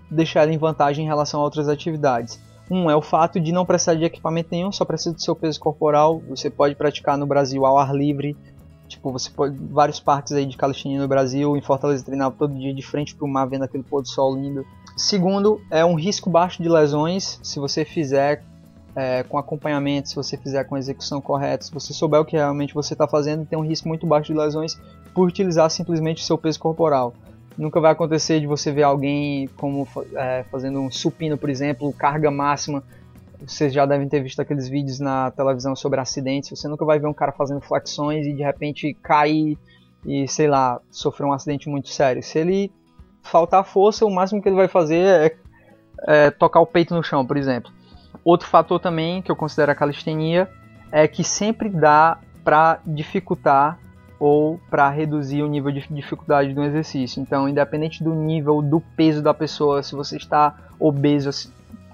deixar 0.09 0.49
em 0.49 0.57
vantagem 0.57 1.05
em 1.05 1.07
relação 1.07 1.41
a 1.41 1.43
outras 1.43 1.69
atividades. 1.69 2.39
Um 2.69 2.89
é 2.89 2.95
o 2.95 3.01
fato 3.01 3.39
de 3.39 3.51
não 3.51 3.65
precisar 3.65 3.95
de 3.95 4.03
equipamento 4.03 4.49
nenhum, 4.51 4.71
só 4.71 4.83
precisa 4.83 5.15
do 5.15 5.21
seu 5.21 5.35
peso 5.35 5.59
corporal. 5.59 6.21
Você 6.29 6.49
pode 6.49 6.75
praticar 6.75 7.17
no 7.17 7.25
Brasil 7.25 7.65
ao 7.65 7.77
ar 7.77 7.95
livre. 7.95 8.35
Tipo, 8.87 9.11
você 9.11 9.29
pode 9.29 9.57
vários 9.57 9.99
parques 9.99 10.33
aí 10.33 10.45
de 10.45 10.55
calistenia 10.55 10.99
no 10.99 11.07
Brasil, 11.07 11.57
em 11.57 11.61
Fortaleza 11.61 12.05
treinava 12.05 12.35
todo 12.37 12.57
dia 12.57 12.73
de 12.73 12.81
frente 12.81 13.15
para 13.15 13.25
o 13.25 13.27
mar 13.27 13.45
vendo 13.45 13.63
aquele 13.63 13.83
pôr 13.83 14.01
do 14.01 14.07
sol 14.07 14.35
lindo. 14.35 14.65
Segundo, 14.95 15.61
é 15.69 15.83
um 15.83 15.95
risco 15.95 16.29
baixo 16.29 16.63
de 16.63 16.69
lesões 16.69 17.39
se 17.43 17.59
você 17.59 17.83
fizer 17.83 18.43
é, 18.95 19.23
com 19.23 19.37
acompanhamento, 19.37 20.09
se 20.09 20.15
você 20.15 20.37
fizer 20.37 20.63
com 20.63 20.77
execução 20.77 21.21
correta, 21.21 21.65
se 21.65 21.71
você 21.71 21.93
souber 21.93 22.19
o 22.19 22.25
que 22.25 22.35
realmente 22.35 22.73
você 22.73 22.93
está 22.93 23.07
fazendo, 23.07 23.45
tem 23.45 23.59
um 23.59 23.61
risco 23.61 23.87
muito 23.87 24.07
baixo 24.07 24.33
de 24.33 24.39
lesões 24.39 24.79
por 25.13 25.27
utilizar 25.27 25.69
simplesmente 25.69 26.23
o 26.23 26.25
seu 26.25 26.37
peso 26.37 26.59
corporal. 26.59 27.13
Nunca 27.57 27.79
vai 27.79 27.91
acontecer 27.91 28.39
de 28.39 28.45
você 28.45 28.71
ver 28.71 28.83
alguém 28.83 29.47
como 29.57 29.87
é, 30.13 30.43
fazendo 30.51 30.79
um 30.79 30.91
supino, 30.91 31.37
por 31.37 31.49
exemplo, 31.49 31.91
carga 31.91 32.29
máxima. 32.29 32.83
Vocês 33.39 33.73
já 33.73 33.85
devem 33.85 34.07
ter 34.07 34.21
visto 34.21 34.39
aqueles 34.39 34.67
vídeos 34.67 34.99
na 34.99 35.31
televisão 35.31 35.75
sobre 35.75 35.99
acidentes. 35.99 36.49
Você 36.49 36.67
nunca 36.67 36.85
vai 36.85 36.99
ver 36.99 37.07
um 37.07 37.13
cara 37.13 37.31
fazendo 37.31 37.61
flexões 37.61 38.27
e 38.27 38.33
de 38.33 38.43
repente 38.43 38.93
cair 39.01 39.57
e, 40.05 40.27
sei 40.27 40.47
lá, 40.47 40.79
sofrer 40.91 41.25
um 41.25 41.33
acidente 41.33 41.67
muito 41.67 41.89
sério. 41.89 42.21
Se 42.21 42.37
ele 42.37 42.71
faltar 43.23 43.63
força, 43.65 44.05
o 44.05 44.13
máximo 44.13 44.41
que 44.41 44.47
ele 44.47 44.55
vai 44.55 44.67
fazer 44.67 45.05
é, 45.05 45.37
é 46.03 46.31
tocar 46.31 46.59
o 46.59 46.65
peito 46.65 46.93
no 46.93 47.03
chão, 47.03 47.25
por 47.25 47.37
exemplo. 47.37 47.71
Outro 48.23 48.47
fator 48.47 48.79
também 48.79 49.21
que 49.21 49.31
eu 49.31 49.35
considero 49.35 49.71
a 49.71 49.75
calistenia 49.75 50.47
é 50.91 51.07
que 51.07 51.23
sempre 51.23 51.69
dá 51.69 52.19
para 52.43 52.79
dificultar 52.85 53.79
ou 54.19 54.59
para 54.69 54.89
reduzir 54.89 55.43
o 55.43 55.47
nível 55.47 55.71
de 55.71 55.85
dificuldade 55.89 56.53
do 56.53 56.63
exercício. 56.63 57.21
Então, 57.21 57.47
independente 57.47 58.03
do 58.03 58.13
nível 58.13 58.61
do 58.61 58.79
peso 58.79 59.21
da 59.21 59.33
pessoa, 59.33 59.83
se 59.83 59.95
você 59.95 60.17
está 60.17 60.55
obeso, 60.79 61.51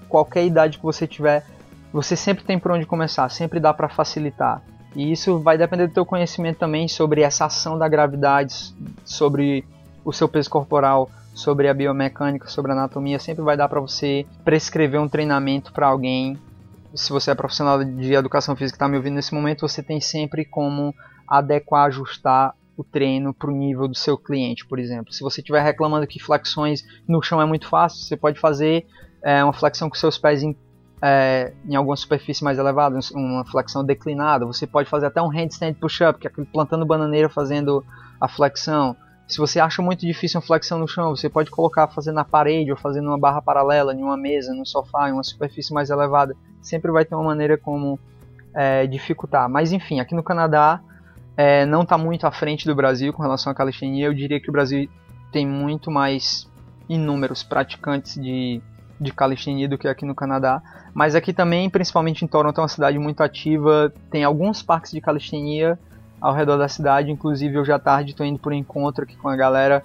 qualquer 0.08 0.44
idade 0.44 0.78
que 0.78 0.84
você 0.84 1.06
tiver, 1.06 1.44
você 1.92 2.16
sempre 2.16 2.44
tem 2.44 2.58
por 2.58 2.72
onde 2.72 2.86
começar, 2.86 3.28
sempre 3.28 3.60
dá 3.60 3.72
para 3.72 3.88
facilitar. 3.88 4.62
E 4.96 5.10
isso 5.10 5.38
vai 5.40 5.58
depender 5.58 5.88
do 5.88 5.92
teu 5.92 6.06
conhecimento 6.06 6.58
também 6.58 6.88
sobre 6.88 7.22
essa 7.22 7.46
ação 7.46 7.76
da 7.76 7.88
gravidade, 7.88 8.74
sobre 9.04 9.64
o 10.04 10.12
seu 10.12 10.28
peso 10.28 10.48
corporal, 10.48 11.10
sobre 11.34 11.68
a 11.68 11.74
biomecânica, 11.74 12.48
sobre 12.48 12.70
a 12.70 12.74
anatomia, 12.74 13.18
sempre 13.18 13.42
vai 13.42 13.56
dar 13.56 13.68
para 13.68 13.80
você 13.80 14.24
prescrever 14.44 15.00
um 15.00 15.08
treinamento 15.08 15.72
para 15.72 15.88
alguém. 15.88 16.38
Se 16.94 17.10
você 17.10 17.32
é 17.32 17.34
profissional 17.34 17.82
de 17.82 18.14
educação 18.14 18.54
física 18.54 18.74
que 18.74 18.76
está 18.76 18.88
me 18.88 18.96
ouvindo 18.96 19.14
nesse 19.14 19.34
momento, 19.34 19.66
você 19.66 19.82
tem 19.82 20.00
sempre 20.00 20.44
como 20.44 20.94
adequar, 21.28 21.86
ajustar 21.86 22.54
o 22.76 22.82
treino 22.82 23.32
para 23.32 23.50
o 23.50 23.54
nível 23.54 23.86
do 23.86 23.94
seu 23.94 24.18
cliente, 24.18 24.66
por 24.66 24.78
exemplo. 24.78 25.12
Se 25.12 25.22
você 25.22 25.40
estiver 25.40 25.62
reclamando 25.62 26.06
que 26.06 26.18
flexões 26.18 26.84
no 27.06 27.22
chão 27.22 27.40
é 27.40 27.46
muito 27.46 27.68
fácil, 27.68 28.04
você 28.04 28.16
pode 28.16 28.38
fazer 28.40 28.86
é, 29.22 29.42
uma 29.44 29.52
flexão 29.52 29.88
com 29.88 29.94
seus 29.94 30.18
pés 30.18 30.42
em, 30.42 30.56
é, 31.00 31.52
em 31.68 31.74
alguma 31.76 31.96
superfície 31.96 32.42
mais 32.42 32.58
elevada, 32.58 32.98
uma 33.14 33.44
flexão 33.44 33.84
declinada. 33.84 34.44
Você 34.44 34.66
pode 34.66 34.88
fazer 34.88 35.06
até 35.06 35.22
um 35.22 35.28
handstand 35.28 35.74
push-up, 35.74 36.18
que 36.18 36.26
é 36.26 36.30
aquele 36.30 36.46
plantando 36.46 36.84
bananeira 36.84 37.28
fazendo 37.28 37.84
a 38.20 38.28
flexão. 38.28 38.96
Se 39.26 39.38
você 39.38 39.58
acha 39.58 39.80
muito 39.80 40.04
difícil 40.04 40.38
uma 40.38 40.46
flexão 40.46 40.78
no 40.78 40.86
chão, 40.86 41.16
você 41.16 41.30
pode 41.30 41.50
colocar 41.50 41.88
fazendo 41.88 42.16
na 42.16 42.24
parede 42.24 42.70
ou 42.70 42.76
fazendo 42.76 43.08
uma 43.08 43.18
barra 43.18 43.40
paralela 43.40 43.94
em 43.94 44.02
uma 44.02 44.16
mesa, 44.16 44.52
no 44.52 44.66
sofá, 44.66 45.08
em 45.08 45.12
uma 45.12 45.22
superfície 45.22 45.72
mais 45.72 45.88
elevada. 45.90 46.36
Sempre 46.60 46.90
vai 46.90 47.04
ter 47.04 47.14
uma 47.14 47.24
maneira 47.24 47.56
como 47.56 47.98
é, 48.52 48.86
dificultar. 48.86 49.48
Mas 49.48 49.72
enfim, 49.72 50.00
aqui 50.00 50.14
no 50.14 50.22
Canadá 50.22 50.80
é, 51.36 51.66
não 51.66 51.82
está 51.82 51.98
muito 51.98 52.26
à 52.26 52.30
frente 52.30 52.66
do 52.66 52.74
Brasil 52.74 53.12
com 53.12 53.22
relação 53.22 53.50
à 53.50 53.54
calistenia. 53.54 54.06
Eu 54.06 54.14
diria 54.14 54.40
que 54.40 54.48
o 54.48 54.52
Brasil 54.52 54.88
tem 55.32 55.46
muito 55.46 55.90
mais 55.90 56.48
inúmeros 56.88 57.42
praticantes 57.42 58.14
de, 58.14 58.60
de 59.00 59.12
calistenia 59.12 59.68
do 59.68 59.76
que 59.76 59.88
aqui 59.88 60.04
no 60.04 60.14
Canadá. 60.14 60.62
Mas 60.92 61.14
aqui 61.14 61.32
também, 61.32 61.68
principalmente 61.68 62.24
em 62.24 62.28
Toronto, 62.28 62.58
é 62.58 62.62
uma 62.62 62.68
cidade 62.68 62.98
muito 62.98 63.22
ativa. 63.22 63.92
Tem 64.10 64.22
alguns 64.22 64.62
parques 64.62 64.92
de 64.92 65.00
calistenia 65.00 65.78
ao 66.20 66.32
redor 66.32 66.56
da 66.56 66.68
cidade. 66.68 67.10
Inclusive, 67.10 67.58
hoje 67.58 67.72
à 67.72 67.78
tarde 67.78 68.10
estou 68.10 68.24
indo 68.24 68.38
por 68.38 68.52
um 68.52 68.56
encontro 68.56 69.02
aqui 69.02 69.16
com 69.16 69.28
a 69.28 69.34
galera 69.34 69.82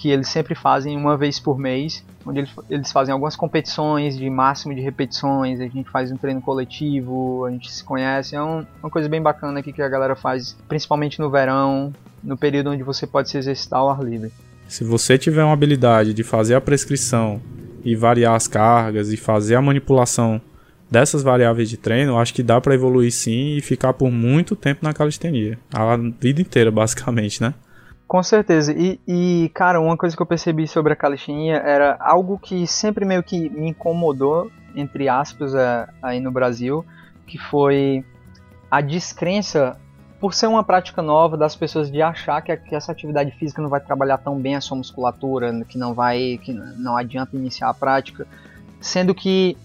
que 0.00 0.08
eles 0.08 0.28
sempre 0.28 0.54
fazem 0.54 0.96
uma 0.96 1.14
vez 1.14 1.38
por 1.38 1.58
mês, 1.58 2.02
onde 2.24 2.48
eles, 2.70 2.90
fazem 2.90 3.12
algumas 3.12 3.36
competições 3.36 4.16
de 4.16 4.30
máximo 4.30 4.74
de 4.74 4.80
repetições, 4.80 5.60
a 5.60 5.64
gente 5.64 5.90
faz 5.90 6.10
um 6.10 6.16
treino 6.16 6.40
coletivo, 6.40 7.44
a 7.44 7.50
gente 7.50 7.70
se 7.70 7.84
conhece, 7.84 8.34
é 8.34 8.42
um, 8.42 8.64
uma 8.82 8.88
coisa 8.88 9.10
bem 9.10 9.20
bacana 9.20 9.60
aqui 9.60 9.74
que 9.74 9.82
a 9.82 9.88
galera 9.90 10.16
faz, 10.16 10.56
principalmente 10.66 11.20
no 11.20 11.28
verão, 11.28 11.92
no 12.24 12.34
período 12.34 12.70
onde 12.70 12.82
você 12.82 13.06
pode 13.06 13.28
se 13.28 13.36
exercitar 13.36 13.80
ao 13.80 13.90
ar 13.90 14.02
livre. 14.02 14.32
Se 14.66 14.84
você 14.84 15.18
tiver 15.18 15.44
uma 15.44 15.52
habilidade 15.52 16.14
de 16.14 16.22
fazer 16.22 16.54
a 16.54 16.62
prescrição 16.62 17.38
e 17.84 17.94
variar 17.94 18.34
as 18.34 18.48
cargas 18.48 19.12
e 19.12 19.18
fazer 19.18 19.54
a 19.56 19.60
manipulação 19.60 20.40
dessas 20.90 21.22
variáveis 21.22 21.68
de 21.68 21.76
treino, 21.76 22.18
acho 22.18 22.32
que 22.32 22.42
dá 22.42 22.58
para 22.58 22.74
evoluir 22.74 23.12
sim 23.12 23.56
e 23.56 23.60
ficar 23.60 23.92
por 23.92 24.10
muito 24.10 24.56
tempo 24.56 24.80
na 24.82 24.94
calistenia, 24.94 25.58
a 25.70 25.94
vida 26.18 26.40
inteira 26.40 26.70
basicamente, 26.70 27.42
né? 27.42 27.52
Com 28.10 28.24
certeza. 28.24 28.72
E, 28.72 29.00
e, 29.06 29.52
cara, 29.54 29.80
uma 29.80 29.96
coisa 29.96 30.16
que 30.16 30.20
eu 30.20 30.26
percebi 30.26 30.66
sobre 30.66 30.92
a 30.92 30.96
calistenia 30.96 31.58
era 31.58 31.96
algo 32.00 32.40
que 32.40 32.66
sempre 32.66 33.04
meio 33.04 33.22
que 33.22 33.48
me 33.48 33.68
incomodou, 33.70 34.50
entre 34.74 35.08
aspas, 35.08 35.54
é, 35.54 35.86
aí 36.02 36.18
no 36.18 36.32
Brasil, 36.32 36.84
que 37.24 37.38
foi 37.38 38.04
a 38.68 38.80
descrença, 38.80 39.78
por 40.18 40.34
ser 40.34 40.48
uma 40.48 40.64
prática 40.64 41.00
nova, 41.00 41.36
das 41.36 41.54
pessoas 41.54 41.88
de 41.88 42.02
achar 42.02 42.42
que, 42.42 42.56
que 42.56 42.74
essa 42.74 42.90
atividade 42.90 43.30
física 43.30 43.62
não 43.62 43.68
vai 43.68 43.78
trabalhar 43.78 44.18
tão 44.18 44.36
bem 44.40 44.56
a 44.56 44.60
sua 44.60 44.76
musculatura, 44.76 45.64
que 45.68 45.78
não 45.78 45.94
vai, 45.94 46.40
que 46.42 46.52
não 46.52 46.96
adianta 46.96 47.36
iniciar 47.36 47.68
a 47.68 47.74
prática, 47.74 48.26
sendo 48.80 49.14
que 49.14 49.56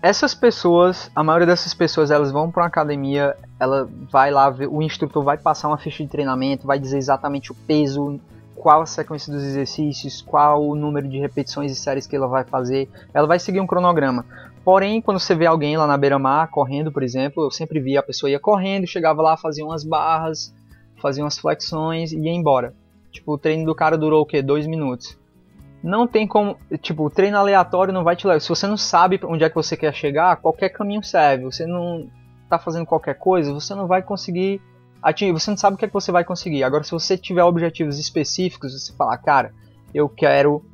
essas 0.00 0.34
pessoas, 0.34 1.10
a 1.14 1.24
maioria 1.24 1.46
dessas 1.46 1.74
pessoas, 1.74 2.10
elas 2.10 2.30
vão 2.30 2.50
para 2.50 2.62
uma 2.62 2.68
academia, 2.68 3.36
ela 3.58 3.88
vai 4.10 4.30
lá, 4.30 4.48
o 4.70 4.80
instrutor 4.80 5.24
vai 5.24 5.36
passar 5.36 5.68
uma 5.68 5.78
ficha 5.78 6.04
de 6.04 6.08
treinamento, 6.08 6.66
vai 6.66 6.78
dizer 6.78 6.98
exatamente 6.98 7.50
o 7.50 7.54
peso, 7.54 8.20
qual 8.54 8.82
a 8.82 8.86
sequência 8.86 9.32
dos 9.32 9.42
exercícios, 9.42 10.22
qual 10.22 10.64
o 10.64 10.74
número 10.74 11.08
de 11.08 11.18
repetições 11.18 11.72
e 11.72 11.74
séries 11.74 12.06
que 12.06 12.14
ela 12.14 12.28
vai 12.28 12.44
fazer. 12.44 12.88
Ela 13.12 13.26
vai 13.26 13.38
seguir 13.38 13.60
um 13.60 13.66
cronograma. 13.66 14.24
Porém, 14.64 15.00
quando 15.00 15.18
você 15.18 15.34
vê 15.34 15.46
alguém 15.46 15.76
lá 15.76 15.86
na 15.86 15.96
beira-mar 15.96 16.48
correndo, 16.48 16.92
por 16.92 17.02
exemplo, 17.02 17.44
eu 17.44 17.50
sempre 17.50 17.80
via 17.80 18.00
a 18.00 18.02
pessoa 18.02 18.30
ia 18.30 18.38
correndo, 18.38 18.86
chegava 18.86 19.22
lá, 19.22 19.36
fazia 19.36 19.64
umas 19.64 19.82
barras, 19.82 20.54
fazia 21.00 21.24
umas 21.24 21.38
flexões 21.38 22.12
e 22.12 22.18
ia 22.18 22.32
embora. 22.32 22.72
Tipo, 23.10 23.32
o 23.32 23.38
treino 23.38 23.64
do 23.64 23.74
cara 23.74 23.96
durou 23.96 24.22
o 24.22 24.26
quê? 24.26 24.42
Dois 24.42 24.66
minutos 24.66 25.16
não 25.82 26.06
tem 26.06 26.26
como, 26.26 26.56
tipo, 26.80 27.04
o 27.04 27.10
treino 27.10 27.38
aleatório 27.38 27.92
não 27.92 28.02
vai 28.02 28.16
te 28.16 28.26
levar. 28.26 28.40
Se 28.40 28.48
você 28.48 28.66
não 28.66 28.76
sabe 28.76 29.20
onde 29.24 29.44
é 29.44 29.48
que 29.48 29.54
você 29.54 29.76
quer 29.76 29.94
chegar, 29.94 30.36
qualquer 30.36 30.70
caminho 30.70 31.02
serve. 31.02 31.44
Você 31.44 31.66
não 31.66 32.08
tá 32.48 32.58
fazendo 32.58 32.86
qualquer 32.86 33.14
coisa, 33.14 33.52
você 33.52 33.74
não 33.74 33.86
vai 33.86 34.02
conseguir 34.02 34.60
atingir, 35.02 35.32
você 35.32 35.50
não 35.50 35.56
sabe 35.56 35.74
o 35.74 35.78
que 35.78 35.84
é 35.84 35.88
que 35.88 35.94
você 35.94 36.10
vai 36.10 36.24
conseguir. 36.24 36.64
Agora, 36.64 36.82
se 36.82 36.90
você 36.90 37.16
tiver 37.16 37.44
objetivos 37.44 37.98
específicos, 37.98 38.72
você 38.72 38.92
falar, 38.92 39.18
cara, 39.18 39.52
eu 39.94 40.08
quero 40.08 40.64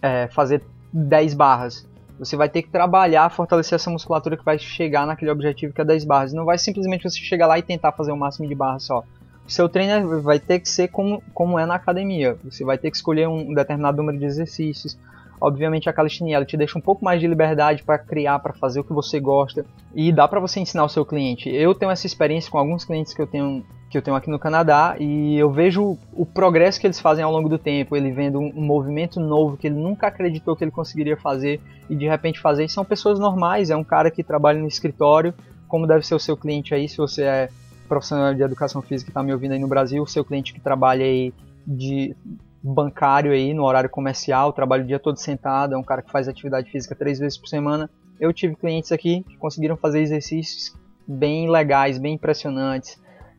é, 0.00 0.28
fazer 0.28 0.62
10 0.92 1.34
barras. 1.34 1.88
Você 2.18 2.36
vai 2.36 2.48
ter 2.48 2.62
que 2.62 2.70
trabalhar, 2.70 3.28
fortalecer 3.30 3.74
essa 3.74 3.90
musculatura 3.90 4.36
que 4.36 4.44
vai 4.44 4.56
chegar 4.56 5.04
naquele 5.04 5.32
objetivo 5.32 5.72
que 5.72 5.80
é 5.80 5.84
10 5.84 6.04
barras. 6.04 6.32
Não 6.32 6.44
vai 6.44 6.58
simplesmente 6.58 7.02
você 7.02 7.18
chegar 7.18 7.48
lá 7.48 7.58
e 7.58 7.62
tentar 7.62 7.90
fazer 7.90 8.12
o 8.12 8.16
máximo 8.16 8.46
de 8.46 8.54
barras 8.54 8.84
só 8.84 9.02
seu 9.46 9.68
treino 9.68 10.22
vai 10.22 10.38
ter 10.38 10.60
que 10.60 10.68
ser 10.68 10.88
como, 10.88 11.22
como 11.32 11.58
é 11.58 11.66
na 11.66 11.74
academia. 11.74 12.36
Você 12.44 12.64
vai 12.64 12.78
ter 12.78 12.90
que 12.90 12.96
escolher 12.96 13.28
um 13.28 13.52
determinado 13.54 13.96
número 13.96 14.18
de 14.18 14.24
exercícios. 14.24 14.98
Obviamente 15.40 15.88
a 15.88 15.92
calistenia 15.92 16.36
ela 16.36 16.44
te 16.44 16.56
deixa 16.56 16.78
um 16.78 16.80
pouco 16.80 17.04
mais 17.04 17.20
de 17.20 17.26
liberdade 17.26 17.82
para 17.82 17.98
criar, 17.98 18.38
para 18.38 18.54
fazer 18.54 18.80
o 18.80 18.84
que 18.84 18.92
você 18.92 19.20
gosta 19.20 19.66
e 19.94 20.10
dá 20.12 20.26
para 20.26 20.40
você 20.40 20.60
ensinar 20.60 20.84
o 20.84 20.88
seu 20.88 21.04
cliente. 21.04 21.50
Eu 21.50 21.74
tenho 21.74 21.90
essa 21.90 22.06
experiência 22.06 22.50
com 22.50 22.58
alguns 22.58 22.84
clientes 22.84 23.12
que 23.12 23.20
eu 23.20 23.26
tenho 23.26 23.64
que 23.90 23.98
eu 23.98 24.02
tenho 24.02 24.16
aqui 24.16 24.28
no 24.28 24.40
Canadá 24.40 24.96
e 24.98 25.36
eu 25.36 25.52
vejo 25.52 25.96
o 26.12 26.26
progresso 26.26 26.80
que 26.80 26.86
eles 26.86 26.98
fazem 26.98 27.22
ao 27.22 27.30
longo 27.30 27.48
do 27.48 27.58
tempo, 27.58 27.94
ele 27.94 28.10
vendo 28.10 28.40
um, 28.40 28.52
movimento 28.60 29.20
novo 29.20 29.56
que 29.56 29.68
ele 29.68 29.76
nunca 29.76 30.08
acreditou 30.08 30.56
que 30.56 30.64
ele 30.64 30.72
conseguiria 30.72 31.16
fazer 31.16 31.60
e 31.88 31.94
de 31.94 32.08
repente 32.08 32.40
fazer. 32.40 32.64
E 32.64 32.68
são 32.68 32.84
pessoas 32.84 33.20
normais, 33.20 33.70
é 33.70 33.76
um 33.76 33.84
cara 33.84 34.10
que 34.10 34.24
trabalha 34.24 34.58
no 34.58 34.66
escritório, 34.66 35.32
como 35.68 35.86
deve 35.86 36.04
ser 36.04 36.16
o 36.16 36.18
seu 36.18 36.36
cliente 36.36 36.74
aí, 36.74 36.88
se 36.88 36.96
você 36.96 37.22
é 37.22 37.48
profissional 37.88 38.34
de 38.34 38.42
educação 38.42 38.82
física 38.82 39.06
que 39.06 39.10
está 39.10 39.22
me 39.22 39.32
ouvindo 39.32 39.52
aí 39.52 39.58
no 39.58 39.68
Brasil, 39.68 40.04
seu 40.06 40.24
cliente 40.24 40.52
que 40.52 40.60
trabalha 40.60 41.04
aí 41.04 41.32
de 41.66 42.16
bancário 42.62 43.32
aí 43.32 43.52
no 43.52 43.64
horário 43.64 43.90
comercial, 43.90 44.52
trabalha 44.52 44.82
o 44.82 44.86
dia 44.86 44.98
todo 44.98 45.18
sentado, 45.18 45.74
é 45.74 45.78
um 45.78 45.82
cara 45.82 46.02
que 46.02 46.10
faz 46.10 46.26
atividade 46.28 46.70
física 46.70 46.94
três 46.94 47.18
vezes 47.18 47.36
por 47.36 47.46
semana. 47.46 47.90
Eu 48.18 48.32
tive 48.32 48.56
clientes 48.56 48.90
aqui 48.90 49.22
que 49.28 49.36
conseguiram 49.36 49.76
fazer 49.76 50.00
exercícios 50.00 50.74
bem 51.06 51.50
legais, 51.50 51.98
bem 51.98 52.14
impressionantes, 52.14 52.98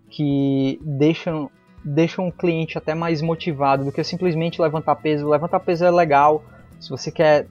que 0.10 0.80
deixam 0.82 1.50
deixam 1.84 2.28
o 2.28 2.32
cliente 2.32 2.80
até 2.80 2.96
mais 2.96 3.22
motivado 3.22 3.86
do 3.86 3.92
que 3.92 4.04
simplesmente 4.04 4.60
levantar 4.60 4.96
peso. 4.96 5.30
Levantar 5.30 5.60
peso 5.60 5.86
é 5.86 5.92
legal. 5.92 6.44
Se 6.80 6.90
você 6.90 7.12
quer 7.12 7.48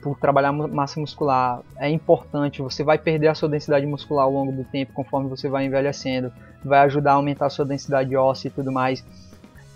por 0.00 0.18
trabalhar 0.18 0.52
massa 0.52 1.00
muscular 1.00 1.60
é 1.76 1.90
importante. 1.90 2.62
Você 2.62 2.84
vai 2.84 2.98
perder 2.98 3.28
a 3.28 3.34
sua 3.34 3.48
densidade 3.48 3.86
muscular 3.86 4.24
ao 4.24 4.32
longo 4.32 4.52
do 4.52 4.64
tempo, 4.64 4.92
conforme 4.92 5.28
você 5.28 5.48
vai 5.48 5.66
envelhecendo. 5.66 6.32
Vai 6.64 6.80
ajudar 6.80 7.12
a 7.12 7.14
aumentar 7.14 7.46
a 7.46 7.50
sua 7.50 7.64
densidade 7.64 8.14
óssea 8.16 8.48
e 8.48 8.50
tudo 8.50 8.70
mais. 8.70 9.04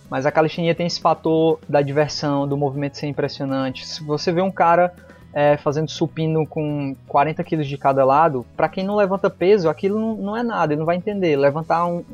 Mas 0.08 0.26
a 0.26 0.30
calistenia 0.30 0.74
tem 0.74 0.86
esse 0.86 1.00
fator 1.00 1.58
da 1.68 1.80
diversão, 1.80 2.46
do 2.46 2.56
movimento 2.56 2.98
ser 2.98 3.06
impressionante. 3.06 3.86
Se 3.86 4.04
você 4.04 4.30
vê 4.30 4.42
um 4.42 4.50
cara 4.50 4.94
é, 5.32 5.56
fazendo 5.56 5.90
supino 5.90 6.46
com 6.46 6.94
40 7.08 7.42
quilos 7.42 7.66
de 7.66 7.78
cada 7.78 8.04
lado, 8.04 8.44
para 8.56 8.68
quem 8.68 8.84
não 8.84 8.94
levanta 8.94 9.30
peso, 9.30 9.68
aquilo 9.68 9.98
não, 9.98 10.14
não, 10.16 10.36
é 10.36 10.42
nada, 10.42 10.72
ele 10.72 10.80
não 10.80 10.86
vai 10.86 10.96
entender. 10.96 11.36
Levantar 11.36 11.86
um, 11.86 12.04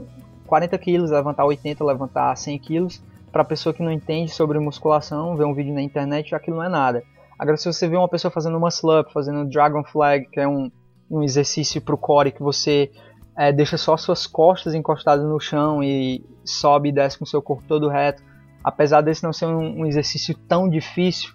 40 0.47 0.79
quilos, 0.79 1.11
levantar 1.11 1.45
80, 1.45 1.85
levantar 1.85 2.37
100 2.37 2.59
quilos, 2.59 3.03
para 3.33 3.45
pessoa 3.45 3.75
que 3.75 3.83
não 3.83 3.93
entende 3.93 4.31
sobre 4.31 4.59
musculação, 4.59 5.37
ver 5.37 5.45
um 5.45 5.53
vídeo 5.53 5.75
na 5.75 5.83
internet, 5.83 6.35
aquilo 6.35 6.59
não 6.59 6.65
é 6.65 6.69
nada. 6.69 7.03
Agora, 7.39 7.57
se 7.57 7.73
você 7.73 7.89
vê 7.89 7.97
uma 7.97 8.09
pessoa 8.09 8.31
fazendo 8.31 8.59
muscle 8.59 9.01
up, 9.01 9.13
fazendo 9.13 9.49
dragon 9.49 9.85
flag, 9.85 10.27
que 10.31 10.41
é 10.41 10.49
um, 10.49 10.71
um 11.11 11.23
exercício 11.23 11.81
para 11.81 11.95
o 11.95 11.99
core 11.99 12.33
que 12.33 12.43
você 12.43 12.91
é, 13.37 13.53
deixa 13.53 13.77
só 13.77 13.97
suas 13.97 14.27
costas 14.27 14.75
encostadas 14.75 15.25
no 15.25 15.39
chão 15.39 15.83
e 15.83 16.25
sobe 16.45 16.89
e 16.89 16.93
desce 16.93 17.19
com 17.19 17.25
seu 17.25 17.41
corpo 17.41 17.63
todo 17.69 17.89
reto, 17.89 18.23
apesar 18.65 19.01
desse 19.01 19.23
não 19.23 19.33
ser 19.33 19.47
um, 19.47 19.81
um 19.81 19.87
exercício 19.87 20.35
tão 20.49 20.69
difícil, 20.69 21.33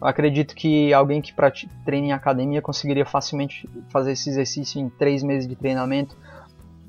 eu 0.00 0.06
acredito 0.06 0.54
que 0.54 0.92
alguém 0.92 1.22
que 1.22 1.34
treina 1.84 2.08
em 2.08 2.12
academia 2.12 2.60
conseguiria 2.60 3.06
facilmente 3.06 3.68
fazer 3.88 4.12
esse 4.12 4.28
exercício 4.28 4.80
em 4.80 4.90
três 4.90 5.22
meses 5.22 5.48
de 5.48 5.56
treinamento. 5.56 6.16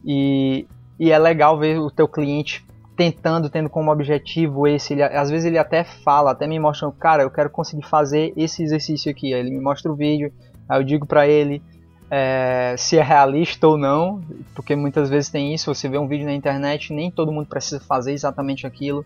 E, 0.06 0.68
e 1.00 1.12
é 1.12 1.18
legal 1.18 1.58
ver 1.58 1.80
o 1.80 1.90
teu 1.90 2.08
cliente 2.08 2.66
tentando, 2.98 3.48
tendo 3.50 3.70
como 3.70 3.92
objetivo 3.92 4.68
esse. 4.68 4.94
Ele, 4.94 5.04
às 5.04 5.30
vezes 5.30 5.46
ele 5.46 5.60
até 5.60 5.84
fala, 5.84 6.32
até 6.32 6.48
me 6.48 6.60
mostra, 6.60 6.92
cara, 6.92 7.24
eu 7.24 7.30
quero 7.30 7.50
conseguir 7.50 7.84
fazer 7.84 8.34
esse 8.36 8.64
exercício 8.64 9.12
aqui. 9.12 9.34
Aí 9.34 9.40
ele 9.40 9.52
me 9.52 9.62
mostra 9.62 9.92
o 9.92 9.96
vídeo, 9.96 10.34
aí 10.68 10.80
eu 10.80 10.84
digo 10.84 11.06
para 11.06 11.28
ele 11.28 11.62
é, 12.10 12.74
se 12.76 12.98
é 12.98 13.04
realista 13.04 13.68
ou 13.68 13.78
não, 13.78 14.20
porque 14.56 14.76
muitas 14.76 15.10
vezes 15.10 15.30
tem 15.30 15.54
isso. 15.54 15.74
Você 15.74 15.88
vê 15.88 16.00
um 16.00 16.08
vídeo 16.08 16.26
na 16.26 16.34
internet, 16.34 16.92
nem 16.92 17.12
todo 17.12 17.32
mundo 17.32 17.48
precisa 17.48 17.80
fazer 17.80 18.14
exatamente 18.14 18.66
aquilo. 18.66 19.06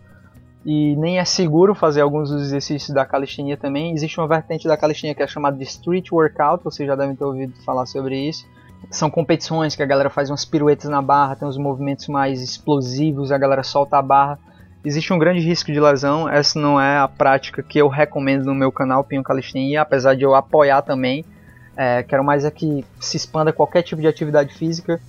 E 0.64 0.96
nem 0.96 1.18
é 1.18 1.24
seguro 1.24 1.74
fazer 1.74 2.00
alguns 2.00 2.30
dos 2.30 2.40
exercícios 2.42 2.94
da 2.94 3.04
calistenia 3.04 3.56
também. 3.56 3.92
Existe 3.92 4.18
uma 4.18 4.28
vertente 4.28 4.66
da 4.66 4.76
calistenia 4.76 5.14
que 5.14 5.22
é 5.22 5.26
chamada 5.26 5.56
de 5.56 5.64
street 5.64 6.10
workout, 6.10 6.64
vocês 6.64 6.86
já 6.86 6.96
devem 6.96 7.14
ter 7.14 7.24
ouvido 7.24 7.52
falar 7.62 7.84
sobre 7.84 8.16
isso 8.16 8.46
são 8.90 9.10
competições 9.10 9.74
que 9.74 9.82
a 9.82 9.86
galera 9.86 10.10
faz 10.10 10.30
umas 10.30 10.44
piruetas 10.44 10.90
na 10.90 11.00
barra, 11.00 11.36
tem 11.36 11.48
uns 11.48 11.56
movimentos 11.56 12.08
mais 12.08 12.42
explosivos, 12.42 13.32
a 13.32 13.38
galera 13.38 13.62
solta 13.62 13.98
a 13.98 14.02
barra. 14.02 14.38
Existe 14.84 15.12
um 15.12 15.18
grande 15.18 15.40
risco 15.40 15.72
de 15.72 15.80
lesão, 15.80 16.28
essa 16.28 16.58
não 16.58 16.80
é 16.80 16.98
a 16.98 17.06
prática 17.06 17.62
que 17.62 17.78
eu 17.78 17.88
recomendo 17.88 18.44
no 18.44 18.54
meu 18.54 18.72
canal 18.72 19.04
Pinho 19.04 19.22
Calistenia, 19.22 19.82
apesar 19.82 20.14
de 20.14 20.24
eu 20.24 20.34
apoiar 20.34 20.82
também. 20.82 21.24
É, 21.76 22.02
quero 22.02 22.24
mais 22.24 22.44
é 22.44 22.50
que 22.50 22.84
se 23.00 23.16
expanda 23.16 23.52
qualquer 23.52 23.82
tipo 23.82 24.02
de 24.02 24.08
atividade 24.08 24.52
física, 24.54 25.00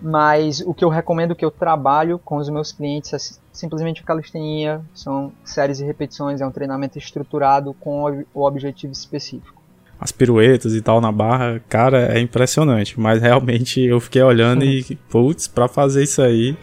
mas 0.00 0.60
o 0.60 0.72
que 0.72 0.84
eu 0.84 0.88
recomendo 0.88 1.34
que 1.34 1.44
eu 1.44 1.50
trabalho 1.50 2.18
com 2.18 2.36
os 2.36 2.48
meus 2.48 2.72
clientes 2.72 3.12
é 3.12 3.18
simplesmente 3.52 4.02
calistenia, 4.02 4.80
são 4.94 5.32
séries 5.44 5.80
e 5.80 5.84
repetições, 5.84 6.40
é 6.40 6.46
um 6.46 6.50
treinamento 6.50 6.96
estruturado 6.96 7.74
com 7.74 8.24
o 8.32 8.46
objetivo 8.46 8.92
específico 8.92 9.61
as 10.02 10.10
piruetas 10.10 10.74
e 10.74 10.80
tal 10.80 11.00
na 11.00 11.12
barra, 11.12 11.62
cara, 11.68 12.12
é 12.12 12.20
impressionante. 12.20 12.98
Mas 12.98 13.22
realmente 13.22 13.80
eu 13.80 14.00
fiquei 14.00 14.20
olhando 14.20 14.64
e, 14.64 14.98
putz, 15.08 15.46
pra 15.46 15.68
fazer 15.68 16.02
isso 16.02 16.20
aí, 16.20 16.56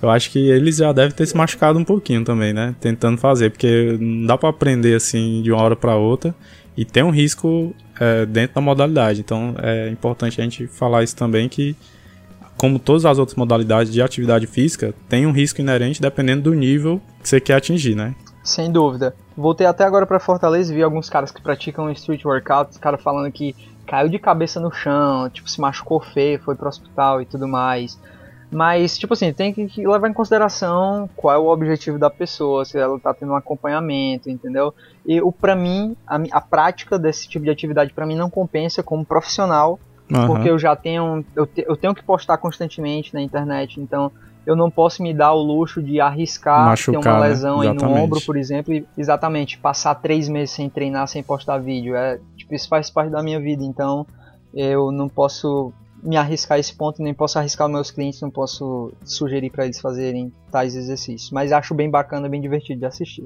eu 0.00 0.08
acho 0.08 0.30
que 0.30 0.38
eles 0.38 0.76
já 0.76 0.92
devem 0.92 1.10
ter 1.10 1.26
se 1.26 1.36
machucado 1.36 1.76
um 1.76 1.84
pouquinho 1.84 2.24
também, 2.24 2.52
né? 2.52 2.74
Tentando 2.80 3.18
fazer, 3.18 3.50
porque 3.50 3.96
não 4.00 4.26
dá 4.26 4.38
para 4.38 4.48
aprender 4.48 4.94
assim 4.94 5.42
de 5.42 5.50
uma 5.50 5.60
hora 5.60 5.74
para 5.74 5.96
outra 5.96 6.32
e 6.76 6.84
tem 6.84 7.02
um 7.02 7.10
risco 7.10 7.74
é, 7.98 8.24
dentro 8.24 8.54
da 8.54 8.60
modalidade. 8.60 9.20
Então 9.20 9.56
é 9.60 9.88
importante 9.88 10.40
a 10.40 10.44
gente 10.44 10.68
falar 10.68 11.02
isso 11.02 11.16
também 11.16 11.48
que 11.48 11.74
como 12.56 12.78
todas 12.78 13.04
as 13.04 13.18
outras 13.18 13.36
modalidades 13.36 13.92
de 13.92 14.00
atividade 14.00 14.46
física, 14.46 14.94
tem 15.08 15.26
um 15.26 15.32
risco 15.32 15.60
inerente 15.60 16.00
dependendo 16.00 16.42
do 16.42 16.54
nível 16.54 17.02
que 17.20 17.28
você 17.28 17.40
quer 17.40 17.54
atingir, 17.54 17.96
né? 17.96 18.14
Sem 18.44 18.70
dúvida. 18.70 19.16
Voltei 19.34 19.66
até 19.66 19.84
agora 19.84 20.06
para 20.06 20.20
Fortaleza 20.20 20.70
e 20.70 20.76
vi 20.76 20.82
alguns 20.82 21.08
caras 21.08 21.32
que 21.32 21.40
praticam 21.40 21.90
street 21.90 22.24
workout, 22.26 22.72
os 22.72 22.78
caras 22.78 23.02
falando 23.02 23.32
que 23.32 23.56
caiu 23.86 24.08
de 24.10 24.18
cabeça 24.18 24.60
no 24.60 24.70
chão, 24.70 25.30
tipo, 25.30 25.48
se 25.48 25.60
machucou 25.60 25.98
feio, 25.98 26.38
foi 26.38 26.54
pro 26.54 26.68
hospital 26.68 27.22
e 27.22 27.24
tudo 27.24 27.48
mais. 27.48 27.98
Mas, 28.50 28.96
tipo 28.98 29.14
assim, 29.14 29.32
tem 29.32 29.52
que 29.52 29.86
levar 29.86 30.08
em 30.08 30.12
consideração 30.12 31.08
qual 31.16 31.34
é 31.34 31.38
o 31.38 31.46
objetivo 31.46 31.98
da 31.98 32.10
pessoa, 32.10 32.64
se 32.64 32.78
ela 32.78 33.00
tá 33.00 33.12
tendo 33.12 33.32
um 33.32 33.36
acompanhamento, 33.36 34.30
entendeu? 34.30 34.72
E 35.04 35.20
o 35.20 35.32
para 35.32 35.56
mim, 35.56 35.96
a, 36.06 36.20
a, 36.30 36.40
prática 36.40 36.98
desse 36.98 37.26
tipo 37.26 37.44
de 37.44 37.50
atividade 37.50 37.92
para 37.92 38.06
mim 38.06 38.14
não 38.14 38.30
compensa 38.30 38.82
como 38.82 39.04
profissional, 39.04 39.80
uhum. 40.08 40.26
porque 40.26 40.48
eu 40.48 40.58
já 40.58 40.76
tenho 40.76 41.24
eu, 41.34 41.46
te, 41.46 41.64
eu 41.66 41.76
tenho 41.76 41.94
que 41.94 42.04
postar 42.04 42.36
constantemente 42.36 43.12
na 43.12 43.20
internet, 43.20 43.80
então 43.80 44.12
eu 44.46 44.54
não 44.54 44.70
posso 44.70 45.02
me 45.02 45.14
dar 45.14 45.32
o 45.32 45.42
luxo 45.42 45.82
de 45.82 46.00
arriscar 46.00 46.66
Machucar, 46.66 47.02
ter 47.02 47.08
uma 47.08 47.20
né? 47.20 47.28
lesão 47.28 47.60
né? 47.60 47.68
aí 47.68 47.74
no 47.74 47.90
ombro, 47.90 48.20
por 48.20 48.36
exemplo, 48.36 48.72
e 48.72 48.86
exatamente 48.96 49.58
passar 49.58 49.94
três 49.96 50.28
meses 50.28 50.50
sem 50.50 50.68
treinar, 50.68 51.06
sem 51.08 51.22
postar 51.22 51.58
vídeo. 51.58 51.94
É, 51.94 52.18
tipo, 52.36 52.54
isso 52.54 52.68
faz 52.68 52.90
parte 52.90 53.10
da 53.10 53.22
minha 53.22 53.40
vida, 53.40 53.64
então 53.64 54.06
eu 54.52 54.92
não 54.92 55.08
posso 55.08 55.72
me 56.02 56.16
arriscar 56.16 56.58
esse 56.58 56.74
ponto, 56.74 57.02
nem 57.02 57.14
posso 57.14 57.38
arriscar 57.38 57.66
os 57.66 57.72
meus 57.72 57.90
clientes, 57.90 58.20
não 58.20 58.30
posso 58.30 58.92
sugerir 59.02 59.50
para 59.50 59.64
eles 59.64 59.80
fazerem 59.80 60.30
tais 60.52 60.76
exercícios. 60.76 61.30
Mas 61.30 61.50
acho 61.50 61.74
bem 61.74 61.88
bacana, 61.88 62.28
bem 62.28 62.40
divertido 62.40 62.80
de 62.80 62.86
assistir. 62.86 63.24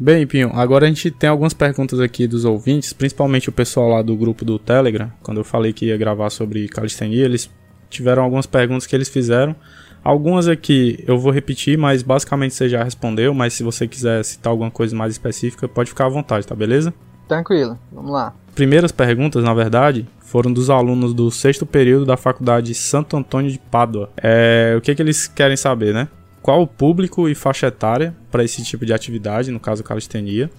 Bem, 0.00 0.26
Pinho, 0.26 0.50
agora 0.52 0.86
a 0.86 0.88
gente 0.88 1.10
tem 1.10 1.28
algumas 1.28 1.54
perguntas 1.54 1.98
aqui 1.98 2.26
dos 2.26 2.44
ouvintes, 2.44 2.92
principalmente 2.92 3.48
o 3.48 3.52
pessoal 3.52 3.88
lá 3.88 4.02
do 4.02 4.16
grupo 4.16 4.44
do 4.44 4.58
Telegram. 4.58 5.10
Quando 5.22 5.38
eu 5.38 5.44
falei 5.44 5.72
que 5.72 5.86
ia 5.86 5.96
gravar 5.96 6.30
sobre 6.30 6.68
calistenia, 6.68 7.24
eles 7.24 7.50
tiveram 7.88 8.22
algumas 8.22 8.46
perguntas 8.46 8.86
que 8.86 8.94
eles 8.94 9.08
fizeram. 9.08 9.56
Algumas 10.02 10.48
aqui 10.48 11.02
eu 11.06 11.18
vou 11.18 11.32
repetir, 11.32 11.76
mas 11.76 12.02
basicamente 12.02 12.54
você 12.54 12.68
já 12.68 12.82
respondeu. 12.82 13.34
Mas 13.34 13.54
se 13.54 13.62
você 13.62 13.86
quiser 13.86 14.24
citar 14.24 14.50
alguma 14.50 14.70
coisa 14.70 14.96
mais 14.96 15.12
específica, 15.12 15.68
pode 15.68 15.90
ficar 15.90 16.06
à 16.06 16.08
vontade, 16.08 16.46
tá 16.46 16.54
beleza? 16.54 16.94
Tranquilo, 17.26 17.78
vamos 17.92 18.10
lá. 18.10 18.34
Primeiras 18.54 18.90
perguntas, 18.90 19.44
na 19.44 19.52
verdade, 19.52 20.06
foram 20.20 20.52
dos 20.52 20.70
alunos 20.70 21.14
do 21.14 21.30
sexto 21.30 21.64
período 21.64 22.04
da 22.04 22.16
faculdade 22.16 22.74
Santo 22.74 23.16
Antônio 23.16 23.50
de 23.50 23.58
Pádua. 23.58 24.10
É, 24.16 24.74
o 24.76 24.80
que, 24.80 24.94
que 24.94 25.02
eles 25.02 25.28
querem 25.28 25.56
saber, 25.56 25.92
né? 25.94 26.08
Qual 26.42 26.62
o 26.62 26.66
público 26.66 27.28
e 27.28 27.34
faixa 27.34 27.66
etária 27.66 28.16
para 28.30 28.42
esse 28.42 28.62
tipo 28.64 28.86
de 28.86 28.92
atividade, 28.92 29.50
no 29.50 29.60
caso 29.60 29.84
calistenia? 29.84 30.50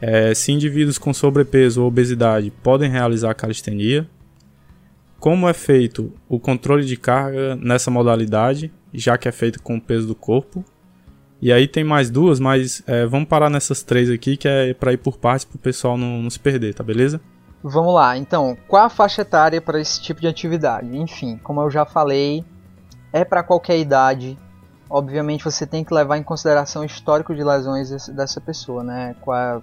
É, 0.00 0.34
se 0.34 0.50
indivíduos 0.50 0.98
com 0.98 1.14
sobrepeso 1.14 1.82
ou 1.82 1.86
obesidade 1.86 2.52
podem 2.62 2.90
realizar 2.90 3.32
calistenia? 3.34 4.06
Como 5.22 5.48
é 5.48 5.52
feito 5.52 6.12
o 6.28 6.40
controle 6.40 6.84
de 6.84 6.96
carga 6.96 7.54
nessa 7.54 7.92
modalidade, 7.92 8.74
já 8.92 9.16
que 9.16 9.28
é 9.28 9.30
feito 9.30 9.62
com 9.62 9.76
o 9.76 9.80
peso 9.80 10.08
do 10.08 10.16
corpo? 10.16 10.64
E 11.40 11.52
aí 11.52 11.68
tem 11.68 11.84
mais 11.84 12.10
duas, 12.10 12.40
mas 12.40 12.82
é, 12.88 13.06
vamos 13.06 13.28
parar 13.28 13.48
nessas 13.48 13.84
três 13.84 14.10
aqui, 14.10 14.36
que 14.36 14.48
é 14.48 14.74
para 14.74 14.92
ir 14.92 14.96
por 14.96 15.18
partes 15.18 15.44
para 15.44 15.54
o 15.54 15.60
pessoal 15.60 15.96
não, 15.96 16.20
não 16.20 16.28
se 16.28 16.40
perder, 16.40 16.74
tá 16.74 16.82
beleza? 16.82 17.20
Vamos 17.62 17.94
lá, 17.94 18.18
então, 18.18 18.58
qual 18.66 18.84
a 18.84 18.88
faixa 18.88 19.22
etária 19.22 19.60
para 19.60 19.80
esse 19.80 20.02
tipo 20.02 20.20
de 20.20 20.26
atividade? 20.26 20.88
Enfim, 20.98 21.38
como 21.40 21.60
eu 21.60 21.70
já 21.70 21.86
falei, 21.86 22.44
é 23.12 23.24
para 23.24 23.44
qualquer 23.44 23.78
idade. 23.78 24.36
Obviamente 24.90 25.44
você 25.44 25.64
tem 25.64 25.84
que 25.84 25.94
levar 25.94 26.18
em 26.18 26.24
consideração 26.24 26.82
o 26.82 26.84
histórico 26.84 27.32
de 27.32 27.44
lesões 27.44 28.08
dessa 28.08 28.40
pessoa, 28.40 28.82
né? 28.82 29.14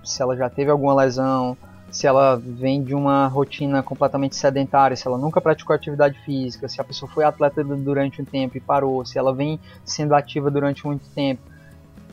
Se 0.05 0.21
ela 0.21 0.37
já 0.37 0.49
teve 0.49 0.71
alguma 0.71 0.95
lesão, 0.95 1.57
se 1.91 2.05
ela 2.05 2.35
vem 2.35 2.83
de 2.83 2.93
uma 2.93 3.27
rotina 3.27 3.81
completamente 3.81 4.35
sedentária, 4.35 4.95
se 4.95 5.07
ela 5.07 5.17
nunca 5.17 5.41
praticou 5.41 5.75
atividade 5.75 6.19
física, 6.19 6.67
se 6.67 6.79
a 6.79 6.83
pessoa 6.83 7.09
foi 7.11 7.23
atleta 7.23 7.63
durante 7.63 8.21
um 8.21 8.25
tempo 8.25 8.57
e 8.57 8.59
parou, 8.59 9.05
se 9.05 9.17
ela 9.17 9.33
vem 9.33 9.59
sendo 9.83 10.13
ativa 10.13 10.51
durante 10.51 10.85
muito 10.85 11.07
tempo. 11.09 11.41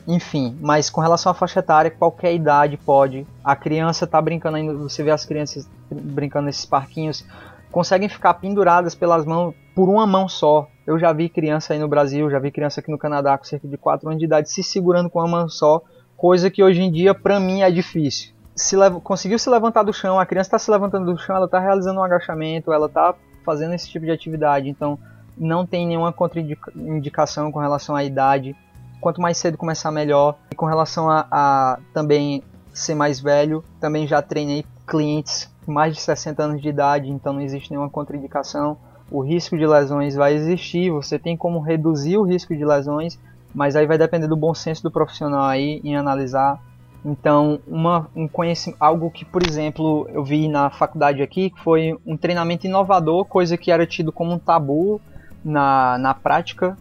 Enfim, 0.07 0.57
mas 0.61 0.89
com 0.89 1.01
relação 1.01 1.31
à 1.31 1.35
faixa 1.35 1.59
etária, 1.59 1.91
qualquer 1.91 2.33
idade 2.33 2.77
pode. 2.77 3.27
A 3.43 3.55
criança 3.55 4.07
tá 4.07 4.21
brincando 4.21 4.57
ainda, 4.57 4.73
você 4.73 5.03
vê 5.03 5.11
as 5.11 5.25
crianças 5.25 5.69
brincando 5.91 6.45
nesses 6.45 6.65
parquinhos, 6.65 7.25
conseguem 7.71 8.07
ficar 8.07 8.35
penduradas 8.35 8.95
pelas 8.95 9.25
mãos 9.25 9.53
por 9.75 9.89
uma 9.89 10.07
mão 10.07 10.27
só. 10.27 10.67
Eu 10.87 10.97
já 10.97 11.11
vi 11.11 11.27
criança 11.27 11.73
aí 11.73 11.79
no 11.79 11.89
Brasil, 11.89 12.31
já 12.31 12.39
vi 12.39 12.51
criança 12.51 12.79
aqui 12.79 12.89
no 12.89 12.97
Canadá 12.97 13.37
com 13.37 13.43
cerca 13.43 13.67
de 13.67 13.77
4 13.77 14.07
anos 14.07 14.19
de 14.19 14.25
idade 14.25 14.49
se 14.49 14.63
segurando 14.63 15.09
com 15.09 15.19
uma 15.19 15.27
mão 15.27 15.49
só, 15.49 15.81
coisa 16.15 16.49
que 16.49 16.63
hoje 16.63 16.81
em 16.81 16.89
dia 16.89 17.13
para 17.13 17.39
mim 17.39 17.61
é 17.61 17.69
difícil 17.69 18.36
se 18.57 18.75
conseguiu 19.03 19.37
se 19.37 19.49
levantar 19.49 19.83
do 19.83 19.93
chão, 19.93 20.19
a 20.19 20.25
criança 20.25 20.47
está 20.47 20.59
se 20.59 20.71
levantando 20.71 21.13
do 21.13 21.17
chão, 21.17 21.35
ela 21.35 21.45
está 21.45 21.59
realizando 21.59 21.99
um 21.99 22.03
agachamento, 22.03 22.73
ela 22.73 22.87
está 22.87 23.13
fazendo 23.45 23.73
esse 23.73 23.87
tipo 23.87 24.05
de 24.05 24.11
atividade. 24.11 24.67
Então, 24.67 24.97
não 25.37 25.65
tem 25.65 25.85
nenhuma 25.85 26.11
contraindicação 26.11 27.51
com 27.51 27.59
relação 27.59 27.95
à 27.95 28.03
idade. 28.03 28.55
Quanto 28.99 29.21
mais 29.21 29.37
cedo 29.37 29.57
começar, 29.57 29.91
melhor. 29.91 30.35
E 30.51 30.55
com 30.55 30.65
relação 30.65 31.09
a, 31.09 31.27
a 31.31 31.79
também 31.93 32.43
ser 32.73 32.95
mais 32.95 33.19
velho, 33.19 33.63
também 33.79 34.07
já 34.07 34.21
treinei 34.21 34.65
clientes 34.87 35.49
com 35.65 35.71
mais 35.71 35.95
de 35.95 36.01
60 36.01 36.43
anos 36.43 36.61
de 36.61 36.69
idade, 36.69 37.09
então 37.09 37.33
não 37.33 37.41
existe 37.41 37.69
nenhuma 37.69 37.89
contraindicação. 37.89 38.77
O 39.11 39.21
risco 39.21 39.57
de 39.57 39.65
lesões 39.65 40.15
vai 40.15 40.33
existir, 40.33 40.89
você 40.89 41.19
tem 41.19 41.37
como 41.37 41.59
reduzir 41.59 42.17
o 42.17 42.23
risco 42.23 42.55
de 42.55 42.65
lesões, 42.65 43.19
mas 43.53 43.75
aí 43.75 43.85
vai 43.85 43.97
depender 43.97 44.27
do 44.27 44.35
bom 44.35 44.53
senso 44.53 44.83
do 44.83 44.91
profissional 44.91 45.43
aí 45.43 45.79
em 45.83 45.95
analisar 45.95 46.59
então, 47.05 47.59
uma, 47.67 48.09
um 48.15 48.27
conhecimento, 48.27 48.77
algo 48.81 49.09
que, 49.09 49.23
por 49.23 49.41
exemplo, 49.45 50.07
eu 50.11 50.23
vi 50.23 50.47
na 50.47 50.69
faculdade 50.69 51.21
aqui, 51.21 51.49
que 51.49 51.59
foi 51.61 51.97
um 52.05 52.17
treinamento 52.17 52.67
inovador, 52.67 53.25
coisa 53.25 53.57
que 53.57 53.71
era 53.71 53.85
tido 53.85 54.11
como 54.11 54.33
um 54.33 54.39
tabu 54.39 54.99
na, 55.43 55.97
na 55.97 56.13
prática 56.13 56.77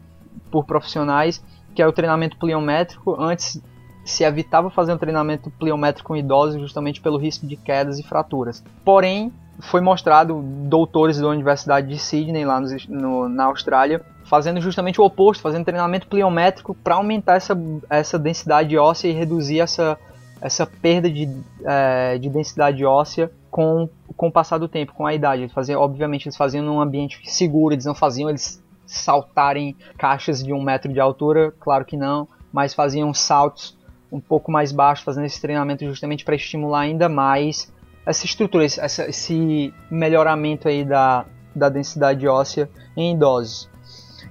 por 0.50 0.64
profissionais, 0.64 1.42
que 1.74 1.82
é 1.82 1.86
o 1.86 1.92
treinamento 1.92 2.36
pliométrico. 2.38 3.16
Antes 3.20 3.60
se 4.04 4.24
evitava 4.24 4.70
fazer 4.70 4.92
um 4.92 4.98
treinamento 4.98 5.50
pliométrico 5.50 6.08
com 6.08 6.16
idosos 6.16 6.60
justamente 6.60 7.00
pelo 7.00 7.18
risco 7.18 7.46
de 7.46 7.56
quedas 7.56 7.98
e 7.98 8.02
fraturas. 8.02 8.64
Porém, 8.84 9.32
foi 9.60 9.80
mostrado 9.80 10.42
doutores 10.42 11.18
da 11.18 11.28
Universidade 11.28 11.88
de 11.88 11.98
Sydney, 11.98 12.44
lá 12.44 12.60
no, 12.60 12.68
no, 12.88 13.28
na 13.28 13.44
Austrália, 13.44 14.02
fazendo 14.24 14.60
justamente 14.60 15.00
o 15.00 15.04
oposto, 15.04 15.42
fazendo 15.42 15.64
treinamento 15.64 16.06
pliométrico 16.06 16.74
para 16.74 16.96
aumentar 16.96 17.36
essa, 17.36 17.56
essa 17.88 18.18
densidade 18.18 18.76
óssea 18.76 19.08
e 19.08 19.12
reduzir 19.12 19.60
essa, 19.60 19.98
essa 20.40 20.66
perda 20.66 21.10
de, 21.10 21.28
é, 21.64 22.18
de 22.18 22.28
densidade 22.28 22.84
óssea 22.84 23.30
com, 23.50 23.88
com 24.16 24.28
o 24.28 24.32
passar 24.32 24.58
do 24.58 24.68
tempo, 24.68 24.92
com 24.92 25.06
a 25.06 25.14
idade. 25.14 25.42
Eles 25.42 25.52
faziam, 25.52 25.80
obviamente, 25.80 26.26
eles 26.26 26.36
faziam 26.36 26.64
num 26.64 26.80
ambiente 26.80 27.20
seguro, 27.24 27.74
eles 27.74 27.84
não 27.84 27.94
faziam 27.94 28.28
eles 28.28 28.62
saltarem 28.86 29.76
caixas 29.98 30.42
de 30.42 30.52
um 30.52 30.62
metro 30.62 30.92
de 30.92 31.00
altura, 31.00 31.52
claro 31.58 31.84
que 31.84 31.96
não, 31.96 32.28
mas 32.52 32.74
faziam 32.74 33.12
saltos 33.12 33.76
um 34.12 34.20
pouco 34.20 34.52
mais 34.52 34.70
baixos, 34.70 35.04
fazendo 35.04 35.26
esse 35.26 35.40
treinamento 35.40 35.84
justamente 35.84 36.24
para 36.24 36.36
estimular 36.36 36.80
ainda 36.80 37.08
mais 37.08 37.72
essa 38.04 38.24
estrutura, 38.24 38.64
esse, 38.64 39.74
melhoramento 39.90 40.68
aí 40.68 40.84
da, 40.84 41.24
da 41.54 41.68
densidade 41.68 42.26
óssea 42.28 42.70
em 42.96 43.14
idosos. 43.14 43.68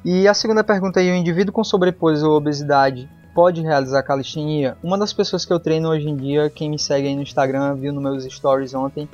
E 0.03 0.27
a 0.27 0.33
segunda 0.33 0.63
pergunta 0.63 0.99
aí, 0.99 1.11
o 1.11 1.15
indivíduo 1.15 1.51
com 1.51 1.63
sobrepeso 1.63 2.29
ou 2.29 2.37
obesidade 2.37 3.09
pode 3.35 3.61
realizar 3.61 4.01
calistenia? 4.01 4.77
Uma 4.81 4.97
das 4.97 5.11
pessoas 5.11 5.45
que 5.45 5.51
eu 5.51 5.59
treino 5.59 5.89
hoje 5.89 6.07
em 6.07 6.15
dia, 6.15 6.49
quem 6.49 6.69
me 6.69 6.79
segue 6.79 7.09
aí 7.09 7.15
no 7.15 7.21
Instagram, 7.21 7.75
viu 7.75 7.91
nos 7.91 8.01
meus 8.01 8.23
stories 8.23 8.73
ontem, 8.73 9.09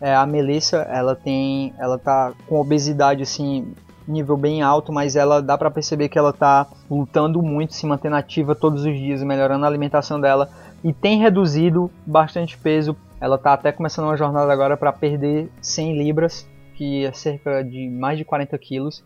é 0.00 0.14
a 0.14 0.24
Melissa, 0.24 0.78
ela 0.78 1.14
tem, 1.14 1.74
ela 1.78 1.98
tá 1.98 2.32
com 2.48 2.58
obesidade 2.58 3.22
assim, 3.22 3.74
nível 4.06 4.38
bem 4.38 4.62
alto, 4.62 4.90
mas 4.90 5.16
ela 5.16 5.42
dá 5.42 5.58
para 5.58 5.70
perceber 5.70 6.08
que 6.08 6.18
ela 6.18 6.32
tá 6.32 6.66
lutando 6.90 7.42
muito, 7.42 7.74
se 7.74 7.84
mantendo 7.84 8.16
ativa 8.16 8.54
todos 8.54 8.86
os 8.86 8.96
dias, 8.96 9.22
melhorando 9.22 9.66
a 9.66 9.68
alimentação 9.68 10.18
dela 10.18 10.48
e 10.82 10.92
tem 10.92 11.18
reduzido 11.18 11.90
bastante 12.06 12.56
peso. 12.56 12.96
Ela 13.20 13.36
tá 13.36 13.52
até 13.52 13.70
começando 13.70 14.06
uma 14.06 14.16
jornada 14.16 14.50
agora 14.50 14.78
para 14.78 14.92
perder 14.92 15.50
100 15.60 15.98
libras, 15.98 16.48
que 16.74 17.04
é 17.04 17.12
cerca 17.12 17.62
de 17.62 17.90
mais 17.90 18.16
de 18.16 18.24
40 18.24 18.56
quilos. 18.56 19.04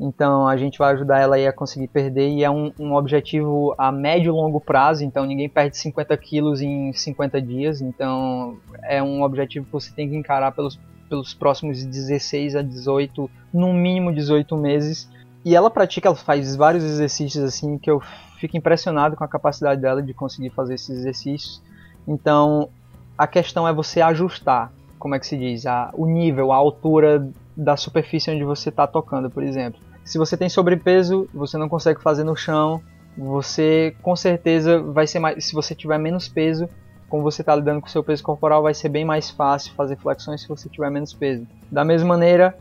Então 0.00 0.48
a 0.48 0.56
gente 0.56 0.78
vai 0.78 0.94
ajudar 0.94 1.18
ela 1.18 1.36
a 1.36 1.52
conseguir 1.52 1.86
perder 1.86 2.30
e 2.30 2.42
é 2.42 2.50
um, 2.50 2.72
um, 2.80 2.94
objetivo 2.94 3.74
a 3.76 3.92
médio 3.92 4.30
e 4.30 4.32
longo 4.32 4.58
prazo. 4.58 5.04
Então 5.04 5.26
ninguém 5.26 5.46
perde 5.46 5.76
50 5.76 6.16
quilos 6.16 6.62
em 6.62 6.90
50 6.90 7.42
dias. 7.42 7.82
Então 7.82 8.56
é 8.84 9.02
um 9.02 9.22
objetivo 9.22 9.66
que 9.66 9.72
você 9.72 9.92
tem 9.92 10.08
que 10.08 10.16
encarar 10.16 10.52
pelos, 10.52 10.80
pelos 11.06 11.34
próximos 11.34 11.84
16 11.84 12.56
a 12.56 12.62
18, 12.62 13.30
no 13.52 13.74
mínimo 13.74 14.10
18 14.10 14.56
meses. 14.56 15.06
E 15.44 15.54
ela 15.54 15.70
pratica, 15.70 16.08
ela 16.08 16.16
faz 16.16 16.56
vários 16.56 16.82
exercícios 16.82 17.44
assim 17.44 17.76
que 17.76 17.90
eu 17.90 18.00
fico 18.38 18.56
impressionado 18.56 19.16
com 19.16 19.24
a 19.24 19.28
capacidade 19.28 19.82
dela 19.82 20.02
de 20.02 20.14
conseguir 20.14 20.48
fazer 20.48 20.76
esses 20.76 20.88
exercícios. 20.88 21.62
Então 22.08 22.70
a 23.18 23.26
questão 23.26 23.68
é 23.68 23.72
você 23.72 24.00
ajustar, 24.00 24.72
como 24.98 25.14
é 25.14 25.18
que 25.18 25.26
se 25.26 25.36
diz, 25.36 25.66
a, 25.66 25.90
o 25.92 26.06
nível, 26.06 26.52
a 26.52 26.56
altura 26.56 27.30
da 27.54 27.76
superfície 27.76 28.30
onde 28.30 28.44
você 28.44 28.70
está 28.70 28.86
tocando, 28.86 29.28
por 29.28 29.42
exemplo 29.42 29.89
Se 30.10 30.18
você 30.18 30.36
tem 30.36 30.48
sobrepeso, 30.48 31.30
você 31.32 31.56
não 31.56 31.68
consegue 31.68 32.02
fazer 32.02 32.24
no 32.24 32.34
chão, 32.34 32.82
você 33.16 33.94
com 34.02 34.16
certeza 34.16 34.82
vai 34.82 35.06
ser 35.06 35.20
mais. 35.20 35.44
Se 35.44 35.54
você 35.54 35.72
tiver 35.72 35.98
menos 35.98 36.26
peso, 36.26 36.68
como 37.08 37.22
você 37.22 37.42
está 37.42 37.54
lidando 37.54 37.80
com 37.80 37.86
o 37.86 37.90
seu 37.90 38.02
peso 38.02 38.20
corporal, 38.20 38.60
vai 38.60 38.74
ser 38.74 38.88
bem 38.88 39.04
mais 39.04 39.30
fácil 39.30 39.72
fazer 39.74 39.94
flexões 39.94 40.42
se 40.42 40.48
você 40.48 40.68
tiver 40.68 40.90
menos 40.90 41.12
peso. 41.12 41.46
Da 41.70 41.84
mesma 41.84 42.08
maneira, 42.08 42.58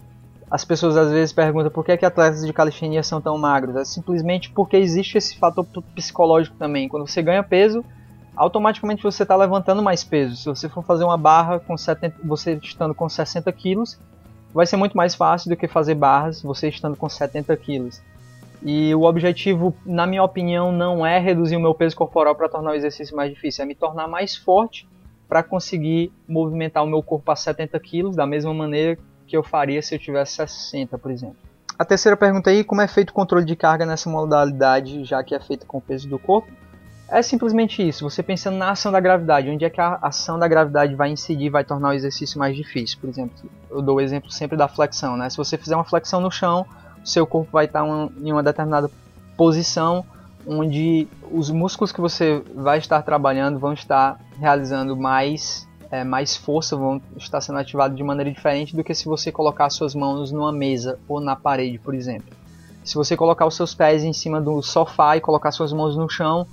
as 0.52 0.64
pessoas 0.64 0.95
às 0.95 1.10
vezes 1.10 1.34
perguntam 1.34 1.72
por 1.72 1.84
que, 1.84 1.97
que 1.97 2.06
atletas 2.06 2.45
de 2.45 2.54
calistenia 2.54 3.02
são 3.02 3.20
tão 3.20 3.36
magros. 3.36 3.76
É 3.78 3.84
simplesmente 3.84 4.52
porque 4.52 4.78
existe 4.78 5.18
esse 5.18 5.36
fator 5.36 5.66
psicológico 5.95 6.56
também. 6.56 6.88
Quando 6.88 7.08
você 7.08 7.20
ganha 7.20 7.41
peso, 7.41 7.84
automaticamente 8.36 9.02
você 9.02 9.24
está 9.24 9.36
levantando 9.36 9.82
mais 9.82 10.04
peso. 10.04 10.36
Se 10.36 10.45
você 10.45 10.70
for 10.70 10.84
fazer 10.84 11.04
uma 11.04 11.18
barra 11.18 11.60
com 11.60 11.76
70, 11.76 12.18
você 12.24 12.60
estando 12.62 12.93
com 12.93 13.10
60 13.10 13.52
quilos, 13.54 14.00
vai 14.54 14.66
ser 14.66 14.78
muito 14.78 14.95
mais 14.95 15.16
fácil 15.16 15.50
do 15.50 15.58
que 15.58 15.68
fazer 15.68 15.95
barras 15.95 16.41
você 16.41 16.70
estando 16.70 16.95
com 16.95 17.08
70 17.08 17.56
quilos. 17.58 18.02
E 18.62 18.93
o 18.93 19.04
objetivo, 19.04 19.74
na 19.86 20.06
minha 20.06 20.24
opinião, 20.24 20.72
não 20.72 21.06
é 21.06 21.18
reduzir 21.18 21.56
o 21.56 21.62
meu 21.62 21.74
peso 21.74 21.95
corporal 21.95 22.36
para 22.36 22.50
tornar 22.50 22.72
o 22.72 22.76
exercício 22.76 23.16
mais 23.16 23.34
difícil, 23.34 23.64
é 23.64 23.66
me 23.66 23.76
tornar 23.76 24.08
mais 24.08 24.36
forte 24.36 24.88
para 25.28 25.43
conseguir 25.43 26.12
movimentar 26.28 26.84
o 26.84 26.88
meu 26.88 27.02
corpo 27.02 27.32
a 27.32 27.36
70 27.36 27.80
quilos 27.80 28.16
da 28.16 28.26
mesma 28.26 28.54
maneira 28.54 28.97
que 29.28 29.38
eu 29.38 29.43
faria 29.43 29.82
se 29.82 29.95
eu 29.95 30.00
tivesse 30.00 30.34
60, 30.34 30.97
por 30.97 31.12
exemplo. 31.12 31.38
A 31.78 31.86
terceira 31.86 32.18
pergunta 32.18 32.50
aí, 32.50 32.64
como 32.64 32.82
é 32.82 32.88
feito 32.88 33.12
o 33.12 33.14
controle 33.14 33.45
de 33.45 33.56
carga 33.56 33.86
nessa 33.86 34.10
modalidade, 34.10 35.06
já 35.06 35.24
que 35.24 35.34
é 35.34 35.39
feito 35.39 35.66
com 35.66 35.78
o 35.78 35.82
peso 35.82 36.10
do 36.10 36.20
corpo? 36.20 36.52
É 37.12 37.22
simplesmente 37.24 37.88
isso, 37.88 38.07
você 38.07 38.22
pensando 38.22 38.57
na 38.57 38.70
ação 38.70 38.91
da 38.91 38.99
gravidade, 38.99 39.49
onde 39.49 39.66
é 39.66 39.70
que 39.70 39.82
a 39.82 39.97
ação 40.01 40.38
da 40.38 40.47
gravidade 40.47 40.93
vai 40.93 41.10
incidir, 41.10 41.49
vai 41.49 41.64
tornar 41.64 41.89
o 41.89 41.93
exercício 41.93 42.38
mais 42.38 42.55
difícil. 42.55 42.99
Por 42.99 43.10
exemplo, 43.10 43.34
eu 43.70 43.82
dou 43.82 43.97
o 43.97 44.01
exemplo 44.01 44.30
sempre 44.32 44.55
da 44.55 44.68
flexão, 44.68 45.18
né? 45.18 45.30
Se 45.30 45.38
você 45.38 45.57
fizer 45.57 45.76
uma 45.76 45.84
flexão 45.84 46.22
no 46.22 46.30
chão, 46.30 46.68
seu 47.03 47.26
corpo 47.26 47.49
vai 47.51 47.66
estar 47.66 47.84
em 47.84 48.32
uma 48.32 48.43
determinada 48.43 48.91
posição 49.36 50.05
onde 50.45 51.07
os 51.32 51.49
músculos 51.49 51.91
que 51.91 51.99
você 51.99 52.43
vai 52.55 52.78
estar 52.78 53.01
trabalhando 53.01 53.60
vão 53.60 53.74
estar 53.74 54.20
realizando 54.39 54.95
mais 54.95 55.68
é, 55.91 56.03
mais 56.03 56.36
força, 56.36 56.76
vão 56.76 57.01
estar 57.18 57.41
sendo 57.41 57.57
ativados 57.57 57.97
de 57.97 58.03
maneira 58.03 58.32
diferente 58.32 58.76
do 58.76 58.84
que 58.84 58.93
se 58.93 59.05
você 59.05 59.32
colocar 59.32 59.70
suas 59.72 59.95
mãos 59.95 60.32
numa 60.32 60.51
mesa 60.51 60.99
ou 61.07 61.20
na 61.20 61.36
parede, 61.36 61.80
por 61.80 61.95
exemplo. 61.95 62.38
Se 62.84 62.93
você 62.95 63.18
colocar 63.18 63.45
os 63.47 63.55
seus 63.55 63.74
pés 63.74 64.03
em 64.03 64.14
cima 64.14 64.39
do 64.39 64.62
sofá 64.62 65.18
e 65.18 65.22
colocar 65.22 65.51
suas 65.51 65.74
mãos 65.74 65.97
no 65.97 66.07
chão, 66.07 66.47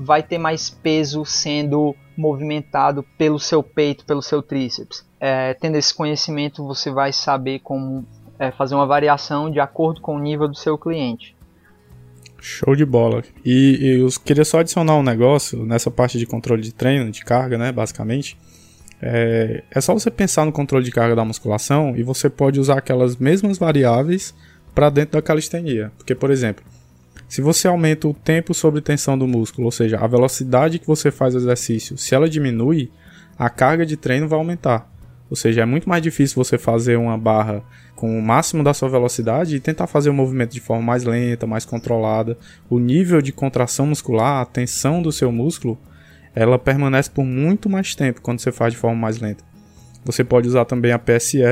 vai 0.00 0.22
ter 0.22 0.38
mais 0.38 0.70
peso 0.70 1.24
sendo 1.24 1.92
movimentado 2.16 3.04
pelo 3.18 3.38
seu 3.38 3.64
peito, 3.64 4.04
pelo 4.04 4.22
seu 4.22 4.40
tríceps. 4.40 5.04
É, 5.18 5.54
tendo 5.54 5.76
esse 5.76 5.92
conhecimento, 5.92 6.64
você 6.64 6.88
vai 6.88 7.12
saber 7.12 7.58
como 7.58 8.06
é, 8.38 8.52
fazer 8.52 8.76
uma 8.76 8.86
variação 8.86 9.50
de 9.50 9.58
acordo 9.58 10.00
com 10.00 10.14
o 10.14 10.18
nível 10.20 10.46
do 10.46 10.56
seu 10.56 10.78
cliente. 10.78 11.36
Show 12.40 12.76
de 12.76 12.84
bola. 12.84 13.24
E, 13.44 13.98
eu 14.00 14.08
queria 14.24 14.44
só 14.44 14.60
adicionar 14.60 14.94
um 14.94 15.02
negócio 15.02 15.64
nessa 15.66 15.90
parte 15.90 16.16
de 16.16 16.26
controle 16.26 16.62
de 16.62 16.72
treino, 16.72 17.10
de 17.10 17.24
carga, 17.24 17.58
né, 17.58 17.72
basicamente. 17.72 18.38
É, 19.02 19.64
é 19.68 19.80
só 19.80 19.92
você 19.92 20.12
pensar 20.12 20.44
no 20.44 20.52
controle 20.52 20.84
de 20.84 20.92
carga 20.92 21.16
da 21.16 21.24
musculação 21.24 21.96
e 21.96 22.04
você 22.04 22.30
pode 22.30 22.60
usar 22.60 22.78
aquelas 22.78 23.16
mesmas 23.16 23.58
variáveis 23.58 24.32
para 24.72 24.90
dentro 24.90 25.12
da 25.12 25.22
calistenia. 25.22 25.90
Porque, 25.98 26.14
por 26.14 26.30
exemplo, 26.30 26.64
se 27.28 27.42
você 27.42 27.68
aumenta 27.68 28.08
o 28.08 28.14
tempo 28.14 28.54
sobre 28.54 28.80
tensão 28.80 29.16
do 29.18 29.28
músculo, 29.28 29.66
ou 29.66 29.72
seja, 29.72 29.98
a 29.98 30.06
velocidade 30.06 30.78
que 30.78 30.86
você 30.86 31.10
faz 31.10 31.34
o 31.34 31.38
exercício, 31.38 31.98
se 31.98 32.14
ela 32.14 32.28
diminui, 32.28 32.90
a 33.38 33.50
carga 33.50 33.84
de 33.84 33.96
treino 33.96 34.26
vai 34.26 34.38
aumentar. 34.38 34.90
Ou 35.30 35.36
seja, 35.36 35.60
é 35.60 35.66
muito 35.66 35.88
mais 35.88 36.02
difícil 36.02 36.42
você 36.42 36.56
fazer 36.56 36.96
uma 36.96 37.18
barra 37.18 37.62
com 37.94 38.18
o 38.18 38.22
máximo 38.22 38.64
da 38.64 38.72
sua 38.72 38.88
velocidade 38.88 39.56
e 39.56 39.60
tentar 39.60 39.86
fazer 39.86 40.08
o 40.08 40.14
movimento 40.14 40.52
de 40.52 40.60
forma 40.60 40.82
mais 40.82 41.04
lenta, 41.04 41.46
mais 41.46 41.66
controlada. 41.66 42.38
O 42.70 42.78
nível 42.78 43.20
de 43.20 43.30
contração 43.30 43.86
muscular, 43.86 44.40
a 44.40 44.46
tensão 44.46 45.02
do 45.02 45.12
seu 45.12 45.30
músculo, 45.30 45.78
ela 46.34 46.58
permanece 46.58 47.10
por 47.10 47.24
muito 47.24 47.68
mais 47.68 47.94
tempo 47.94 48.22
quando 48.22 48.40
você 48.40 48.50
faz 48.50 48.72
de 48.72 48.78
forma 48.78 48.96
mais 48.96 49.20
lenta. 49.20 49.44
Você 50.02 50.24
pode 50.24 50.48
usar 50.48 50.64
também 50.64 50.92
a 50.92 50.98
PSE 50.98 51.42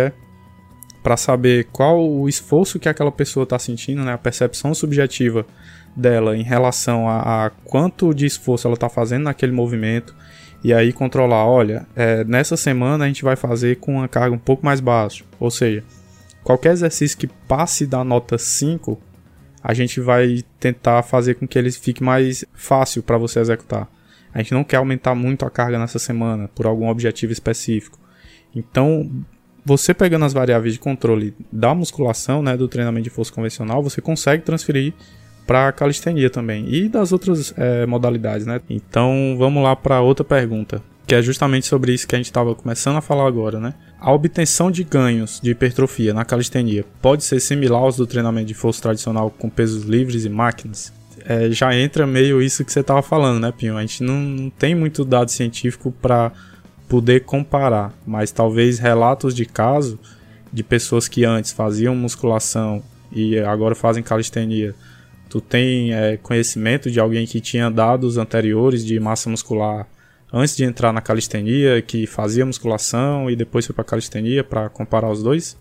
para 1.07 1.17
saber 1.17 1.69
qual 1.71 2.05
o 2.05 2.29
esforço 2.29 2.81
que 2.81 2.89
aquela 2.89 3.13
pessoa 3.13 3.45
está 3.45 3.57
sentindo, 3.61 4.03
né? 4.03 4.15
a 4.15 4.19
percepção 4.19 4.75
subjetiva 4.75 5.47
dela 5.95 6.37
em 6.37 6.43
relação 6.43 7.09
a, 7.09 7.47
a 7.47 7.51
quanto 7.51 8.13
de 8.13 8.27
esforço 8.27 8.67
ela 8.67 8.75
está 8.75 8.89
fazendo 8.89 9.23
naquele 9.23 9.53
movimento 9.53 10.17
e 10.65 10.75
aí 10.75 10.93
controlar, 10.93 11.47
olha, 11.47 11.87
é, 11.95 12.25
nessa 12.25 12.57
semana 12.57 13.05
a 13.05 13.07
gente 13.07 13.23
vai 13.23 13.37
fazer 13.37 13.77
com 13.77 13.99
uma 13.99 14.09
carga 14.09 14.35
um 14.35 14.39
pouco 14.39 14.67
mais 14.67 14.81
baixa, 14.81 15.25
ou 15.39 15.49
seja, 15.49 15.85
qualquer 16.43 16.73
exercício 16.73 17.17
que 17.17 17.29
passe 17.29 17.87
da 17.87 18.03
nota 18.03 18.37
5, 18.37 19.01
a 19.63 19.73
gente 19.73 20.01
vai 20.01 20.43
tentar 20.59 21.05
fazer 21.05 21.35
com 21.35 21.47
que 21.47 21.57
ele 21.57 21.71
fique 21.71 22.03
mais 22.03 22.45
fácil 22.53 23.01
para 23.01 23.17
você 23.17 23.39
executar. 23.39 23.89
A 24.35 24.39
gente 24.39 24.55
não 24.55 24.65
quer 24.65 24.79
aumentar 24.79 25.15
muito 25.15 25.47
a 25.47 25.51
carga 25.51 25.79
nessa 25.79 26.01
semana 26.01 26.51
por 26.53 26.67
algum 26.67 26.89
objetivo 26.89 27.33
específico. 27.33 27.97
Então, 28.53 29.09
você 29.67 29.93
pegando 29.93 30.25
as 30.25 30.33
variáveis 30.33 30.75
de 30.75 30.79
controle 30.79 31.35
da 31.51 31.75
musculação, 31.75 32.41
né, 32.41 32.57
do 32.57 32.69
treinamento 32.69 33.03
de 33.03 33.11
força 33.11 33.33
convencional, 33.33 33.83
você 33.83 34.01
consegue 34.01 34.45
transferir 34.45 34.95
para 35.45 35.73
calistenia 35.73 36.31
também 36.31 36.73
e 36.73 36.89
das 36.89 37.11
outras 37.11 37.53
é, 37.57 37.85
modalidades, 37.85 38.47
né? 38.47 38.61
Então 38.71 39.35
vamos 39.37 39.63
lá 39.65 39.75
para 39.75 40.01
outra 40.01 40.25
pergunta, 40.25 40.81
que 41.05 41.17
é 41.17 41.21
justamente 41.21 41.67
sobre 41.67 41.93
isso 41.93 42.07
que 42.07 42.15
a 42.15 42.19
gente 42.19 42.27
estava 42.27 42.55
começando 42.55 42.97
a 42.97 43.01
falar 43.01 43.27
agora, 43.27 43.59
né? 43.59 43.75
A 44.01 44.13
obtenção 44.13 44.71
de 44.71 44.85
ganhos 44.85 45.41
de 45.43 45.51
hipertrofia 45.51 46.15
na 46.15 46.25
calistenia 46.25 46.85
pode 47.03 47.25
ser 47.25 47.41
similar 47.41 47.81
aos 47.81 47.97
do 47.97 48.07
treinamento 48.07 48.47
de 48.47 48.55
força 48.55 48.81
tradicional 48.81 49.31
com 49.31 49.51
pesos 49.51 49.83
livres 49.83 50.25
e 50.25 50.29
máquinas? 50.29 50.93
É, 51.25 51.51
já 51.51 51.75
entra 51.77 52.07
meio 52.07 52.41
isso 52.41 52.65
que 52.65 52.73
você 52.73 52.81
estava 52.81 53.03
falando, 53.03 53.41
né, 53.41 53.53
Pinho? 53.57 53.77
A 53.77 53.81
gente 53.81 54.05
não, 54.05 54.15
não 54.15 54.49
tem 54.49 54.77
muito 54.77 55.05
dado 55.05 55.29
científico 55.29 55.91
para 55.91 56.31
poder 56.89 57.25
comparar, 57.25 57.93
mas 58.07 58.31
talvez 58.31 58.79
relatos 58.79 59.35
de 59.35 59.45
caso 59.45 59.99
de 60.53 60.63
pessoas 60.63 61.09
que 61.09 61.25
antes 61.25 61.53
faziam 61.53 61.95
musculação 61.95 62.83
e 63.13 63.39
agora 63.39 63.75
fazem 63.75 64.03
calistenia 64.03 64.75
Tu 65.29 65.41
tem 65.41 65.93
é, 65.93 66.17
conhecimento 66.17 66.91
de 66.91 67.01
alguém 67.01 67.27
que 67.27 67.41
tinha 67.41 67.71
dados 67.71 68.17
anteriores 68.17 68.85
de 68.85 68.99
massa 69.01 69.29
muscular 69.29 69.87
antes 70.33 70.57
de 70.57 70.65
entrar 70.65 70.93
na 70.93 71.01
calistenia, 71.01 71.83
que 71.83 72.07
fazia 72.07 72.47
musculação 72.47 73.31
e 73.31 73.37
depois 73.37 73.67
foi 73.67 73.75
para 73.75 73.85
calistenia 73.85 74.45
para 74.45 74.69
comparar 74.69 75.11
os 75.11 75.23
dois? 75.23 75.59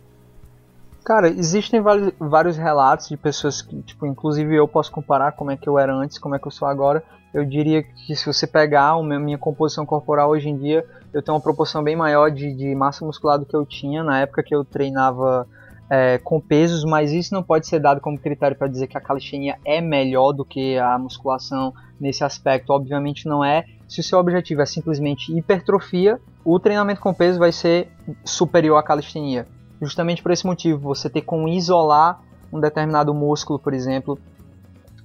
Cara, 1.03 1.30
existem 1.30 1.82
vários 2.19 2.57
relatos 2.57 3.09
de 3.09 3.17
pessoas 3.17 3.61
que, 3.61 3.80
tipo, 3.84 4.07
inclusive 4.07 4.55
eu 4.55 4.67
posso 4.67 4.91
comparar 4.91 5.34
como 5.34 5.51
é 5.51 5.57
que 5.57 5.69
eu 5.69 5.78
era 5.78 5.93
antes, 5.93 6.17
como 6.17 6.36
é 6.36 6.39
que 6.39 6.47
eu 6.47 6.51
sou 6.51 6.67
agora. 6.67 7.03
Eu 7.34 7.45
diria 7.45 7.84
que 7.84 8.15
se 8.15 8.26
você 8.26 8.47
pegar 8.47 8.89
a 8.89 9.03
minha 9.03 9.38
composição 9.38 9.86
corporal 9.86 10.32
hoje 10.32 10.49
em 10.49 10.57
dia, 10.57 10.86
eu 11.16 11.24
tenho 11.24 11.38
uma 11.38 11.41
proporção 11.41 11.82
bem 11.82 11.95
maior 11.95 12.30
de, 12.30 12.53
de 12.53 12.76
massa 12.76 13.05
muscular 13.05 13.39
do 13.39 13.45
que 13.45 13.55
eu 13.55 13.66
tinha 13.66 14.03
na 14.03 14.20
época 14.20 14.43
que 14.43 14.53
eu 14.53 14.66
treinava 14.66 15.47
é, 15.89 16.18
com 16.18 16.41
pesos, 16.41 16.84
mas 16.84 17.13
isso 17.13 17.34
não 17.34 17.41
pode 17.41 17.68
ser 17.68 17.80
dado 17.80 18.01
como 18.01 18.20
critério 18.20 18.57
para 18.57 18.68
dizer 18.68 18.88
que 18.88 18.97
a 18.97 19.01
calistenia 19.01 19.57
é 19.63 19.80
melhor 19.80 20.34
do 20.34 20.43
que 20.43 20.78
a 20.78 20.99
musculação 20.99 21.74
nesse 21.97 22.22
aspecto. 22.22 22.72
Obviamente 22.72 23.30
não 23.30 23.45
é. 23.45 23.63
Se 23.88 24.01
o 24.01 24.03
seu 24.03 24.20
objetivo 24.20 24.61
é 24.61 24.66
simplesmente 24.66 25.32
hipertrofia, 25.32 26.20
o 26.43 26.59
treinamento 26.59 26.99
com 26.99 27.13
peso 27.13 27.39
vai 27.39 27.53
ser 27.53 27.89
superior 28.26 28.76
à 28.76 28.84
calistenia. 28.84 29.47
Justamente 29.82 30.22
por 30.22 30.32
esse 30.32 30.45
motivo, 30.45 30.80
você 30.80 31.09
ter 31.09 31.22
como 31.22 31.47
isolar 31.47 32.20
um 32.51 32.59
determinado 32.59 33.13
músculo, 33.13 33.57
por 33.57 33.74
exemplo, 33.74 34.20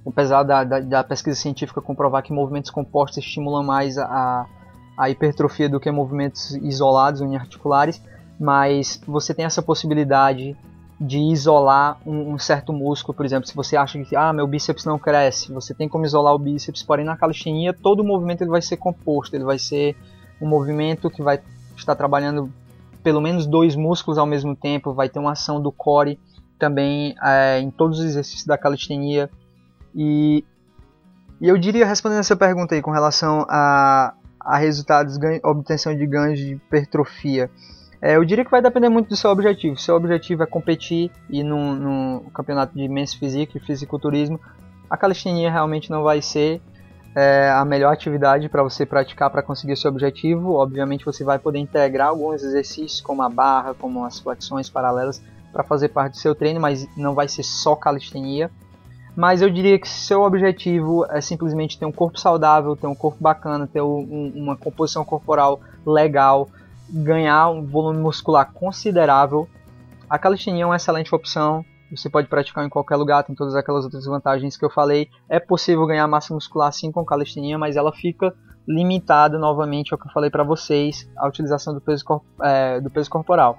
apesar 0.05 0.43
da, 0.43 0.65
da, 0.65 0.81
da 0.81 1.03
pesquisa 1.05 1.39
científica 1.39 1.79
comprovar 1.81 2.21
que 2.21 2.33
movimentos 2.33 2.69
compostos 2.69 3.19
estimulam 3.19 3.63
mais 3.63 3.97
a, 3.97 4.05
a 4.05 4.45
hipertrofia 4.99 5.69
do 5.69 5.79
que 5.79 5.89
movimentos 5.89 6.51
isolados, 6.55 7.21
uniarticulares, 7.21 8.01
mas 8.39 9.01
você 9.05 9.33
tem 9.33 9.45
essa 9.45 9.61
possibilidade 9.61 10.55
de 10.99 11.17
isolar 11.17 11.97
um, 12.05 12.33
um, 12.33 12.37
certo 12.37 12.71
músculo, 12.71 13.15
por 13.15 13.25
exemplo, 13.25 13.47
se 13.47 13.55
você 13.55 13.75
acha 13.75 14.03
que 14.03 14.15
ah, 14.15 14.31
meu 14.31 14.45
bíceps 14.45 14.85
não 14.85 14.99
cresce, 14.99 15.51
você 15.51 15.73
tem 15.73 15.89
como 15.89 16.05
isolar 16.05 16.35
o 16.35 16.37
bíceps, 16.37 16.83
porém 16.83 17.03
na 17.03 17.17
calistenia 17.17 17.73
todo 17.73 18.01
o 18.01 18.03
movimento 18.03 18.41
ele 18.41 18.51
vai 18.51 18.61
ser 18.61 18.77
composto, 18.77 19.35
ele 19.35 19.43
vai 19.43 19.57
ser 19.57 19.95
um 20.39 20.47
movimento 20.47 21.09
que 21.09 21.23
vai 21.23 21.39
estar 21.75 21.95
trabalhando 21.95 22.53
pelo 23.01 23.19
menos 23.19 23.47
dois 23.47 23.75
músculos 23.75 24.19
ao 24.19 24.27
mesmo 24.27 24.55
tempo, 24.55 24.93
vai 24.93 25.09
ter 25.09 25.17
uma 25.17 25.31
ação 25.31 25.59
do 25.59 25.71
core 25.71 26.19
também 26.59 27.15
é, 27.23 27.59
em 27.59 27.71
todos 27.71 27.97
os 27.97 28.05
exercícios 28.05 28.45
da 28.45 28.57
calistenia. 28.57 29.29
E, 29.95 30.45
e 31.39 31.47
eu 31.47 31.57
diria 31.57 31.85
respondendo 31.85 32.19
essa 32.19 32.35
pergunta 32.35 32.75
aí 32.75 32.81
com 32.81 32.91
relação 32.91 33.45
a, 33.49 34.13
a 34.43 34.57
resultados, 34.57 35.17
obtenção 35.43 35.95
de 35.95 36.05
ganhos 36.05 36.39
de 36.39 36.53
hipertrofia. 36.53 37.49
É, 38.01 38.15
eu 38.15 38.25
diria 38.25 38.43
que 38.43 38.49
vai 38.49 38.61
depender 38.61 38.89
muito 38.89 39.09
do 39.09 39.15
seu 39.15 39.29
objetivo. 39.29 39.77
Se 39.77 39.85
seu 39.85 39.95
objetivo 39.95 40.41
é 40.41 40.45
competir 40.45 41.11
e 41.29 41.43
no, 41.43 41.75
no 41.75 42.31
campeonato 42.31 42.75
de 42.75 42.87
Men's 42.87 43.13
Physique 43.13 43.57
e 43.57 43.61
fisiculturismo, 43.61 44.39
a 44.89 44.97
calistenia 44.97 45.51
realmente 45.51 45.91
não 45.91 46.03
vai 46.03 46.21
ser 46.21 46.61
é, 47.15 47.51
a 47.51 47.63
melhor 47.63 47.93
atividade 47.93 48.49
para 48.49 48.63
você 48.63 48.85
praticar 48.85 49.29
para 49.29 49.43
conseguir 49.43 49.75
seu 49.77 49.91
objetivo. 49.91 50.53
Obviamente 50.53 51.05
você 51.05 51.23
vai 51.23 51.37
poder 51.37 51.59
integrar 51.59 52.09
alguns 52.09 52.43
exercícios 52.43 53.01
como 53.01 53.21
a 53.21 53.29
barra, 53.29 53.75
como 53.75 54.03
as 54.03 54.19
flexões 54.19 54.69
paralelas, 54.69 55.21
para 55.53 55.63
fazer 55.63 55.89
parte 55.89 56.13
do 56.13 56.17
seu 56.17 56.33
treino, 56.33 56.59
mas 56.59 56.87
não 56.97 57.13
vai 57.13 57.27
ser 57.27 57.43
só 57.43 57.75
calistenia. 57.75 58.49
Mas 59.15 59.41
eu 59.41 59.49
diria 59.49 59.77
que 59.77 59.87
se 59.87 60.05
seu 60.05 60.21
objetivo 60.21 61.05
é 61.09 61.19
simplesmente 61.19 61.77
ter 61.77 61.85
um 61.85 61.91
corpo 61.91 62.19
saudável, 62.19 62.75
ter 62.75 62.87
um 62.87 62.95
corpo 62.95 63.17
bacana, 63.21 63.67
ter 63.67 63.81
um, 63.81 64.31
uma 64.35 64.55
composição 64.55 65.03
corporal 65.03 65.59
legal, 65.85 66.47
ganhar 66.89 67.49
um 67.49 67.65
volume 67.65 67.99
muscular 67.99 68.51
considerável, 68.53 69.47
a 70.09 70.17
calistenia 70.17 70.63
é 70.63 70.65
uma 70.65 70.75
excelente 70.75 71.13
opção. 71.15 71.63
Você 71.89 72.09
pode 72.09 72.27
praticar 72.27 72.65
em 72.65 72.69
qualquer 72.69 72.95
lugar, 72.95 73.23
tem 73.23 73.35
todas 73.35 73.55
aquelas 73.55 73.85
outras 73.85 74.05
vantagens 74.05 74.57
que 74.57 74.63
eu 74.63 74.69
falei. 74.69 75.09
É 75.29 75.39
possível 75.39 75.85
ganhar 75.85 76.07
massa 76.07 76.33
muscular 76.33 76.71
sim 76.71 76.91
com 76.91 77.03
calistenia, 77.05 77.57
mas 77.57 77.75
ela 77.75 77.93
fica 77.93 78.33
limitada 78.67 79.37
novamente 79.37 79.93
ao 79.93 79.99
que 79.99 80.07
eu 80.07 80.11
falei 80.11 80.29
para 80.29 80.43
vocês, 80.43 81.09
a 81.17 81.27
utilização 81.27 81.73
do 81.73 81.81
peso, 81.81 82.03
é, 82.41 82.79
do 82.79 82.89
peso 82.89 83.09
corporal. 83.09 83.57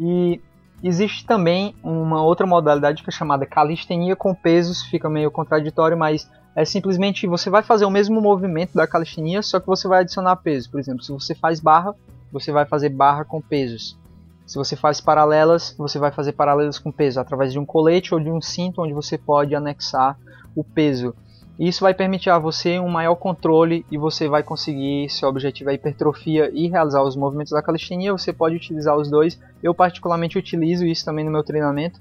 E 0.00 0.40
existe 0.82 1.24
também 1.24 1.74
uma 1.82 2.22
outra 2.22 2.46
modalidade 2.46 3.02
que 3.02 3.10
é 3.10 3.12
chamada 3.12 3.46
calistenia 3.46 4.16
com 4.16 4.34
pesos, 4.34 4.82
fica 4.82 5.08
meio 5.08 5.30
contraditório, 5.30 5.96
mas 5.96 6.28
é 6.54 6.64
simplesmente 6.64 7.26
você 7.26 7.48
vai 7.48 7.62
fazer 7.62 7.84
o 7.84 7.90
mesmo 7.90 8.20
movimento 8.20 8.74
da 8.74 8.86
calistenia, 8.86 9.42
só 9.42 9.58
que 9.60 9.66
você 9.66 9.88
vai 9.88 10.00
adicionar 10.00 10.36
peso. 10.36 10.70
Por 10.70 10.80
exemplo, 10.80 11.02
se 11.02 11.12
você 11.12 11.34
faz 11.34 11.60
barra, 11.60 11.94
você 12.30 12.52
vai 12.52 12.66
fazer 12.66 12.88
barra 12.88 13.24
com 13.24 13.40
pesos. 13.40 13.98
Se 14.46 14.56
você 14.56 14.76
faz 14.76 15.00
paralelas, 15.00 15.74
você 15.78 15.98
vai 15.98 16.10
fazer 16.10 16.32
paralelas 16.32 16.78
com 16.78 16.92
peso 16.92 17.20
através 17.20 17.52
de 17.52 17.58
um 17.58 17.64
colete 17.64 18.12
ou 18.12 18.20
de 18.20 18.30
um 18.30 18.40
cinto 18.40 18.82
onde 18.82 18.92
você 18.92 19.16
pode 19.16 19.54
anexar 19.54 20.18
o 20.54 20.62
peso. 20.62 21.14
Isso 21.58 21.82
vai 21.82 21.92
permitir 21.92 22.30
a 22.30 22.38
você 22.38 22.78
um 22.78 22.88
maior 22.88 23.14
controle 23.14 23.84
e 23.90 23.98
você 23.98 24.26
vai 24.26 24.42
conseguir, 24.42 25.08
seu 25.10 25.28
objetivo 25.28 25.70
é 25.70 25.74
hipertrofia 25.74 26.50
e 26.52 26.68
realizar 26.68 27.02
os 27.02 27.14
movimentos 27.14 27.52
da 27.52 27.62
calistenia, 27.62 28.12
você 28.12 28.32
pode 28.32 28.56
utilizar 28.56 28.96
os 28.96 29.10
dois. 29.10 29.38
Eu 29.62 29.74
particularmente 29.74 30.38
utilizo 30.38 30.86
isso 30.86 31.04
também 31.04 31.24
no 31.24 31.30
meu 31.30 31.44
treinamento, 31.44 32.00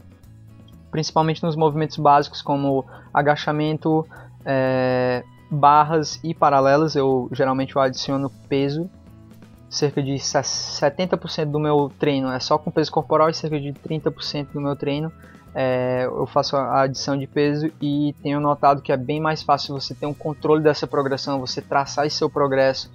principalmente 0.90 1.44
nos 1.44 1.56
movimentos 1.56 1.98
básicos 1.98 2.42
como 2.42 2.86
agachamento, 3.14 4.08
é, 4.46 5.24
barras 5.50 6.20
e 6.24 6.34
paralelas. 6.34 6.96
Eu 6.96 7.30
geralmente 7.32 7.76
eu 7.76 7.82
adiciono 7.82 8.32
peso 8.48 8.90
cerca 9.72 10.04
de 10.04 10.12
70% 10.16 11.46
do 11.46 11.58
meu 11.58 11.90
treino 11.98 12.30
é 12.30 12.40
só 12.42 12.58
com 12.58 12.70
peso 12.70 12.92
corporal 12.92 13.30
e 13.30 13.34
cerca 13.34 13.58
de 13.58 13.72
30% 13.72 14.48
do 14.54 14.60
meu 14.60 14.76
treino 14.76 15.10
é, 15.54 16.06
eu 16.06 16.26
faço 16.26 16.56
a 16.56 16.84
adição 16.84 17.18
de 17.18 17.28
peso 17.28 17.70
e 17.82 18.16
tenho 18.24 18.40
notado 18.40 18.82
que 18.82 18.92
é 18.92 18.98
bem 18.98 19.20
mais 19.20 19.44
fácil 19.44 19.74
você 19.74 19.94
ter 19.94 20.06
um 20.06 20.14
controle 20.14 20.64
dessa 20.64 20.88
progressão, 20.88 21.40
você 21.40 21.62
traçar 21.62 22.06
esse 22.06 22.18
seu 22.18 22.30
progresso. 22.30 22.90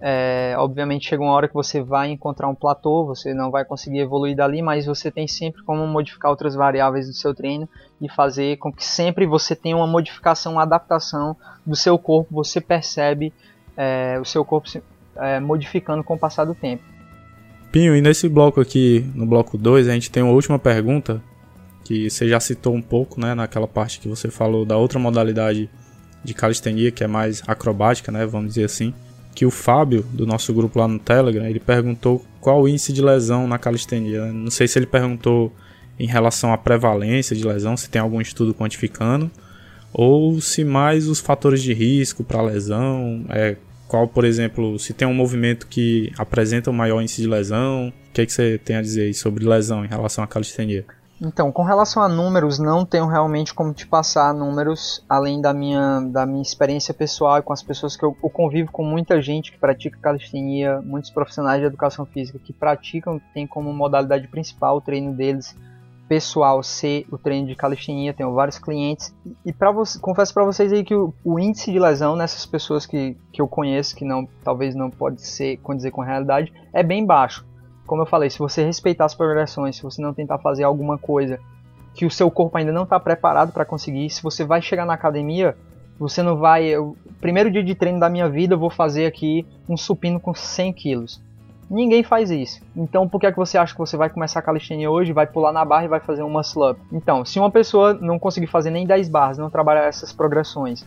É, 0.00 0.54
obviamente 0.56 1.08
chega 1.08 1.22
uma 1.22 1.32
hora 1.32 1.48
que 1.48 1.54
você 1.54 1.82
vai 1.82 2.10
encontrar 2.10 2.48
um 2.48 2.54
platô, 2.54 3.04
você 3.04 3.34
não 3.34 3.50
vai 3.50 3.64
conseguir 3.64 3.98
evoluir 3.98 4.34
dali, 4.34 4.62
mas 4.62 4.86
você 4.86 5.10
tem 5.10 5.26
sempre 5.26 5.62
como 5.64 5.86
modificar 5.86 6.30
outras 6.30 6.54
variáveis 6.54 7.08
do 7.08 7.12
seu 7.12 7.34
treino 7.34 7.68
e 8.00 8.08
fazer 8.08 8.56
com 8.58 8.72
que 8.72 8.86
sempre 8.86 9.26
você 9.26 9.56
tenha 9.56 9.76
uma 9.76 9.88
modificação, 9.88 10.52
uma 10.52 10.62
adaptação 10.62 11.36
do 11.66 11.74
seu 11.74 11.98
corpo, 11.98 12.32
você 12.32 12.60
percebe 12.60 13.34
é, 13.76 14.18
o 14.20 14.24
seu 14.24 14.44
corpo 14.44 14.68
se, 14.68 14.80
é, 15.16 15.40
modificando 15.40 16.02
com 16.04 16.14
o 16.14 16.18
passar 16.18 16.44
do 16.44 16.54
tempo. 16.54 16.84
Pinho, 17.72 17.94
e 17.94 18.00
nesse 18.00 18.28
bloco 18.28 18.60
aqui, 18.60 19.04
no 19.14 19.26
bloco 19.26 19.58
2, 19.58 19.88
a 19.88 19.92
gente 19.92 20.10
tem 20.10 20.22
uma 20.22 20.32
última 20.32 20.58
pergunta 20.58 21.20
que 21.88 22.10
você 22.10 22.28
já 22.28 22.38
citou 22.38 22.74
um 22.74 22.82
pouco, 22.82 23.18
né, 23.18 23.34
naquela 23.34 23.66
parte 23.66 23.98
que 23.98 24.06
você 24.06 24.28
falou 24.30 24.66
da 24.66 24.76
outra 24.76 24.98
modalidade 24.98 25.70
de 26.22 26.34
calistenia, 26.34 26.90
que 26.90 27.02
é 27.02 27.06
mais 27.06 27.42
acrobática, 27.46 28.12
né, 28.12 28.26
vamos 28.26 28.48
dizer 28.48 28.64
assim, 28.64 28.92
que 29.34 29.46
o 29.46 29.50
Fábio, 29.50 30.02
do 30.12 30.26
nosso 30.26 30.52
grupo 30.52 30.78
lá 30.78 30.86
no 30.86 30.98
Telegram, 30.98 31.46
ele 31.46 31.58
perguntou 31.58 32.22
qual 32.42 32.60
o 32.60 32.68
índice 32.68 32.92
de 32.92 33.00
lesão 33.00 33.48
na 33.48 33.58
calistenia. 33.58 34.26
Não 34.26 34.50
sei 34.50 34.68
se 34.68 34.78
ele 34.78 34.84
perguntou 34.84 35.50
em 35.98 36.06
relação 36.06 36.52
à 36.52 36.58
prevalência 36.58 37.34
de 37.34 37.46
lesão, 37.46 37.74
se 37.74 37.88
tem 37.88 38.02
algum 38.02 38.20
estudo 38.20 38.52
quantificando, 38.52 39.30
ou 39.90 40.42
se 40.42 40.64
mais 40.64 41.08
os 41.08 41.20
fatores 41.20 41.62
de 41.62 41.72
risco 41.72 42.22
para 42.22 42.42
lesão, 42.42 43.24
é, 43.30 43.56
qual, 43.86 44.06
por 44.06 44.26
exemplo, 44.26 44.78
se 44.78 44.92
tem 44.92 45.08
um 45.08 45.14
movimento 45.14 45.66
que 45.66 46.12
apresenta 46.18 46.68
um 46.68 46.74
maior 46.74 47.00
índice 47.00 47.22
de 47.22 47.28
lesão, 47.28 47.88
o 47.88 48.12
que, 48.12 48.20
é 48.20 48.26
que 48.26 48.32
você 48.32 48.58
tem 48.62 48.76
a 48.76 48.82
dizer 48.82 49.14
sobre 49.14 49.46
lesão 49.46 49.86
em 49.86 49.88
relação 49.88 50.22
à 50.22 50.26
calistenia? 50.26 50.84
Então, 51.20 51.50
com 51.50 51.64
relação 51.64 52.00
a 52.00 52.08
números, 52.08 52.60
não 52.60 52.84
tenho 52.84 53.06
realmente 53.06 53.52
como 53.52 53.72
te 53.72 53.86
passar 53.86 54.32
números, 54.32 55.04
além 55.08 55.40
da 55.40 55.52
minha, 55.52 56.00
da 56.00 56.24
minha 56.24 56.42
experiência 56.42 56.94
pessoal 56.94 57.38
e 57.38 57.42
com 57.42 57.52
as 57.52 57.62
pessoas 57.62 57.96
que 57.96 58.04
eu, 58.04 58.16
eu 58.22 58.30
convivo 58.30 58.70
com 58.70 58.84
muita 58.84 59.20
gente 59.20 59.50
que 59.50 59.58
pratica 59.58 59.98
calistenia, 60.00 60.80
muitos 60.80 61.10
profissionais 61.10 61.60
de 61.60 61.66
educação 61.66 62.06
física 62.06 62.38
que 62.38 62.52
praticam, 62.52 63.20
tem 63.34 63.48
como 63.48 63.72
modalidade 63.72 64.28
principal 64.28 64.76
o 64.76 64.80
treino 64.80 65.12
deles 65.12 65.56
pessoal 66.08 66.62
ser 66.62 67.04
o 67.12 67.18
treino 67.18 67.46
de 67.46 67.54
calistenia, 67.54 68.14
tenho 68.14 68.32
vários 68.32 68.58
clientes. 68.58 69.14
E 69.44 69.52
para 69.52 69.70
confesso 70.00 70.32
para 70.32 70.44
vocês 70.44 70.72
aí 70.72 70.82
que 70.82 70.94
o, 70.94 71.12
o, 71.22 71.38
índice 71.38 71.70
de 71.70 71.78
lesão 71.78 72.16
nessas 72.16 72.46
pessoas 72.46 72.86
que, 72.86 73.14
que 73.30 73.42
eu 73.42 73.46
conheço, 73.46 73.94
que 73.94 74.06
não 74.06 74.26
talvez 74.42 74.74
não 74.74 74.88
pode 74.88 75.20
ser 75.20 75.58
condizer 75.58 75.90
com 75.90 76.00
a 76.00 76.06
realidade, 76.06 76.50
é 76.72 76.82
bem 76.82 77.04
baixo 77.04 77.44
como 77.88 78.02
eu 78.02 78.06
falei, 78.06 78.28
se 78.28 78.38
você 78.38 78.62
respeitar 78.62 79.06
as 79.06 79.14
progressões, 79.14 79.76
se 79.76 79.82
você 79.82 80.00
não 80.02 80.12
tentar 80.12 80.38
fazer 80.38 80.62
alguma 80.62 80.98
coisa 80.98 81.40
que 81.94 82.04
o 82.04 82.10
seu 82.10 82.30
corpo 82.30 82.58
ainda 82.58 82.70
não 82.70 82.82
está 82.82 83.00
preparado 83.00 83.50
para 83.50 83.64
conseguir, 83.64 84.10
se 84.10 84.22
você 84.22 84.44
vai 84.44 84.60
chegar 84.60 84.84
na 84.84 84.92
academia, 84.92 85.56
você 85.98 86.22
não 86.22 86.36
vai. 86.36 86.64
Eu, 86.66 86.94
primeiro 87.18 87.50
dia 87.50 87.64
de 87.64 87.74
treino 87.74 87.98
da 87.98 88.10
minha 88.10 88.28
vida, 88.28 88.54
eu 88.54 88.58
vou 88.58 88.68
fazer 88.68 89.06
aqui 89.06 89.44
um 89.66 89.76
supino 89.76 90.20
com 90.20 90.34
100 90.34 90.72
quilos. 90.74 91.20
Ninguém 91.70 92.02
faz 92.02 92.30
isso. 92.30 92.60
Então, 92.76 93.08
por 93.08 93.18
que 93.18 93.26
é 93.26 93.32
que 93.32 93.38
você 93.38 93.56
acha 93.56 93.72
que 93.72 93.78
você 93.78 93.96
vai 93.96 94.10
começar 94.10 94.40
a 94.40 94.42
calistenia 94.42 94.90
hoje, 94.90 95.12
vai 95.12 95.26
pular 95.26 95.52
na 95.52 95.64
barra 95.64 95.86
e 95.86 95.88
vai 95.88 96.00
fazer 96.00 96.22
um 96.22 96.30
muscle 96.30 96.70
up? 96.70 96.80
Então, 96.92 97.24
se 97.24 97.38
uma 97.38 97.50
pessoa 97.50 97.94
não 97.94 98.18
conseguir 98.18 98.46
fazer 98.48 98.70
nem 98.70 98.86
10 98.86 99.08
barras, 99.08 99.38
não 99.38 99.50
trabalhar 99.50 99.84
essas 99.84 100.12
progressões, 100.12 100.86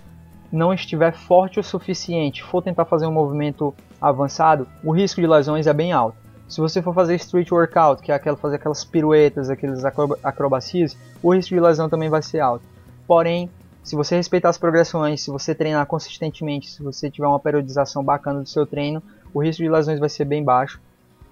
não 0.52 0.72
estiver 0.72 1.14
forte 1.14 1.60
o 1.60 1.64
suficiente, 1.64 2.44
for 2.44 2.62
tentar 2.62 2.86
fazer 2.86 3.08
um 3.08 3.12
movimento 3.12 3.74
avançado, 4.00 4.68
o 4.84 4.92
risco 4.92 5.20
de 5.20 5.28
lesões 5.28 5.66
é 5.66 5.74
bem 5.74 5.92
alto. 5.92 6.21
Se 6.52 6.60
você 6.60 6.82
for 6.82 6.94
fazer 6.94 7.16
street 7.16 7.50
workout, 7.50 8.02
que 8.02 8.12
é 8.12 8.16
aquela, 8.16 8.36
fazer 8.36 8.58
aquelas 8.58 8.84
piruetas, 8.84 9.50
aqueles 9.50 9.86
acrobacias, 10.22 10.98
o 11.24 11.34
risco 11.34 11.56
de 11.56 11.62
lesão 11.62 11.88
também 11.88 12.10
vai 12.10 12.22
ser 12.22 12.42
alto. 12.42 12.66
Porém, 13.08 13.50
se 13.82 13.96
você 13.96 14.18
respeitar 14.18 14.50
as 14.50 14.58
progressões, 14.58 15.22
se 15.22 15.32
você 15.32 15.56
treinar 15.56 15.86
consistentemente, 15.86 16.70
se 16.70 16.84
você 16.84 17.10
tiver 17.10 17.26
uma 17.26 17.40
periodização 17.40 18.04
bacana 18.04 18.42
do 18.42 18.50
seu 18.50 18.66
treino, 18.66 19.02
o 19.34 19.42
risco 19.42 19.64
de 19.64 19.70
lesões 19.70 19.98
vai 19.98 20.10
ser 20.10 20.26
bem 20.26 20.44
baixo. 20.44 20.78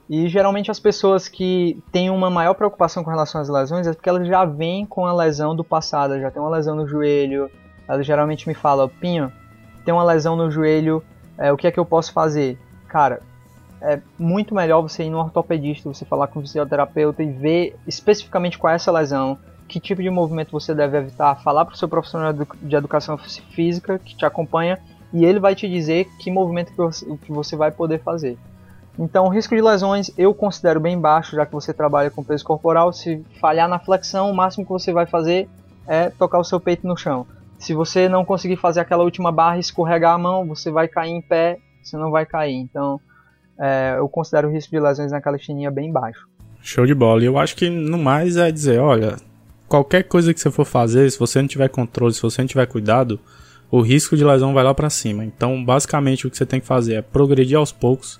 E 0.09 0.29
geralmente 0.29 0.71
as 0.71 0.79
pessoas 0.79 1.27
que 1.27 1.83
têm 1.91 2.09
uma 2.09 2.29
maior 2.29 2.53
preocupação 2.53 3.03
com 3.03 3.09
relação 3.09 3.41
às 3.41 3.49
lesões 3.49 3.87
é 3.87 3.93
porque 3.93 4.07
elas 4.07 4.25
já 4.25 4.45
vêm 4.45 4.85
com 4.85 5.05
a 5.05 5.11
lesão 5.11 5.53
do 5.53 5.65
passado, 5.65 6.17
já 6.17 6.31
tem 6.31 6.41
uma 6.41 6.49
lesão 6.49 6.77
no 6.77 6.87
joelho. 6.87 7.51
Elas 7.89 8.05
geralmente 8.05 8.47
me 8.47 8.53
falam, 8.53 8.87
Pinho, 8.87 9.29
tem 9.83 9.93
uma 9.93 10.05
lesão 10.05 10.37
no 10.37 10.49
joelho, 10.49 11.03
é, 11.37 11.51
o 11.51 11.57
que 11.57 11.67
é 11.67 11.71
que 11.71 11.79
eu 11.79 11.85
posso 11.85 12.13
fazer? 12.13 12.57
Cara, 12.87 13.21
é 13.81 13.99
muito 14.17 14.53
melhor 14.53 14.81
você 14.81 15.03
ir 15.03 15.09
no 15.09 15.19
ortopedista, 15.19 15.87
você 15.87 16.05
falar 16.05 16.27
com 16.27 16.39
o 16.39 16.41
fisioterapeuta 16.41 17.23
e 17.23 17.31
ver 17.31 17.75
especificamente 17.87 18.57
qual 18.57 18.71
é 18.71 18.75
essa 18.75 18.91
lesão, 18.91 19.37
que 19.67 19.79
tipo 19.79 20.01
de 20.01 20.09
movimento 20.09 20.51
você 20.51 20.73
deve 20.73 20.97
evitar, 20.97 21.35
falar 21.41 21.65
para 21.65 21.73
o 21.73 21.77
seu 21.77 21.87
profissional 21.87 22.33
de 22.33 22.75
educação 22.75 23.17
física 23.17 23.99
que 23.99 24.15
te 24.15 24.25
acompanha 24.25 24.79
e 25.13 25.25
ele 25.25 25.39
vai 25.39 25.55
te 25.55 25.67
dizer 25.67 26.07
que 26.19 26.29
movimento 26.29 26.71
que 27.21 27.31
você 27.31 27.55
vai 27.55 27.71
poder 27.71 27.99
fazer. 27.99 28.37
Então, 28.97 29.25
o 29.25 29.29
risco 29.29 29.55
de 29.55 29.61
lesões 29.61 30.11
eu 30.17 30.33
considero 30.33 30.79
bem 30.79 30.99
baixo, 30.99 31.35
já 31.35 31.45
que 31.45 31.53
você 31.53 31.73
trabalha 31.73 32.11
com 32.11 32.23
peso 32.23 32.43
corporal. 32.43 32.91
Se 32.91 33.23
falhar 33.39 33.69
na 33.69 33.79
flexão, 33.79 34.29
o 34.29 34.35
máximo 34.35 34.65
que 34.65 34.71
você 34.71 34.91
vai 34.91 35.05
fazer 35.05 35.47
é 35.87 36.09
tocar 36.09 36.37
o 36.37 36.43
seu 36.43 36.59
peito 36.59 36.85
no 36.85 36.97
chão. 36.97 37.25
Se 37.57 37.73
você 37.73 38.09
não 38.09 38.25
conseguir 38.25 38.57
fazer 38.57 38.81
aquela 38.81 39.03
última 39.03 39.31
barra 39.31 39.57
e 39.57 39.61
escorregar 39.61 40.15
a 40.15 40.17
mão, 40.17 40.45
você 40.45 40.69
vai 40.69 40.87
cair 40.87 41.11
em 41.11 41.21
pé, 41.21 41.59
você 41.81 41.95
não 41.95 42.11
vai 42.11 42.25
cair. 42.25 42.55
Então, 42.55 42.99
é, 43.59 43.95
eu 43.97 44.07
considero 44.07 44.47
o 44.47 44.51
risco 44.51 44.71
de 44.71 44.79
lesões 44.79 45.11
na 45.11 45.19
calistenia 45.19 45.69
bem 45.69 45.91
baixo. 45.91 46.27
Show 46.61 46.85
de 46.85 46.93
bola. 46.93 47.21
E 47.21 47.25
eu 47.25 47.37
acho 47.37 47.55
que 47.55 47.69
no 47.69 47.97
mais 47.97 48.37
é 48.37 48.51
dizer, 48.51 48.79
olha, 48.79 49.17
qualquer 49.67 50.03
coisa 50.03 50.33
que 50.33 50.39
você 50.39 50.49
for 50.49 50.65
fazer, 50.65 51.09
se 51.11 51.19
você 51.19 51.41
não 51.41 51.47
tiver 51.47 51.67
controle, 51.69 52.13
se 52.13 52.21
você 52.21 52.41
não 52.41 52.47
tiver 52.47 52.65
cuidado, 52.65 53.19
o 53.69 53.81
risco 53.81 54.15
de 54.15 54.23
lesão 54.23 54.53
vai 54.53 54.63
lá 54.63 54.73
para 54.73 54.89
cima. 54.89 55.25
Então, 55.25 55.63
basicamente, 55.63 56.25
o 56.25 56.31
que 56.31 56.37
você 56.37 56.45
tem 56.45 56.59
que 56.59 56.65
fazer 56.65 56.95
é 56.95 57.01
progredir 57.01 57.57
aos 57.57 57.71
poucos, 57.71 58.19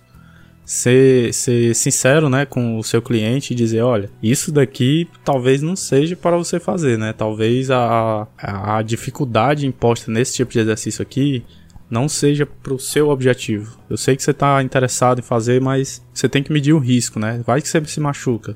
ser, 0.65 1.33
ser 1.33 1.73
sincero 1.73 2.29
né, 2.29 2.45
com 2.45 2.77
o 2.77 2.83
seu 2.83 3.01
cliente 3.01 3.53
e 3.53 3.55
dizer, 3.55 3.81
olha, 3.81 4.09
isso 4.21 4.51
daqui 4.51 5.07
talvez 5.25 5.61
não 5.61 5.75
seja 5.75 6.15
para 6.15 6.37
você 6.37 6.59
fazer, 6.59 6.97
né? 6.97 7.13
Talvez 7.13 7.71
a, 7.71 8.27
a 8.37 8.81
dificuldade 8.83 9.65
imposta 9.65 10.11
nesse 10.11 10.35
tipo 10.35 10.51
de 10.51 10.59
exercício 10.59 11.01
aqui 11.01 11.43
não 11.89 12.07
seja 12.07 12.45
para 12.45 12.73
o 12.73 12.79
seu 12.79 13.09
objetivo. 13.09 13.77
Eu 13.89 13.97
sei 13.97 14.15
que 14.15 14.23
você 14.23 14.31
está 14.31 14.61
interessado 14.61 15.19
em 15.19 15.23
fazer, 15.23 15.59
mas 15.59 16.05
você 16.13 16.29
tem 16.29 16.43
que 16.43 16.51
medir 16.51 16.73
o 16.73 16.79
risco, 16.79 17.19
né? 17.19 17.41
Vai 17.45 17.61
que 17.61 17.67
você 17.67 17.83
se 17.85 17.99
machuca, 17.99 18.55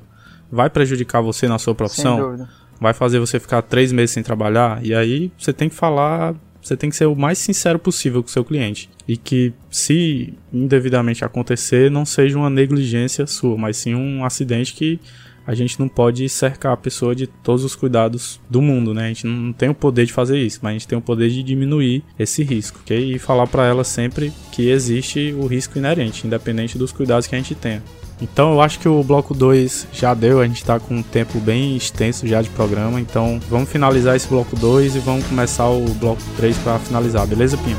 vai 0.50 0.70
prejudicar 0.70 1.20
você 1.20 1.48
na 1.48 1.58
sua 1.58 1.74
profissão, 1.74 2.46
vai 2.80 2.92
fazer 2.92 3.18
você 3.18 3.40
ficar 3.40 3.62
três 3.62 3.92
meses 3.92 4.12
sem 4.12 4.22
trabalhar, 4.22 4.84
e 4.84 4.94
aí 4.94 5.32
você 5.36 5.52
tem 5.52 5.68
que 5.68 5.74
falar, 5.74 6.34
você 6.62 6.76
tem 6.76 6.90
que 6.90 6.96
ser 6.96 7.06
o 7.06 7.14
mais 7.16 7.38
sincero 7.38 7.78
possível 7.78 8.22
com 8.22 8.28
o 8.28 8.32
seu 8.32 8.44
cliente. 8.44 8.88
E 9.06 9.16
que 9.16 9.52
se 9.70 10.32
indevidamente 10.52 11.24
acontecer, 11.24 11.90
não 11.90 12.06
seja 12.06 12.38
uma 12.38 12.48
negligência 12.48 13.26
sua, 13.26 13.56
mas 13.58 13.76
sim 13.76 13.94
um 13.94 14.24
acidente 14.24 14.72
que 14.72 14.98
a 15.46 15.54
gente 15.54 15.78
não 15.78 15.88
pode 15.88 16.28
cercar 16.28 16.72
a 16.72 16.76
pessoa 16.76 17.14
de 17.14 17.26
todos 17.26 17.64
os 17.64 17.74
cuidados 17.74 18.40
do 18.48 18.62
mundo, 18.62 18.94
né? 18.94 19.04
A 19.04 19.08
gente 19.08 19.26
não 19.26 19.52
tem 19.52 19.68
o 19.68 19.74
poder 19.74 20.06
de 20.06 20.12
fazer 20.12 20.38
isso, 20.38 20.60
mas 20.62 20.70
a 20.70 20.72
gente 20.74 20.88
tem 20.88 20.98
o 20.98 21.02
poder 21.02 21.28
de 21.30 21.42
diminuir 21.42 22.02
esse 22.18 22.42
risco, 22.42 22.80
ok? 22.82 23.14
E 23.14 23.18
falar 23.18 23.46
para 23.46 23.66
ela 23.66 23.84
sempre 23.84 24.32
que 24.52 24.68
existe 24.68 25.34
o 25.38 25.46
risco 25.46 25.78
inerente, 25.78 26.26
independente 26.26 26.78
dos 26.78 26.92
cuidados 26.92 27.26
que 27.26 27.34
a 27.34 27.38
gente 27.38 27.54
tenha. 27.54 27.82
Então 28.20 28.52
eu 28.52 28.60
acho 28.60 28.78
que 28.78 28.88
o 28.88 29.02
bloco 29.02 29.34
2 29.34 29.88
já 29.92 30.14
deu, 30.14 30.40
a 30.40 30.46
gente 30.46 30.56
está 30.56 30.78
com 30.78 30.96
um 30.96 31.02
tempo 31.02 31.38
bem 31.40 31.76
extenso 31.76 32.26
já 32.26 32.40
de 32.40 32.48
programa, 32.50 33.00
então 33.00 33.40
vamos 33.50 33.68
finalizar 33.68 34.14
esse 34.14 34.28
bloco 34.28 34.56
2 34.56 34.96
e 34.96 34.98
vamos 35.00 35.26
começar 35.26 35.68
o 35.68 35.84
bloco 35.94 36.22
3 36.36 36.56
para 36.58 36.78
finalizar, 36.78 37.26
beleza, 37.26 37.56
Pinho? 37.58 37.76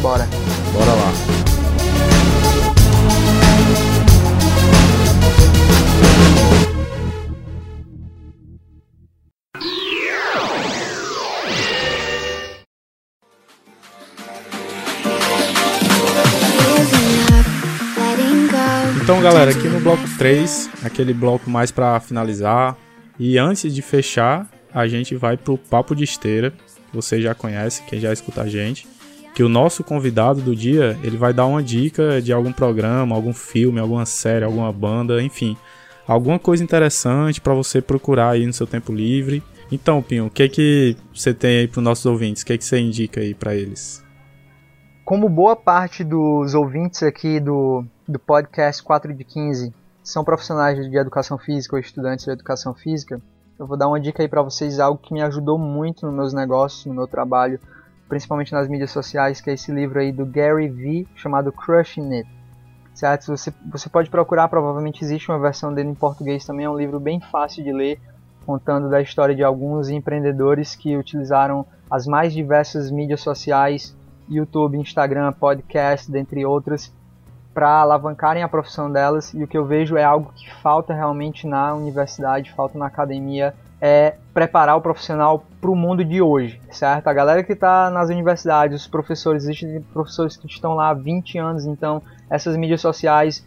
Bora. 0.00 0.26
Bora 0.72 0.92
lá. 0.92 1.31
Galera, 19.32 19.50
aqui 19.50 19.66
no 19.66 19.80
bloco 19.80 20.02
3, 20.18 20.68
aquele 20.84 21.14
bloco 21.14 21.48
mais 21.48 21.70
para 21.70 21.98
finalizar. 22.00 22.76
E 23.18 23.38
antes 23.38 23.74
de 23.74 23.80
fechar, 23.80 24.46
a 24.74 24.86
gente 24.86 25.14
vai 25.14 25.38
pro 25.38 25.56
Papo 25.56 25.96
de 25.96 26.04
Esteira. 26.04 26.52
Você 26.92 27.18
já 27.18 27.34
conhece, 27.34 27.82
quem 27.84 27.98
já 27.98 28.12
escuta 28.12 28.42
a 28.42 28.46
gente. 28.46 28.86
Que 29.34 29.42
o 29.42 29.48
nosso 29.48 29.82
convidado 29.82 30.42
do 30.42 30.54
dia, 30.54 30.98
ele 31.02 31.16
vai 31.16 31.32
dar 31.32 31.46
uma 31.46 31.62
dica 31.62 32.20
de 32.20 32.30
algum 32.30 32.52
programa, 32.52 33.16
algum 33.16 33.32
filme, 33.32 33.80
alguma 33.80 34.04
série, 34.04 34.44
alguma 34.44 34.70
banda, 34.70 35.22
enfim. 35.22 35.56
Alguma 36.06 36.38
coisa 36.38 36.62
interessante 36.62 37.40
para 37.40 37.54
você 37.54 37.80
procurar 37.80 38.32
aí 38.32 38.44
no 38.44 38.52
seu 38.52 38.66
tempo 38.66 38.92
livre. 38.92 39.42
Então, 39.70 40.02
Pinho, 40.02 40.26
o 40.26 40.30
que 40.30 40.42
é 40.42 40.48
que 40.48 40.94
você 41.14 41.32
tem 41.32 41.60
aí 41.60 41.68
para 41.68 41.80
nossos 41.80 42.04
ouvintes? 42.04 42.42
O 42.42 42.46
que 42.46 42.52
é 42.52 42.58
que 42.58 42.66
você 42.66 42.78
indica 42.78 43.22
aí 43.22 43.32
para 43.32 43.54
eles? 43.54 44.04
Como 45.06 45.26
boa 45.26 45.56
parte 45.56 46.04
dos 46.04 46.52
ouvintes 46.52 47.02
aqui 47.02 47.40
do, 47.40 47.86
do 48.06 48.18
podcast 48.18 48.82
4 48.82 49.14
de 49.14 49.24
15 49.24 49.72
são 50.02 50.24
profissionais 50.24 50.78
de 50.90 50.96
educação 50.96 51.38
física 51.38 51.76
ou 51.76 51.80
estudantes 51.80 52.24
de 52.24 52.30
educação 52.30 52.74
física, 52.74 53.20
eu 53.58 53.66
vou 53.66 53.76
dar 53.76 53.86
uma 53.86 54.00
dica 54.00 54.22
aí 54.22 54.28
para 54.28 54.42
vocês, 54.42 54.80
algo 54.80 55.00
que 55.00 55.14
me 55.14 55.22
ajudou 55.22 55.56
muito 55.56 56.04
nos 56.06 56.14
meus 56.14 56.32
negócios, 56.32 56.84
no 56.86 56.94
meu 56.94 57.06
trabalho, 57.06 57.60
principalmente 58.08 58.52
nas 58.52 58.68
mídias 58.68 58.90
sociais, 58.90 59.40
que 59.40 59.50
é 59.50 59.52
esse 59.54 59.70
livro 59.70 60.00
aí 60.00 60.10
do 60.10 60.26
Gary 60.26 60.68
Vee, 60.68 61.06
chamado 61.14 61.52
Crushing 61.52 62.12
It. 62.12 62.28
Certo? 62.92 63.26
Você, 63.26 63.54
você 63.70 63.88
pode 63.88 64.10
procurar, 64.10 64.48
provavelmente 64.48 65.04
existe 65.04 65.30
uma 65.30 65.38
versão 65.38 65.72
dele 65.72 65.90
em 65.90 65.94
português 65.94 66.44
também, 66.44 66.66
é 66.66 66.70
um 66.70 66.76
livro 66.76 66.98
bem 66.98 67.20
fácil 67.20 67.62
de 67.62 67.72
ler, 67.72 68.00
contando 68.44 68.90
da 68.90 69.00
história 69.00 69.34
de 69.34 69.44
alguns 69.44 69.88
empreendedores 69.88 70.74
que 70.74 70.96
utilizaram 70.96 71.64
as 71.88 72.06
mais 72.06 72.32
diversas 72.32 72.90
mídias 72.90 73.20
sociais 73.20 73.94
YouTube, 74.28 74.78
Instagram, 74.78 75.32
podcast, 75.32 76.10
dentre 76.10 76.44
outras, 76.44 76.92
para 77.54 77.68
alavancarem 77.68 78.42
a 78.42 78.48
profissão 78.48 78.90
delas. 78.90 79.32
E 79.34 79.42
o 79.42 79.48
que 79.48 79.56
eu 79.56 79.64
vejo 79.64 79.96
é 79.96 80.04
algo 80.04 80.32
que 80.34 80.52
falta 80.62 80.94
realmente 80.94 81.46
na 81.46 81.74
universidade, 81.74 82.52
falta 82.52 82.78
na 82.78 82.86
academia, 82.86 83.54
é 83.80 84.14
preparar 84.32 84.76
o 84.76 84.80
profissional 84.80 85.44
para 85.60 85.70
o 85.70 85.74
mundo 85.74 86.04
de 86.04 86.22
hoje, 86.22 86.60
certo? 86.70 87.08
A 87.08 87.12
galera 87.12 87.42
que 87.42 87.52
está 87.52 87.90
nas 87.90 88.10
universidades, 88.10 88.82
os 88.82 88.86
professores, 88.86 89.44
existem 89.44 89.80
professores 89.92 90.36
que 90.36 90.46
estão 90.46 90.74
lá 90.74 90.90
há 90.90 90.94
20 90.94 91.36
anos, 91.38 91.66
então 91.66 92.00
essas 92.30 92.56
mídias 92.56 92.80
sociais, 92.80 93.44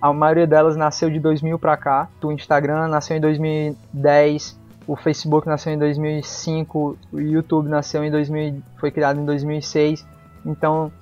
a 0.00 0.12
maioria 0.12 0.46
delas 0.46 0.76
nasceu 0.76 1.10
de 1.10 1.18
2000 1.18 1.58
para 1.58 1.76
cá. 1.76 2.08
O 2.22 2.30
Instagram 2.30 2.88
nasceu 2.88 3.16
em 3.16 3.20
2010, 3.20 4.58
o 4.86 4.94
Facebook 4.94 5.46
nasceu 5.46 5.72
em 5.72 5.78
2005, 5.78 6.98
o 7.12 7.18
YouTube 7.18 7.68
nasceu 7.68 8.04
em 8.04 8.10
2000, 8.10 8.62
foi 8.78 8.90
criado 8.90 9.18
em 9.20 9.24
2006. 9.24 10.06
Então, 10.44 10.92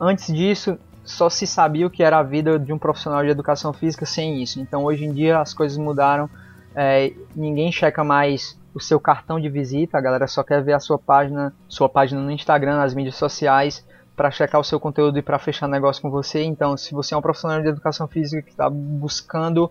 antes 0.00 0.32
disso, 0.32 0.78
só 1.06 1.30
se 1.30 1.46
sabia 1.46 1.86
o 1.86 1.90
que 1.90 2.02
era 2.02 2.18
a 2.18 2.22
vida 2.22 2.58
de 2.58 2.72
um 2.72 2.78
profissional 2.78 3.22
de 3.22 3.30
educação 3.30 3.72
física 3.72 4.04
sem 4.04 4.42
isso. 4.42 4.60
Então, 4.60 4.84
hoje 4.84 5.04
em 5.04 5.12
dia, 5.12 5.38
as 5.38 5.54
coisas 5.54 5.78
mudaram. 5.78 6.28
É, 6.74 7.12
ninguém 7.34 7.72
checa 7.72 8.04
mais 8.04 8.58
o 8.74 8.80
seu 8.80 9.00
cartão 9.00 9.40
de 9.40 9.48
visita, 9.48 9.96
a 9.96 10.00
galera 10.00 10.26
só 10.26 10.42
quer 10.42 10.62
ver 10.62 10.74
a 10.74 10.80
sua 10.80 10.98
página, 10.98 11.54
sua 11.66 11.88
página 11.88 12.20
no 12.20 12.30
Instagram, 12.30 12.76
nas 12.76 12.92
mídias 12.92 13.14
sociais, 13.14 13.86
para 14.14 14.30
checar 14.30 14.60
o 14.60 14.64
seu 14.64 14.78
conteúdo 14.78 15.18
e 15.18 15.22
para 15.22 15.38
fechar 15.38 15.68
negócio 15.68 16.02
com 16.02 16.10
você. 16.10 16.42
Então, 16.42 16.76
se 16.76 16.92
você 16.92 17.14
é 17.14 17.16
um 17.16 17.22
profissional 17.22 17.62
de 17.62 17.68
educação 17.68 18.06
física 18.06 18.42
que 18.42 18.50
está 18.50 18.68
buscando 18.68 19.70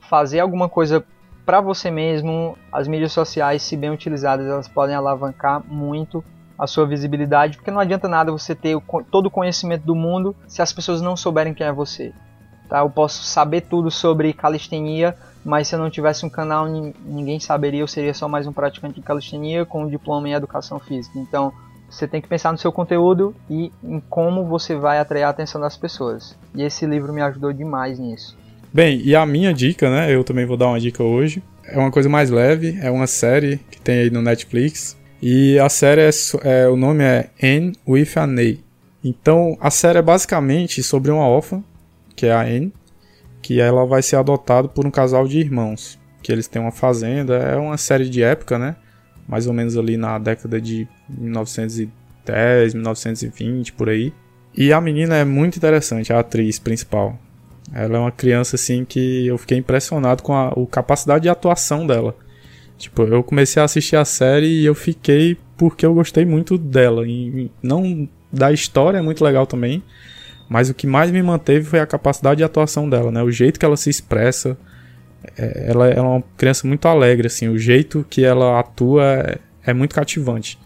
fazer 0.00 0.40
alguma 0.40 0.68
coisa 0.68 1.02
para 1.46 1.60
você 1.60 1.90
mesmo, 1.90 2.58
as 2.70 2.86
mídias 2.86 3.12
sociais, 3.12 3.62
se 3.62 3.76
bem 3.76 3.90
utilizadas, 3.90 4.46
elas 4.46 4.68
podem 4.68 4.94
alavancar 4.94 5.62
muito 5.66 6.22
a 6.58 6.66
sua 6.66 6.86
visibilidade, 6.86 7.56
porque 7.56 7.70
não 7.70 7.80
adianta 7.80 8.08
nada 8.08 8.32
você 8.32 8.54
ter 8.54 8.76
todo 9.10 9.26
o 9.26 9.30
conhecimento 9.30 9.84
do 9.84 9.94
mundo 9.94 10.34
se 10.46 10.62
as 10.62 10.72
pessoas 10.72 11.00
não 11.00 11.16
souberem 11.16 11.54
quem 11.54 11.66
é 11.66 11.72
você. 11.72 12.12
Tá? 12.68 12.80
Eu 12.80 12.90
posso 12.90 13.22
saber 13.24 13.62
tudo 13.62 13.90
sobre 13.90 14.32
calistenia, 14.32 15.16
mas 15.44 15.68
se 15.68 15.74
eu 15.74 15.78
não 15.78 15.90
tivesse 15.90 16.24
um 16.24 16.30
canal, 16.30 16.66
ninguém 16.66 17.38
saberia, 17.38 17.80
eu 17.80 17.88
seria 17.88 18.14
só 18.14 18.28
mais 18.28 18.46
um 18.46 18.52
praticante 18.52 18.94
de 18.94 19.02
calistenia 19.02 19.66
com 19.66 19.82
um 19.82 19.88
diploma 19.88 20.28
em 20.28 20.32
educação 20.32 20.78
física. 20.78 21.18
Então, 21.18 21.52
você 21.90 22.08
tem 22.08 22.22
que 22.22 22.28
pensar 22.28 22.50
no 22.50 22.56
seu 22.56 22.72
conteúdo 22.72 23.34
e 23.50 23.70
em 23.84 24.00
como 24.00 24.46
você 24.46 24.74
vai 24.74 24.98
atrair 24.98 25.24
a 25.24 25.28
atenção 25.28 25.60
das 25.60 25.76
pessoas. 25.76 26.34
E 26.54 26.62
esse 26.62 26.86
livro 26.86 27.12
me 27.12 27.20
ajudou 27.20 27.52
demais 27.52 27.98
nisso. 27.98 28.38
Bem, 28.72 29.02
e 29.04 29.14
a 29.14 29.26
minha 29.26 29.52
dica, 29.52 29.90
né? 29.90 30.10
Eu 30.10 30.24
também 30.24 30.46
vou 30.46 30.56
dar 30.56 30.68
uma 30.68 30.80
dica 30.80 31.02
hoje. 31.02 31.42
É 31.66 31.78
uma 31.78 31.90
coisa 31.90 32.08
mais 32.08 32.30
leve, 32.30 32.78
é 32.80 32.90
uma 32.90 33.06
série 33.06 33.58
que 33.70 33.78
tem 33.78 33.98
aí 33.98 34.10
no 34.10 34.22
Netflix, 34.22 34.96
e 35.22 35.56
a 35.60 35.68
série 35.68 36.00
é, 36.00 36.10
é, 36.42 36.68
o 36.68 36.76
nome 36.76 37.04
é 37.04 37.30
Anne 37.40 37.72
with 37.86 38.08
a 38.16 38.26
Ney. 38.26 38.58
Então 39.04 39.56
a 39.60 39.70
série 39.70 40.00
é 40.00 40.02
basicamente 40.02 40.82
sobre 40.82 41.12
uma 41.12 41.24
órfã, 41.24 41.62
que 42.16 42.26
é 42.26 42.32
a 42.32 42.40
Anne, 42.40 42.72
que 43.40 43.60
ela 43.60 43.86
vai 43.86 44.02
ser 44.02 44.16
adotada 44.16 44.66
por 44.66 44.84
um 44.84 44.90
casal 44.90 45.28
de 45.28 45.38
irmãos, 45.38 45.96
que 46.22 46.32
eles 46.32 46.48
têm 46.48 46.60
uma 46.60 46.72
fazenda, 46.72 47.36
é 47.36 47.56
uma 47.56 47.76
série 47.76 48.08
de 48.08 48.20
época, 48.20 48.58
né? 48.58 48.74
Mais 49.28 49.46
ou 49.46 49.52
menos 49.52 49.76
ali 49.76 49.96
na 49.96 50.18
década 50.18 50.60
de 50.60 50.88
1910, 51.08 52.74
1920 52.74 53.72
por 53.74 53.88
aí. 53.88 54.12
E 54.56 54.72
a 54.72 54.80
menina 54.80 55.14
é 55.16 55.24
muito 55.24 55.56
interessante, 55.56 56.12
a 56.12 56.18
atriz 56.18 56.58
principal. 56.58 57.16
Ela 57.72 57.96
é 57.96 58.00
uma 58.00 58.10
criança 58.10 58.56
assim 58.56 58.84
que 58.84 59.26
eu 59.28 59.38
fiquei 59.38 59.56
impressionado 59.56 60.20
com 60.22 60.34
a, 60.34 60.48
a 60.48 60.66
capacidade 60.68 61.22
de 61.22 61.28
atuação 61.28 61.86
dela. 61.86 62.16
Tipo, 62.82 63.04
eu 63.04 63.22
comecei 63.22 63.62
a 63.62 63.64
assistir 63.64 63.94
a 63.94 64.04
série 64.04 64.48
e 64.48 64.66
eu 64.66 64.74
fiquei 64.74 65.38
porque 65.56 65.86
eu 65.86 65.94
gostei 65.94 66.24
muito 66.24 66.58
dela. 66.58 67.06
E 67.06 67.48
não 67.62 68.08
da 68.32 68.50
história 68.50 68.98
é 68.98 69.00
muito 69.00 69.22
legal 69.22 69.46
também, 69.46 69.80
mas 70.48 70.68
o 70.68 70.74
que 70.74 70.84
mais 70.84 71.08
me 71.12 71.22
manteve 71.22 71.64
foi 71.64 71.78
a 71.78 71.86
capacidade 71.86 72.38
de 72.38 72.44
atuação 72.44 72.90
dela, 72.90 73.12
né? 73.12 73.22
O 73.22 73.30
jeito 73.30 73.60
que 73.60 73.64
ela 73.64 73.76
se 73.76 73.88
expressa. 73.88 74.58
É, 75.38 75.66
ela, 75.68 75.86
ela, 75.86 75.94
é 75.94 76.00
uma 76.00 76.24
criança 76.36 76.66
muito 76.66 76.88
alegre, 76.88 77.28
assim. 77.28 77.46
O 77.46 77.56
jeito 77.56 78.04
que 78.10 78.24
ela 78.24 78.58
atua 78.58 79.04
é, 79.04 79.38
é 79.70 79.72
muito 79.72 79.94
cativante. 79.94 80.58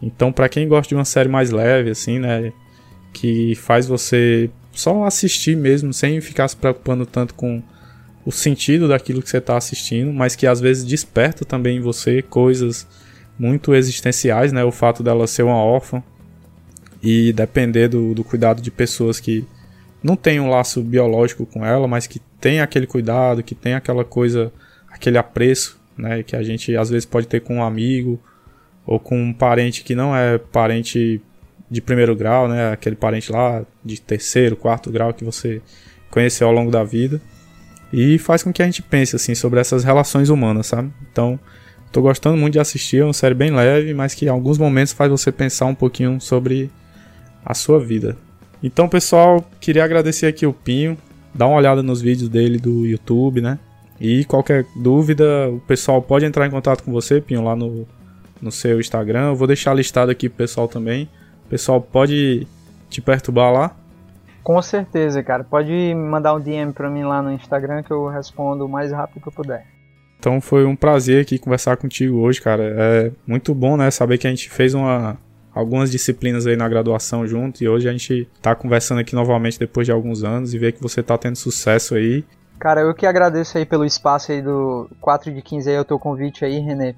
Então, 0.00 0.32
para 0.32 0.48
quem 0.48 0.66
gosta 0.66 0.88
de 0.88 0.94
uma 0.94 1.04
série 1.04 1.28
mais 1.28 1.50
leve, 1.50 1.90
assim, 1.90 2.18
né? 2.18 2.50
Que 3.12 3.54
faz 3.56 3.86
você 3.86 4.48
só 4.72 5.04
assistir 5.04 5.54
mesmo, 5.54 5.92
sem 5.92 6.18
ficar 6.22 6.48
se 6.48 6.56
preocupando 6.56 7.04
tanto 7.04 7.34
com 7.34 7.62
o 8.28 8.30
sentido 8.30 8.88
daquilo 8.88 9.22
que 9.22 9.30
você 9.30 9.38
está 9.38 9.56
assistindo, 9.56 10.12
mas 10.12 10.36
que 10.36 10.46
às 10.46 10.60
vezes 10.60 10.84
desperta 10.84 11.46
também 11.46 11.78
em 11.78 11.80
você 11.80 12.20
coisas 12.20 12.86
muito 13.38 13.74
existenciais, 13.74 14.52
né? 14.52 14.62
O 14.62 14.70
fato 14.70 15.02
dela 15.02 15.26
ser 15.26 15.44
uma 15.44 15.56
órfã 15.56 16.02
e 17.02 17.32
depender 17.32 17.88
do, 17.88 18.14
do 18.14 18.22
cuidado 18.22 18.60
de 18.60 18.70
pessoas 18.70 19.18
que 19.18 19.46
não 20.02 20.14
têm 20.14 20.40
um 20.40 20.50
laço 20.50 20.82
biológico 20.82 21.46
com 21.46 21.64
ela, 21.64 21.88
mas 21.88 22.06
que 22.06 22.20
tem 22.38 22.60
aquele 22.60 22.86
cuidado, 22.86 23.42
que 23.42 23.54
tem 23.54 23.72
aquela 23.72 24.04
coisa, 24.04 24.52
aquele 24.90 25.16
apreço, 25.16 25.80
né? 25.96 26.22
Que 26.22 26.36
a 26.36 26.42
gente 26.42 26.76
às 26.76 26.90
vezes 26.90 27.06
pode 27.06 27.26
ter 27.26 27.40
com 27.40 27.56
um 27.56 27.62
amigo 27.62 28.20
ou 28.84 29.00
com 29.00 29.18
um 29.18 29.32
parente 29.32 29.82
que 29.82 29.94
não 29.94 30.14
é 30.14 30.36
parente 30.36 31.18
de 31.70 31.80
primeiro 31.80 32.14
grau, 32.14 32.46
né? 32.46 32.72
Aquele 32.72 32.94
parente 32.94 33.32
lá 33.32 33.64
de 33.82 33.98
terceiro, 33.98 34.54
quarto 34.54 34.90
grau 34.90 35.14
que 35.14 35.24
você 35.24 35.62
conheceu 36.10 36.46
ao 36.46 36.52
longo 36.52 36.70
da 36.70 36.84
vida 36.84 37.22
e 37.92 38.18
faz 38.18 38.42
com 38.42 38.52
que 38.52 38.62
a 38.62 38.64
gente 38.64 38.82
pense 38.82 39.16
assim 39.16 39.34
sobre 39.34 39.60
essas 39.60 39.84
relações 39.84 40.28
humanas, 40.28 40.66
sabe? 40.66 40.92
Então, 41.10 41.38
tô 41.90 42.02
gostando 42.02 42.36
muito 42.36 42.54
de 42.54 42.60
assistir, 42.60 42.98
é 42.98 43.04
uma 43.04 43.12
série 43.12 43.34
bem 43.34 43.50
leve, 43.50 43.94
mas 43.94 44.14
que 44.14 44.26
em 44.26 44.28
alguns 44.28 44.58
momentos 44.58 44.92
faz 44.92 45.10
você 45.10 45.32
pensar 45.32 45.66
um 45.66 45.74
pouquinho 45.74 46.20
sobre 46.20 46.70
a 47.44 47.54
sua 47.54 47.80
vida. 47.80 48.16
Então, 48.62 48.88
pessoal, 48.88 49.48
queria 49.60 49.84
agradecer 49.84 50.26
aqui 50.26 50.46
o 50.46 50.52
Pinho, 50.52 50.98
dá 51.34 51.46
uma 51.46 51.56
olhada 51.56 51.82
nos 51.82 52.00
vídeos 52.00 52.28
dele 52.28 52.58
do 52.58 52.84
YouTube, 52.84 53.40
né? 53.40 53.58
E 54.00 54.24
qualquer 54.24 54.66
dúvida, 54.76 55.48
o 55.48 55.60
pessoal 55.60 56.00
pode 56.02 56.24
entrar 56.24 56.46
em 56.46 56.50
contato 56.50 56.82
com 56.82 56.92
você, 56.92 57.20
Pinho, 57.20 57.42
lá 57.42 57.56
no, 57.56 57.86
no 58.40 58.52
seu 58.52 58.78
Instagram. 58.80 59.28
Eu 59.28 59.36
vou 59.36 59.46
deixar 59.46 59.74
listado 59.74 60.10
aqui 60.10 60.28
pro 60.28 60.38
pessoal 60.38 60.68
também. 60.68 61.08
O 61.46 61.48
pessoal 61.48 61.80
pode 61.80 62.46
te 62.90 63.00
perturbar 63.00 63.52
lá, 63.52 63.76
com 64.48 64.62
certeza, 64.62 65.22
cara. 65.22 65.44
Pode 65.44 65.94
mandar 65.94 66.32
um 66.32 66.40
DM 66.40 66.72
pra 66.72 66.88
mim 66.88 67.02
lá 67.02 67.20
no 67.20 67.30
Instagram 67.30 67.82
que 67.82 67.90
eu 67.90 68.08
respondo 68.08 68.64
o 68.64 68.68
mais 68.68 68.90
rápido 68.90 69.20
que 69.20 69.28
eu 69.28 69.32
puder. 69.32 69.66
Então 70.18 70.40
foi 70.40 70.64
um 70.64 70.74
prazer 70.74 71.20
aqui 71.20 71.38
conversar 71.38 71.76
contigo 71.76 72.16
hoje, 72.20 72.40
cara. 72.40 72.62
É 72.64 73.12
muito 73.26 73.54
bom, 73.54 73.76
né, 73.76 73.90
saber 73.90 74.16
que 74.16 74.26
a 74.26 74.30
gente 74.30 74.48
fez 74.48 74.72
uma 74.72 75.18
algumas 75.54 75.90
disciplinas 75.90 76.46
aí 76.46 76.56
na 76.56 76.66
graduação 76.66 77.26
junto 77.26 77.62
e 77.62 77.68
hoje 77.68 77.90
a 77.90 77.92
gente 77.92 78.26
tá 78.40 78.54
conversando 78.54 79.02
aqui 79.02 79.14
novamente 79.14 79.58
depois 79.58 79.86
de 79.86 79.92
alguns 79.92 80.24
anos 80.24 80.54
e 80.54 80.58
ver 80.58 80.72
que 80.72 80.80
você 80.80 81.02
tá 81.02 81.18
tendo 81.18 81.36
sucesso 81.36 81.94
aí. 81.94 82.24
Cara, 82.58 82.80
eu 82.80 82.94
que 82.94 83.04
agradeço 83.04 83.58
aí 83.58 83.66
pelo 83.66 83.84
espaço 83.84 84.32
aí 84.32 84.40
do 84.40 84.88
4 84.98 85.30
de 85.30 85.42
15 85.42 85.68
aí, 85.68 85.78
o 85.78 85.84
teu 85.84 85.98
convite 85.98 86.42
aí, 86.42 86.58
René. 86.58 86.94